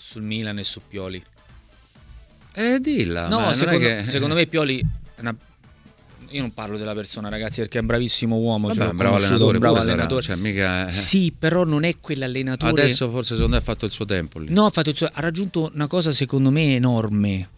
sul, 0.07 0.23
Milan 0.23 0.59
e 0.59 0.65
su 0.65 0.81
Pioli. 0.87 1.23
Eh, 2.55 2.79
dilla. 2.81 3.27
No, 3.29 3.53
secondo, 3.53 3.81
che... 3.81 4.05
secondo 4.09 4.35
me 4.35 4.47
Pioli 4.47 4.81
una 5.19 5.35
io 6.31 6.41
non 6.41 6.53
parlo 6.53 6.77
della 6.77 6.95
persona, 6.95 7.29
ragazzi, 7.29 7.61
perché 7.61 7.79
è 7.79 7.81
un 7.81 7.87
bravissimo 7.87 8.37
uomo. 8.37 8.67
Vabbè, 8.69 8.81
cioè, 8.81 8.91
un 8.91 8.97
bravo 8.97 9.17
allenatore, 9.17 9.53
un 9.55 9.61
bravo 9.61 9.77
allenatore. 9.77 10.23
Cioè, 10.23 10.35
mica... 10.35 10.91
Sì, 10.91 11.33
però 11.37 11.65
non 11.65 11.85
è 11.85 11.95
quell'allenatore. 12.01 12.83
Adesso 12.83 13.09
forse 13.11 13.35
secondo 13.35 13.55
me 13.55 13.63
ha 13.63 13.65
fatto 13.65 13.85
il 13.85 13.93
suo 13.93 14.05
tempo 14.05 14.41
lì. 14.41 14.53
No, 14.53 14.67
ha, 14.67 14.71
fatto 14.71 14.91
il 14.91 14.97
suo... 14.97 15.09
ha 15.11 15.21
raggiunto 15.21 15.71
una 15.73 15.87
cosa 15.87 16.13
secondo 16.13 16.51
me 16.51 16.75
enorme. 16.75 17.49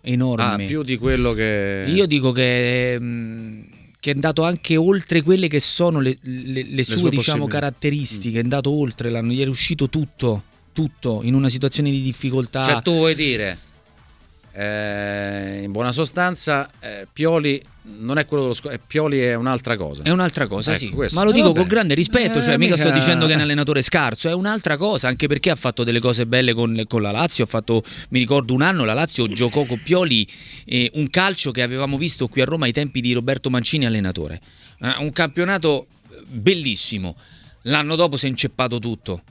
Enorme. 0.00 0.42
Ah, 0.42 0.56
più 0.56 0.82
di 0.82 0.96
quello 0.96 1.32
che. 1.32 1.84
Io 1.86 2.06
dico 2.06 2.32
che. 2.32 2.96
Mm, 2.98 3.62
che 4.00 4.12
è 4.12 4.14
andato 4.14 4.42
anche 4.42 4.76
oltre 4.76 5.22
quelle 5.22 5.48
che 5.48 5.60
sono 5.60 6.00
le, 6.00 6.16
le, 6.22 6.42
le, 6.44 6.66
le 6.70 6.84
sue, 6.84 6.98
sue 6.98 7.10
diciamo, 7.10 7.46
caratteristiche, 7.46 8.38
mm. 8.38 8.40
è 8.40 8.42
andato 8.42 8.70
oltre, 8.70 9.10
l'hanno, 9.10 9.32
gli 9.32 9.40
è 9.40 9.44
riuscito 9.44 9.88
tutto, 9.88 10.44
tutto, 10.78 11.22
in 11.24 11.34
una 11.34 11.48
situazione 11.48 11.90
di 11.90 12.00
difficoltà. 12.00 12.62
Cioè 12.62 12.82
tu 12.82 12.92
vuoi 12.92 13.16
dire, 13.16 13.58
eh, 14.52 15.62
in 15.64 15.72
buona 15.72 15.90
sostanza, 15.90 16.70
eh, 16.78 17.08
Pioli 17.12 17.60
non 17.98 18.18
è 18.18 18.26
quello 18.26 18.44
dello 18.44 18.54
sco- 18.54 18.70
Pioli 18.86 19.18
è 19.18 19.34
un'altra 19.34 19.76
cosa. 19.76 20.04
È 20.04 20.10
un'altra 20.10 20.46
cosa, 20.46 20.70
ecco, 20.70 20.78
sì. 20.78 20.90
Questo. 20.90 21.18
Ma 21.18 21.24
lo 21.24 21.32
dico 21.32 21.50
eh, 21.50 21.54
con 21.54 21.66
grande 21.66 21.94
rispetto, 21.94 22.40
cioè, 22.40 22.56
mica, 22.56 22.76
mica, 22.76 22.76
sto 22.76 22.92
dicendo 22.92 23.26
che 23.26 23.32
è 23.32 23.34
un 23.34 23.40
allenatore 23.40 23.82
scarso, 23.82 24.28
è 24.28 24.32
un'altra 24.32 24.76
cosa, 24.76 25.08
anche 25.08 25.26
perché 25.26 25.50
ha 25.50 25.56
fatto 25.56 25.82
delle 25.82 25.98
cose 25.98 26.26
belle 26.26 26.54
con, 26.54 26.80
con 26.86 27.02
la 27.02 27.10
Lazio. 27.10 27.44
Fatto, 27.46 27.82
mi 28.10 28.20
ricordo 28.20 28.54
un 28.54 28.62
anno 28.62 28.84
la 28.84 28.94
Lazio 28.94 29.26
giocò 29.26 29.64
con 29.64 29.82
Pioli 29.82 30.28
eh, 30.64 30.92
un 30.94 31.10
calcio 31.10 31.50
che 31.50 31.62
avevamo 31.62 31.98
visto 31.98 32.28
qui 32.28 32.40
a 32.40 32.44
Roma 32.44 32.66
ai 32.66 32.72
tempi 32.72 33.00
di 33.00 33.12
Roberto 33.12 33.50
Mancini 33.50 33.84
allenatore. 33.84 34.40
Eh, 34.80 34.94
un 35.00 35.10
campionato 35.10 35.88
bellissimo. 36.24 37.16
L'anno 37.62 37.96
dopo 37.96 38.16
si 38.16 38.26
è 38.26 38.28
inceppato 38.28 38.78
tutto. 38.78 39.22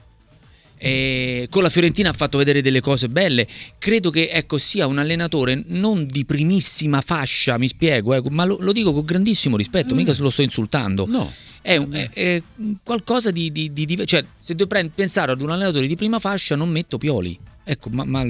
E 0.77 1.47
con 1.49 1.63
la 1.63 1.69
Fiorentina 1.69 2.09
ha 2.09 2.13
fatto 2.13 2.37
vedere 2.37 2.61
delle 2.61 2.81
cose 2.81 3.09
belle. 3.09 3.47
Credo 3.77 4.09
che 4.09 4.29
ecco, 4.29 4.57
sia 4.57 4.85
un 4.85 4.99
allenatore 4.99 5.63
non 5.67 6.05
di 6.05 6.25
primissima 6.25 7.01
fascia, 7.01 7.57
mi 7.57 7.67
spiego, 7.67 8.13
eh, 8.13 8.21
ma 8.29 8.45
lo, 8.45 8.57
lo, 8.59 8.71
dico 8.71 8.93
con 8.93 9.03
grandissimo 9.03 9.57
rispetto, 9.57 9.93
mm. 9.93 9.97
mica 9.97 10.15
lo 10.17 10.29
sto 10.29 10.41
insultando. 10.41 11.05
No. 11.07 11.31
È, 11.61 11.75
un, 11.75 11.91
è, 11.91 12.09
è 12.11 12.41
qualcosa 12.83 13.31
di, 13.31 13.51
di, 13.51 13.73
di, 13.73 13.85
di, 13.85 14.05
Cioè, 14.05 14.23
se 14.39 14.55
devo 14.55 14.69
pensare 14.93 15.31
ad 15.31 15.41
un 15.41 15.49
allenatore 15.51 15.87
di 15.87 15.95
prima 15.95 16.19
fascia, 16.19 16.55
non 16.55 16.69
metto 16.69 16.97
Pioli. 16.97 17.37
Ecco, 17.69 17.89
ma, 17.89 18.05
ma 18.05 18.23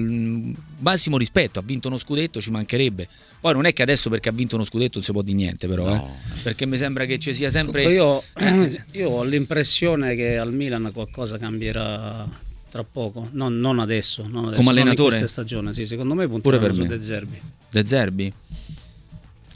massimo 0.79 1.15
rispetto, 1.15 1.59
ha 1.59 1.61
vinto 1.61 1.89
uno 1.89 1.99
scudetto, 1.99 2.41
ci 2.41 2.49
mancherebbe. 2.49 3.07
Poi 3.39 3.53
non 3.53 3.67
è 3.67 3.73
che 3.73 3.83
adesso 3.83 4.09
perché 4.09 4.29
ha 4.29 4.31
vinto 4.31 4.55
uno 4.55 4.63
scudetto 4.63 4.93
non 4.95 5.03
si 5.03 5.11
può 5.11 5.21
di 5.21 5.35
niente, 5.35 5.67
però, 5.67 5.85
no. 5.87 6.17
eh, 6.33 6.39
perché 6.41 6.65
mi 6.65 6.75
sembra 6.75 7.05
che 7.05 7.19
ci 7.19 7.35
sia 7.35 7.51
sempre. 7.51 7.83
Io, 7.83 8.23
io, 8.93 9.09
ho 9.09 9.23
l'impressione 9.23 10.15
che 10.15 10.39
al 10.39 10.51
Milan 10.51 10.89
qualcosa 10.91 11.37
cambierà 11.37 12.27
tra 12.71 12.83
poco, 12.83 13.29
non, 13.33 13.59
non 13.59 13.77
adesso, 13.77 14.25
non 14.27 14.45
adesso, 14.45 14.57
come 14.57 14.71
allenatore. 14.71 15.09
Non 15.09 15.19
questa 15.19 15.27
stagione, 15.27 15.71
sì, 15.71 15.85
secondo 15.85 16.15
me 16.15 16.27
punterà 16.27 16.57
per 16.57 16.73
su 16.73 16.83
De 16.87 16.99
Zerbi. 16.99 17.39
De 17.69 17.85
Zerbi? 17.85 18.33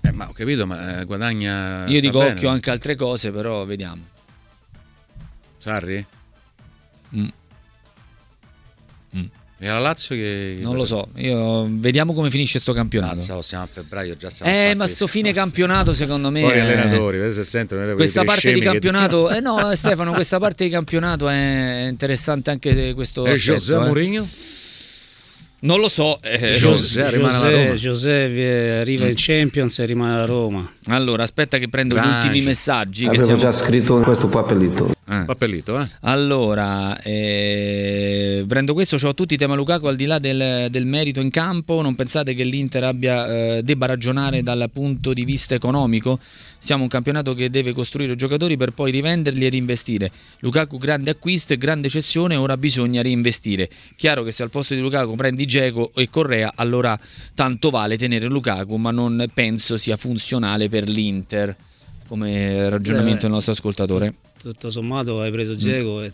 Eh, 0.01 0.11
ma 0.11 0.29
ho 0.29 0.31
capito, 0.31 0.67
ma 0.67 0.99
eh, 0.99 1.05
guadagna. 1.05 1.87
Io 1.87 2.01
dico 2.01 2.19
bene. 2.19 2.33
occhio 2.33 2.49
anche 2.49 2.69
altre 2.69 2.93
cose, 2.93 3.31
però 3.31 3.65
vediamo. 3.65 4.03
Sarri? 5.57 6.05
Mm. 7.15 7.27
E 9.63 9.67
la 9.67 9.77
Lazio 9.77 10.15
che... 10.15 10.57
Non 10.59 10.75
lo 10.75 10.83
so, 10.83 11.09
io... 11.17 11.67
vediamo 11.69 12.13
come 12.13 12.31
finisce 12.31 12.53
questo 12.53 12.73
campionato. 12.73 13.13
Lazio, 13.13 13.43
siamo 13.43 13.63
a 13.65 13.67
febbraio, 13.67 14.17
già 14.17 14.31
siamo 14.31 14.51
Eh, 14.51 14.73
ma 14.75 14.87
sto 14.87 15.05
fine 15.05 15.33
campionato 15.33 15.93
secondo 15.93 16.31
me... 16.31 16.41
Poi 16.41 16.59
allenatori, 16.59 17.31
se 17.31 17.43
sentono... 17.43 17.93
Questa 17.93 18.23
parte 18.23 18.53
di 18.53 18.59
campionato... 18.59 19.25
Che... 19.25 19.35
Eh 19.35 19.39
no, 19.39 19.75
Stefano, 19.75 20.13
questa 20.13 20.39
parte 20.39 20.63
di 20.63 20.71
campionato 20.71 21.29
è 21.29 21.85
interessante 21.87 22.49
anche 22.49 22.95
questo... 22.95 23.23
E 23.27 23.35
José 23.35 23.75
eh. 23.75 23.77
Mourinho? 23.77 24.27
Non 25.59 25.79
lo 25.79 25.89
so. 25.89 26.19
Eh, 26.23 26.55
José, 26.57 27.03
José, 27.09 27.75
José 27.75 28.77
arriva 28.81 29.05
in 29.05 29.13
Champions 29.15 29.77
e 29.77 29.85
rimane 29.85 30.21
a 30.21 30.25
Roma. 30.25 30.67
Allora, 30.87 31.21
aspetta 31.21 31.59
che 31.59 31.69
prendo 31.69 31.93
Grazie. 31.93 32.11
gli 32.11 32.15
ultimi 32.15 32.45
messaggi. 32.45 33.05
Avevo 33.05 33.25
siamo... 33.25 33.39
già 33.39 33.51
scritto 33.51 33.99
questo 33.99 34.27
papellito. 34.27 34.91
Eh. 35.11 35.25
Papellito, 35.25 35.77
eh. 35.77 35.85
Allora, 36.03 36.97
eh, 37.01 38.45
prendo 38.47 38.73
questo, 38.73 38.95
ho 39.05 39.13
tutti 39.13 39.35
tema 39.35 39.55
Lukaku 39.55 39.87
al 39.87 39.97
di 39.97 40.05
là 40.05 40.19
del, 40.19 40.67
del, 40.69 40.85
merito 40.85 41.19
in 41.19 41.29
campo. 41.29 41.81
Non 41.81 41.95
pensate 41.95 42.33
che 42.33 42.45
l'Inter 42.45 42.85
abbia, 42.85 43.57
eh, 43.57 43.61
debba 43.61 43.87
ragionare 43.87 44.41
dal 44.41 44.69
punto 44.71 45.11
di 45.11 45.25
vista 45.25 45.53
economico? 45.53 46.17
Siamo 46.59 46.83
un 46.83 46.89
campionato 46.89 47.33
che 47.33 47.49
deve 47.49 47.73
costruire 47.73 48.15
giocatori 48.15 48.55
per 48.55 48.71
poi 48.71 48.91
rivenderli 48.91 49.45
e 49.45 49.49
reinvestire. 49.49 50.11
Lukaku 50.39 50.77
grande 50.77 51.11
acquisto 51.11 51.51
e 51.51 51.57
grande 51.57 51.89
cessione, 51.89 52.37
ora 52.37 52.55
bisogna 52.55 53.01
reinvestire. 53.01 53.69
Chiaro 53.97 54.23
che 54.23 54.31
se 54.31 54.43
al 54.43 54.49
posto 54.49 54.75
di 54.75 54.79
Lukaku 54.79 55.15
prendi 55.15 55.45
Geco 55.45 55.91
e 55.93 56.09
Correa, 56.09 56.53
allora 56.55 56.97
tanto 57.35 57.69
vale 57.69 57.97
tenere 57.97 58.27
Lukaku, 58.27 58.77
ma 58.77 58.91
non 58.91 59.29
penso 59.33 59.75
sia 59.75 59.97
funzionale 59.97 60.69
per 60.69 60.87
l'Inter 60.87 61.53
come 62.11 62.67
ragionamento 62.67 63.21
del 63.21 63.29
nostro 63.29 63.53
ascoltatore. 63.53 64.13
Tutto 64.37 64.69
sommato 64.69 65.21
hai 65.21 65.31
preso 65.31 65.55
Geco 65.55 65.99
mm. 65.99 66.03
e 66.03 66.13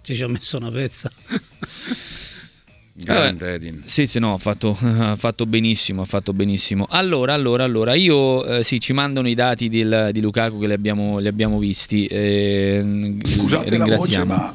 ti 0.00 0.14
ci 0.14 0.22
ha 0.22 0.28
messo 0.28 0.56
una 0.56 0.70
pezza. 0.70 1.12
Grande 2.94 3.52
Edin. 3.52 3.82
Sì, 3.84 4.06
sì, 4.06 4.18
no, 4.18 4.32
ha 4.32 4.38
fatto, 4.38 4.74
ha 4.80 5.14
fatto, 5.16 5.44
benissimo, 5.44 6.00
ha 6.00 6.06
fatto 6.06 6.32
benissimo. 6.32 6.86
Allora, 6.88 7.34
allora, 7.34 7.64
allora, 7.64 7.92
io 7.92 8.46
eh, 8.46 8.64
sì, 8.64 8.80
ci 8.80 8.94
mandano 8.94 9.28
i 9.28 9.34
dati 9.34 9.68
del, 9.68 10.08
di 10.10 10.22
Lukaku 10.22 10.58
che 10.58 10.68
li 10.68 10.72
abbiamo, 10.72 11.18
li 11.18 11.28
abbiamo 11.28 11.58
visti. 11.58 12.06
Eh, 12.06 13.18
Scusate 13.22 13.68
ringraziamo. 13.68 14.34
la 14.34 14.40
voce, 14.40 14.54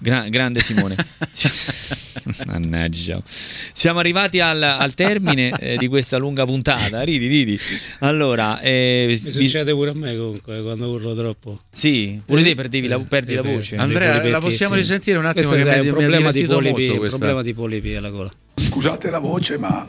Gra- 0.00 0.28
grande 0.28 0.60
Simone. 0.60 0.96
Mannaggia. 2.46 3.22
Siamo 3.24 3.98
arrivati 3.98 4.40
al, 4.40 4.62
al 4.62 4.94
termine 4.94 5.50
eh, 5.58 5.76
di 5.76 5.88
questa 5.88 6.16
lunga 6.16 6.44
puntata. 6.44 7.02
Ridi, 7.02 7.26
ridi. 7.26 7.58
Allora, 8.00 8.60
eh, 8.60 9.04
mi 9.08 9.16
succede 9.16 9.72
pure 9.72 9.90
a 9.90 9.94
me 9.94 10.16
comunque 10.16 10.62
quando 10.62 10.88
urlo 10.90 11.14
troppo. 11.14 11.60
Sì, 11.72 12.20
pure 12.24 12.42
te 12.42 12.54
perdevi 12.54 12.88
la, 12.88 12.98
perdi 12.98 13.34
la 13.34 13.42
voce. 13.42 13.76
Andrea, 13.76 14.22
la 14.28 14.40
possiamo 14.40 14.74
risentire 14.74 15.18
un 15.18 15.26
attimo? 15.26 15.48
Questo 15.48 15.68
che 15.68 15.76
è 15.76 15.80
un 15.80 15.94
problema 15.94 16.32
di 16.32 16.44
polipi, 16.44 16.88
un 16.88 17.08
problema 17.08 17.42
di 17.42 17.54
polipi 17.54 17.94
alla 17.94 18.10
gola. 18.10 18.32
Scusate 18.56 19.10
la 19.10 19.18
voce, 19.18 19.58
ma 19.58 19.86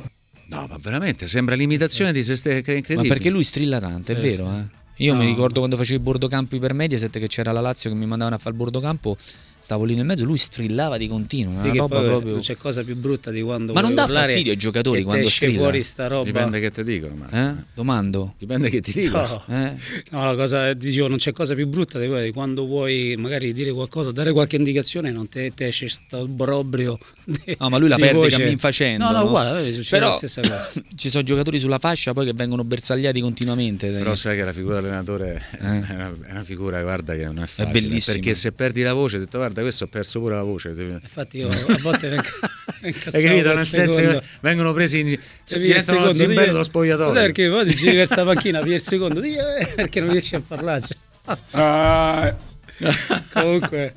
No, 0.51 0.67
ma 0.67 0.77
veramente 0.81 1.27
sembra 1.27 1.55
l'imitazione 1.55 2.11
di 2.11 2.25
se 2.25 2.35
stesse 2.35 2.57
incredibile. 2.57 3.07
Ma 3.07 3.13
perché 3.13 3.29
lui 3.29 3.45
strilla 3.45 3.79
tanto, 3.79 4.11
è 4.11 4.15
sì, 4.15 4.21
vero, 4.21 4.49
sì. 4.49 4.57
eh? 4.57 4.79
Io 5.05 5.13
no. 5.13 5.19
mi 5.19 5.25
ricordo 5.25 5.59
quando 5.59 5.77
facevo 5.77 5.99
i 5.99 6.03
bordocampi 6.03 6.59
per 6.59 6.73
Mediaset 6.73 7.17
che 7.17 7.27
c'era 7.27 7.51
la 7.51 7.61
Lazio 7.61 7.89
che 7.89 7.95
mi 7.95 8.05
mandavano 8.05 8.35
a 8.35 8.37
fare 8.37 8.51
il 8.51 8.57
bordocampo 8.57 9.17
stavo 9.71 9.85
lì 9.85 9.95
nel 9.95 10.03
mezzo, 10.03 10.25
lui 10.25 10.37
strillava 10.37 10.97
di 10.97 11.07
continuo. 11.07 11.57
Sì, 11.61 11.69
una 11.69 11.77
roba 11.77 12.01
proprio... 12.01 12.31
Non 12.33 12.41
c'è 12.41 12.57
cosa 12.57 12.83
più 12.83 12.97
brutta 12.97 13.31
di 13.31 13.41
quando. 13.41 13.71
Ma 13.71 13.79
non 13.79 13.95
dà 13.95 14.05
fastidio 14.05 14.51
ai 14.51 14.57
giocatori 14.57 15.03
quando 15.03 15.29
strilla? 15.29 15.59
fuori 15.59 15.81
sta 15.81 16.07
roba. 16.07 16.25
Dipende 16.25 16.59
che 16.59 16.71
ti 16.71 16.83
dicono. 16.83 17.27
Eh? 17.31 17.53
Domando. 17.73 18.33
Dipende 18.37 18.69
che 18.69 18.81
ti 18.81 18.91
dicono. 18.91 19.43
No, 19.45 19.55
eh? 19.55 19.73
no 20.09 20.25
la 20.25 20.35
cosa, 20.35 20.73
dicevo, 20.73 21.07
non 21.07 21.19
c'è 21.19 21.31
cosa 21.31 21.55
più 21.55 21.67
brutta 21.67 21.99
di, 21.99 22.09
di 22.21 22.31
quando 22.33 22.65
vuoi 22.65 23.15
magari 23.17 23.53
dire 23.53 23.71
qualcosa, 23.71 24.11
dare 24.11 24.33
qualche 24.33 24.57
indicazione, 24.57 25.09
non 25.11 25.29
te, 25.29 25.53
te 25.55 25.67
esce 25.67 25.87
sto 25.87 26.27
brobrio. 26.27 26.97
No, 27.57 27.69
ma 27.69 27.77
lui 27.77 27.87
la 27.87 27.95
perde 27.95 28.13
voce. 28.13 28.37
cammin 28.37 28.57
facendo. 28.57 29.05
No, 29.05 29.11
no, 29.11 29.19
no? 29.19 29.29
guarda, 29.29 29.57
succede 29.71 29.87
Però, 29.89 30.07
la 30.07 30.11
stessa 30.13 30.41
cosa. 30.41 30.71
ci 30.95 31.09
sono 31.09 31.23
giocatori 31.23 31.59
sulla 31.59 31.79
fascia 31.79 32.13
poi 32.13 32.25
che 32.25 32.33
vengono 32.33 32.63
bersagliati 32.65 33.21
continuamente. 33.21 33.89
Però 33.89 34.15
sai 34.15 34.35
che 34.35 34.43
la 34.43 34.53
figura 34.53 34.75
dell'allenatore 34.75 35.43
eh? 35.53 35.57
è, 35.57 35.93
una, 35.93 36.11
è, 36.27 36.31
una, 36.31 36.43
figura, 36.43 36.81
guarda, 36.81 37.15
che 37.15 37.23
non 37.23 37.39
è 37.39 37.45
facile. 37.45 37.67
È 37.67 37.71
bellissima. 37.71 38.15
Perché 38.15 38.33
se 38.35 38.51
perdi 38.51 38.81
la 38.81 38.93
voce, 38.93 39.17
ho 39.17 39.19
detto, 39.19 39.37
guarda, 39.37 39.60
questo 39.61 39.85
ho 39.85 39.87
perso 39.87 40.19
pure 40.19 40.35
la 40.35 40.43
voce. 40.43 40.69
Infatti 40.69 41.37
io 41.37 41.49
a 41.49 41.77
volte 41.81 42.09
vengo 42.09 42.23
Hai 42.81 42.93
capito? 42.93 43.53
Nel 43.53 43.65
senso 43.65 43.95
che 43.97 44.21
vengono 44.41 44.73
presi 44.73 44.99
in 44.99 45.19
diventano 45.45 46.05
lo 46.05 46.13
zimbello 46.13 46.51
dello 46.51 46.63
spogliatoio. 46.63 47.13
Perché 47.13 47.49
poi 47.49 47.65
ti 47.65 47.75
giri 47.75 47.95
verso 47.97 48.15
la 48.15 48.25
panchina 48.33 48.59
per 48.59 48.71
il 48.71 48.83
secondo 48.83 49.21
eh, 49.21 49.67
perché 49.75 49.99
non 49.99 50.09
riesci 50.09 50.35
a 50.35 50.41
parlarci. 50.41 50.93
Ah. 51.51 52.35
Comunque 53.31 53.95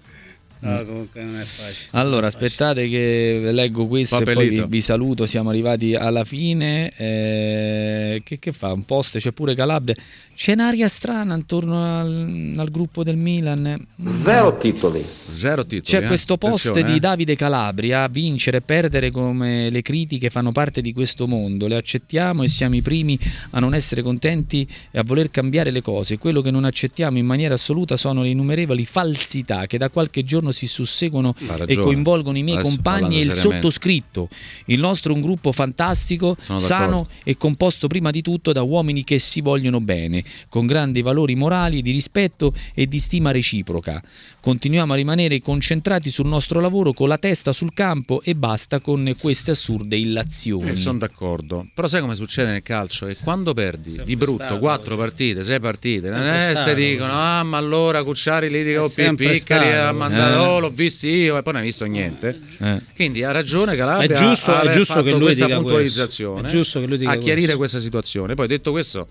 No, 0.65 0.85
comunque 0.85 1.23
non 1.23 1.39
è 1.39 1.45
facile. 1.45 1.89
Allora, 1.91 2.31
facile. 2.31 2.47
aspettate 2.47 2.89
che 2.89 3.51
leggo 3.53 3.87
questo 3.87 4.19
e 4.19 4.25
poi 4.25 4.35
Papelito. 4.35 4.63
vi, 4.63 4.69
vi 4.69 4.81
saluto. 4.81 5.27
Siamo 5.27 5.51
arrivati 5.51 5.95
alla 5.95 6.25
fine. 6.25 6.91
Eh, 6.97 8.23
che, 8.25 8.39
che 8.39 8.53
fa? 8.53 8.73
Un 8.73 8.85
post, 8.85 9.19
c'è 9.19 9.33
pure 9.33 9.55
Calabria. 9.55 9.95
C'è 10.35 10.53
un'aria 10.53 10.89
strana 10.89 11.37
intorno 11.37 12.01
al, 12.01 12.55
al 12.57 12.71
gruppo 12.71 13.05
del 13.05 13.17
Milan. 13.17 13.87
Zero 14.03 14.57
titoli. 14.57 15.05
Zero 15.29 15.65
titoli. 15.65 15.83
C'è 15.83 16.05
eh. 16.05 16.09
questo 16.09 16.37
post 16.37 16.67
Attenzione, 16.67 16.91
di 16.91 16.97
eh. 16.97 17.01
Davide 17.01 17.37
Calabria, 17.37 18.09
vincere 18.09 18.57
e 18.57 18.61
perdere 18.61 19.13
come 19.13 19.71
le 19.71 19.83
critiche 19.83 20.31
fanno 20.31 20.51
parte 20.51 20.81
di 20.81 20.93
questo 20.93 21.29
mondo, 21.29 21.69
le 21.69 21.77
accettiamo 21.77 22.43
e 22.43 22.49
siamo 22.49 22.75
i 22.75 22.83
primi 22.83 23.17
a 23.51 23.61
non 23.61 23.75
essere 23.75 24.03
contenti 24.03 24.69
e 24.91 24.99
a 24.99 25.05
voler 25.05 25.31
cambiare 25.31 25.71
le 25.71 25.83
cose. 25.83 26.19
Quello 26.19 26.41
che 26.41 26.51
non 26.51 26.65
accettiamo 26.65 27.17
in 27.17 27.27
maniera 27.27 27.55
assoluta 27.55 27.97
sono 27.97 28.23
le 28.23 28.31
innumerevoli 28.31 28.85
falsità 28.85 29.67
che 29.67 29.79
da 29.79 29.89
qualche 29.89 30.25
giorno 30.25 30.51
si 30.55 30.67
susseguono 30.67 31.35
e 31.67 31.77
coinvolgono 31.77 32.39
i 32.39 32.43
miei 32.43 32.59
Adesso 32.59 32.73
compagni 32.75 33.21
e 33.21 33.25
il 33.25 33.33
sottoscritto. 33.33 34.29
Il 34.67 34.81
nostro 34.81 35.13
è 35.13 35.17
un 35.17 35.21
gruppo 35.21 35.53
fantastico, 35.53 36.37
Sono 36.41 36.59
sano 36.59 36.87
d'accordo. 36.87 37.09
e 37.25 37.37
composto 37.37 37.87
prima 37.87 38.11
di 38.11 38.23
tutto 38.23 38.53
da 38.53 38.63
uomini 38.63 39.05
che 39.05 39.19
si 39.19 39.41
vogliono 39.41 39.81
bene, 39.81 40.25
con 40.49 40.67
grandi 40.67 41.03
valori 41.03 41.35
morali, 41.35 41.83
di 41.83 41.91
rispetto 41.91 42.55
e 42.75 42.87
di 42.87 42.99
stima 42.99 43.31
reciproca. 43.31 44.03
Continuiamo 44.41 44.93
a 44.93 44.97
rimanere 44.97 45.41
concentrati 45.41 46.11
sul 46.11 46.27
nostro 46.27 46.61
lavoro 46.61 46.93
con 46.93 47.09
la 47.09 47.19
testa 47.19 47.53
sul 47.53 47.73
campo 47.75 48.21
e 48.23 48.35
basta 48.35 48.81
con 48.81 49.15
queste 49.19 49.51
assurde 49.53 49.97
illazioni. 49.97 50.71
E 50.71 50.75
sono 50.75 50.99
d'accordo. 50.99 51.67
Però 51.75 51.87
sai 51.89 52.01
come 52.01 52.15
succede 52.15 52.51
nel 52.53 52.63
calcio? 52.63 53.07
Che 53.07 53.17
quando 53.23 53.53
perdi 53.55 53.91
Sempre 53.91 54.05
di 54.07 54.17
brutto 54.17 54.45
stato 54.45 54.59
quattro 54.59 54.97
partite, 54.97 55.43
sei 55.43 55.61
partite, 55.61 56.11
non 56.11 56.23
è 56.23 56.41
stato 56.41 56.65
te 56.65 56.75
dicono 56.75 57.13
ah 57.13 57.43
ma 57.43 57.57
allora 57.57 58.03
Cucciari 58.03 58.51
litiga 58.51 58.81
con 58.81 59.17
Piccari 59.17 59.73
ha 59.73 59.93
mandato, 59.93 60.34
così. 60.37 60.49
oh, 60.49 60.59
l'ho 60.61 60.71
visto 60.71 61.07
io 61.07 61.37
e 61.39 61.43
poi 61.43 61.53
non 61.53 61.63
hai 61.63 61.69
visto 61.69 61.85
niente. 61.85 62.39
Eh. 62.59 62.81
Quindi 62.95 63.23
ha 63.23 63.31
ragione 63.31 63.77
Calabria 63.77 64.09
È 64.09 64.19
giusto- 64.19 64.61
è 64.61 64.73
giusto 64.73 64.93
fatto 64.95 65.05
che 65.05 65.11
lui 65.13 65.21
questa 65.23 65.45
dica 65.47 65.57
puntualizzazione 65.59 66.41
questo. 66.41 66.49
È 66.49 66.51
dica 66.99 67.11
a 67.11 67.17
chiarire 67.17 67.41
questo. 67.55 67.57
questa 67.59 67.79
situazione. 67.81 68.35
Poi 68.35 68.47
detto 68.47 68.71
questo, 68.71 69.09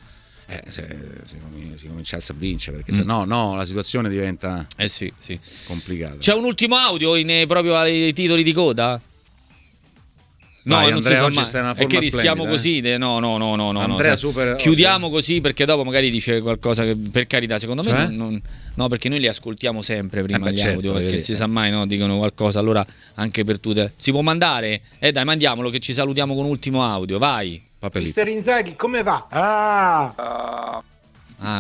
eh, 0.47 0.61
se, 0.69 0.86
se 1.26 1.36
si 1.78 1.88
cominciasse 1.88 2.32
a 2.32 2.36
vincere, 2.38 2.78
perché 2.78 2.91
Mm. 2.91 2.95
se 2.95 3.03
no, 3.03 3.26
no, 3.26 3.55
la 3.55 3.65
situazione 3.65 4.09
diventa 4.09 4.67
Eh 4.78 4.88
sì, 4.88 5.11
sì. 5.19 5.38
complicata. 5.65 6.17
C'è 6.17 6.34
un 6.34 6.43
ultimo 6.43 6.76
audio 6.78 7.15
in, 7.15 7.30
eh, 7.30 7.45
proprio 7.45 7.76
ai 7.78 8.13
titoli 8.13 8.43
di 8.43 8.53
coda? 8.53 8.99
No, 10.66 10.76
Vai, 10.76 10.86
non 10.86 10.93
Andrea, 10.97 11.14
si 11.16 11.20
sa 11.20 11.26
oggi 11.26 11.36
mai. 11.36 11.45
stai 11.45 11.61
una 11.61 11.72
È 11.72 11.76
che 11.76 11.82
forma 11.84 11.99
rischiamo 11.99 12.43
splendida, 12.43 12.49
così. 12.51 12.82
de- 12.82 12.97
No, 12.97 13.20
no, 13.20 13.38
no, 13.38 13.55
no, 13.55 13.72
no. 13.72 13.80
Andrea 13.82 14.11
no, 14.11 14.16
super- 14.16 14.55
Chiudiamo 14.55 15.09
così 15.09 15.41
perché 15.41 15.66
dopo 15.66 15.84
magari 15.84 16.09
dice 16.09 16.39
qualcosa 16.41 16.84
che 16.86 16.95
per 16.95 17.28
carità, 17.28 17.59
secondo 17.59 17.84
me 17.84 17.89
Cioè? 17.89 18.05
non, 18.05 18.16
non- 18.16 18.41
no, 18.76 18.88
perché 18.88 19.09
noi 19.09 19.20
li 19.20 19.28
ascoltiamo 19.28 19.82
sempre 19.82 20.24
prima 20.24 20.39
Eh 20.39 20.41
beh, 20.41 20.51
gli 20.53 20.57
certo, 20.57 20.76
audio, 20.78 20.93
perché 20.93 21.20
si 21.20 21.36
sa 21.36 21.47
mai, 21.47 21.70
no, 21.70 21.86
dicono 21.86 22.18
qualcosa. 22.18 22.59
Allora 22.59 22.86
anche 23.16 23.43
per 23.43 23.59
tutte 23.59 23.93
si 23.97 24.11
può 24.11 24.22
mandare? 24.22 24.82
Eh 24.99 25.11
dai, 25.11 25.26
mandiamolo 25.26 25.70
che 25.70 25.80
ci 25.80 25.91
salutiamo 25.93 26.34
con 26.34 26.45
un 26.45 26.51
ultimo 26.51 26.84
audio, 26.86 27.18
vai. 27.18 27.61
Papelito. 27.78 28.05
Mister 28.22 28.28
Inzaghi, 28.30 28.76
come 28.78 29.03
va? 29.03 29.28
Ah! 29.30 30.14
Ah, 30.16 30.84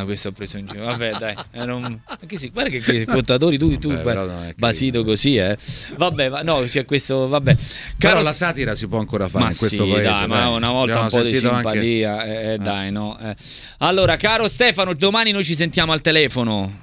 questo 0.05 0.29
ho 0.29 0.31
preso 0.31 0.57
in 0.57 0.65
giro. 0.67 0.85
Vabbè, 0.85 1.11
dai. 1.17 1.35
Un- 1.65 1.99
Anche 2.05 2.37
sì, 2.37 2.49
guarda 2.49 2.69
che, 2.69 2.79
che 2.79 3.05
contatori 3.05 3.57
tu, 3.57 3.77
tu 3.79 3.89
guarda, 3.89 4.03
però 4.03 4.25
carino. 4.27 4.53
basito 4.57 5.03
così, 5.03 5.35
eh. 5.37 5.57
Vabbè, 5.97 6.29
ma 6.29 6.41
no, 6.41 6.61
c'è 6.67 6.85
questo, 6.85 7.27
vabbè. 7.27 7.55
Però 7.97 8.13
Caro- 8.13 8.21
la 8.23 8.33
satira 8.33 8.75
si 8.75 8.87
può 8.87 8.99
ancora 8.99 9.27
fare 9.27 9.43
ma 9.45 9.49
in 9.51 9.57
questo 9.57 9.83
sì, 9.83 9.89
paese. 9.91 10.09
dai, 10.09 10.27
ma 10.27 10.39
dai. 10.43 10.55
una 10.55 10.69
volta 10.71 10.99
Abbiamo 10.99 11.03
un 11.03 11.09
po' 11.09 11.21
di 11.21 11.31
sentito 11.33 11.51
anche- 11.53 11.69
simpatia, 11.71 12.25
eh, 12.25 12.53
eh, 12.53 12.57
dai, 12.57 12.91
no. 12.91 13.19
eh. 13.19 13.35
Allora, 13.79 14.15
caro 14.17 14.47
Stefano, 14.47 14.93
domani 14.93 15.31
noi 15.31 15.43
ci 15.43 15.55
sentiamo 15.55 15.91
al 15.91 16.01
telefono, 16.01 16.81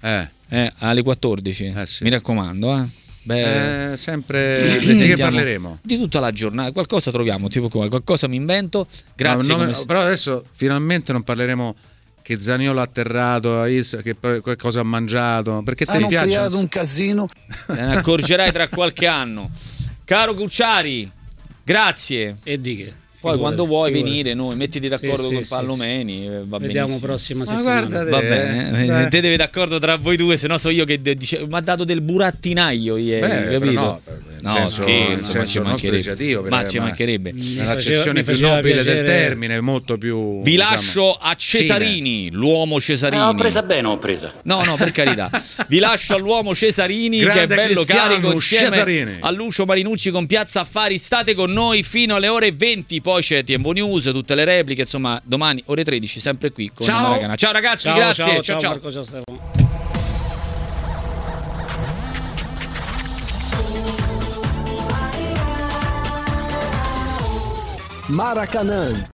Eh, 0.00 0.28
eh, 0.48 0.72
alle 0.78 1.02
14. 1.02 1.72
Eh, 1.76 1.86
sì. 1.86 2.04
Mi 2.04 2.10
raccomando, 2.10 2.76
eh. 2.76 2.88
Beh, 3.28 3.92
eh, 3.92 3.96
sempre 3.98 4.78
di 4.80 4.96
che 4.96 5.16
parleremo? 5.16 5.80
Di 5.82 5.98
tutta 5.98 6.18
la 6.18 6.30
giornata, 6.30 6.72
qualcosa 6.72 7.10
troviamo, 7.10 7.48
tipo 7.48 7.68
qualcosa 7.68 8.26
mi 8.26 8.36
invento. 8.36 8.86
Grazie. 9.14 9.48
No, 9.48 9.56
no, 9.64 9.70
come- 9.72 9.84
però 9.86 10.00
adesso 10.00 10.44
finalmente 10.52 11.12
non 11.12 11.22
parleremo 11.22 11.74
che 12.28 12.38
Zaniolo 12.38 12.80
ha 12.80 12.82
atterrato, 12.82 13.62
che 14.02 14.14
poi- 14.14 14.42
che 14.42 14.56
cosa 14.56 14.80
ha 14.80 14.82
mangiato, 14.82 15.62
perché 15.64 15.84
Hanno 15.86 16.00
ti 16.00 16.06
piacciono? 16.08 16.30
creato 16.34 16.58
un 16.58 16.68
casino. 16.68 17.26
Te 17.66 17.72
ne 17.72 17.96
accorgerai 17.96 18.52
tra 18.52 18.68
qualche 18.68 19.06
anno. 19.06 19.50
Caro 20.04 20.34
Cucciari, 20.34 21.10
grazie. 21.64 22.36
E 22.42 22.60
di 22.60 22.76
che? 22.76 22.94
Poi 23.20 23.32
Figurati, 23.32 23.56
quando 23.56 23.66
vuoi 23.66 23.90
figurati. 23.90 24.10
venire, 24.12 24.34
noi 24.34 24.54
mettiti 24.56 24.86
d'accordo 24.88 25.16
Sì, 25.22 25.26
sì, 25.28 25.34
con 25.34 25.42
sì, 25.42 25.48
Pallomeni, 25.54 26.24
eh, 26.26 26.30
va 26.44 26.58
Vediamo 26.58 26.86
benissimo. 26.86 27.06
prossima 27.06 27.38
Ma 27.40 27.44
settimana. 27.46 27.80
guarda 27.86 28.04
te, 28.04 28.10
Va 28.10 28.20
bene, 28.20 28.70
eh, 28.78 28.82
eh, 28.82 28.86
beh. 29.02 29.08
te 29.08 29.20
deve 29.20 29.36
d'accordo 29.36 29.78
tra 29.80 29.96
voi 29.96 30.16
due, 30.16 30.36
se 30.36 30.46
no 30.46 30.56
so 30.56 30.68
io 30.68 30.84
che 30.84 31.02
de- 31.02 31.16
dice- 31.16 31.40
mi 31.44 31.56
ha 31.56 31.60
dato 31.60 31.82
del 31.84 32.00
burattinaio 32.00 32.96
ieri, 32.96 33.20
Beh, 33.26 33.58
però 33.58 33.58
capito? 33.58 33.80
no, 33.80 34.00
no, 34.40 34.50
senso- 34.50 34.82
scherzo, 34.82 35.38
ma 35.38 35.44
ci 35.46 35.58
mancherebbe. 35.58 36.48
Ma 36.48 36.58
per- 36.60 36.68
ci 36.70 36.78
ma- 36.78 36.84
mancherebbe. 36.84 37.32
Mi 37.32 38.22
più 38.22 38.38
nobile 38.40 38.82
del 38.84 39.04
termine, 39.04 39.60
molto 39.60 39.98
più... 39.98 40.40
Vi 40.42 40.52
diciamo, 40.52 40.70
lascio 40.70 41.12
a 41.14 41.34
Cesarini, 41.34 42.30
l'uomo 42.30 42.80
Cesarini. 42.80 43.20
L'ho 43.22 43.34
presa 43.34 43.62
bene, 43.62 43.88
ho 43.88 43.98
presa. 43.98 44.32
No, 44.44 44.62
no, 44.64 44.76
per 44.76 44.92
carità. 44.92 45.28
Vi 45.66 45.78
lascio 45.80 46.14
all'uomo 46.14 46.54
Cesarini 46.54 47.18
Grande 47.18 47.46
che 47.46 47.52
è 47.52 47.56
bello 47.56 47.74
Cristiano 47.82 48.08
carico 48.10 48.32
insieme 48.32 48.68
Cesarini. 48.70 49.16
a 49.20 49.30
Lucio 49.30 49.64
Marinucci 49.64 50.10
con 50.10 50.26
Piazza 50.26 50.60
Affari. 50.60 50.98
State 50.98 51.34
con 51.34 51.50
noi 51.52 51.82
fino 51.82 52.14
alle 52.14 52.28
ore 52.28 52.52
20, 52.52 53.00
poi 53.08 53.22
c'è 53.22 53.42
Tempo 53.42 53.72
News, 53.72 54.04
tutte 54.04 54.34
le 54.34 54.44
repliche, 54.44 54.82
insomma, 54.82 55.18
domani 55.24 55.62
ore 55.66 55.82
13 55.82 56.20
sempre 56.20 56.52
qui 56.52 56.70
con 56.74 56.84
Ciao. 56.84 57.08
Maracana. 57.08 57.36
Ciao 57.36 57.52
ragazzi, 57.52 57.84
Ciao, 57.84 57.96
grazie. 57.96 58.24
ciao, 58.24 58.32
ciao. 58.34 58.42
ciao, 58.42 58.60
ciao. 58.60 58.70
Marco, 58.70 58.92
ciao 58.92 59.02
Stefano. 59.02 59.36
Maracanã 68.08 69.02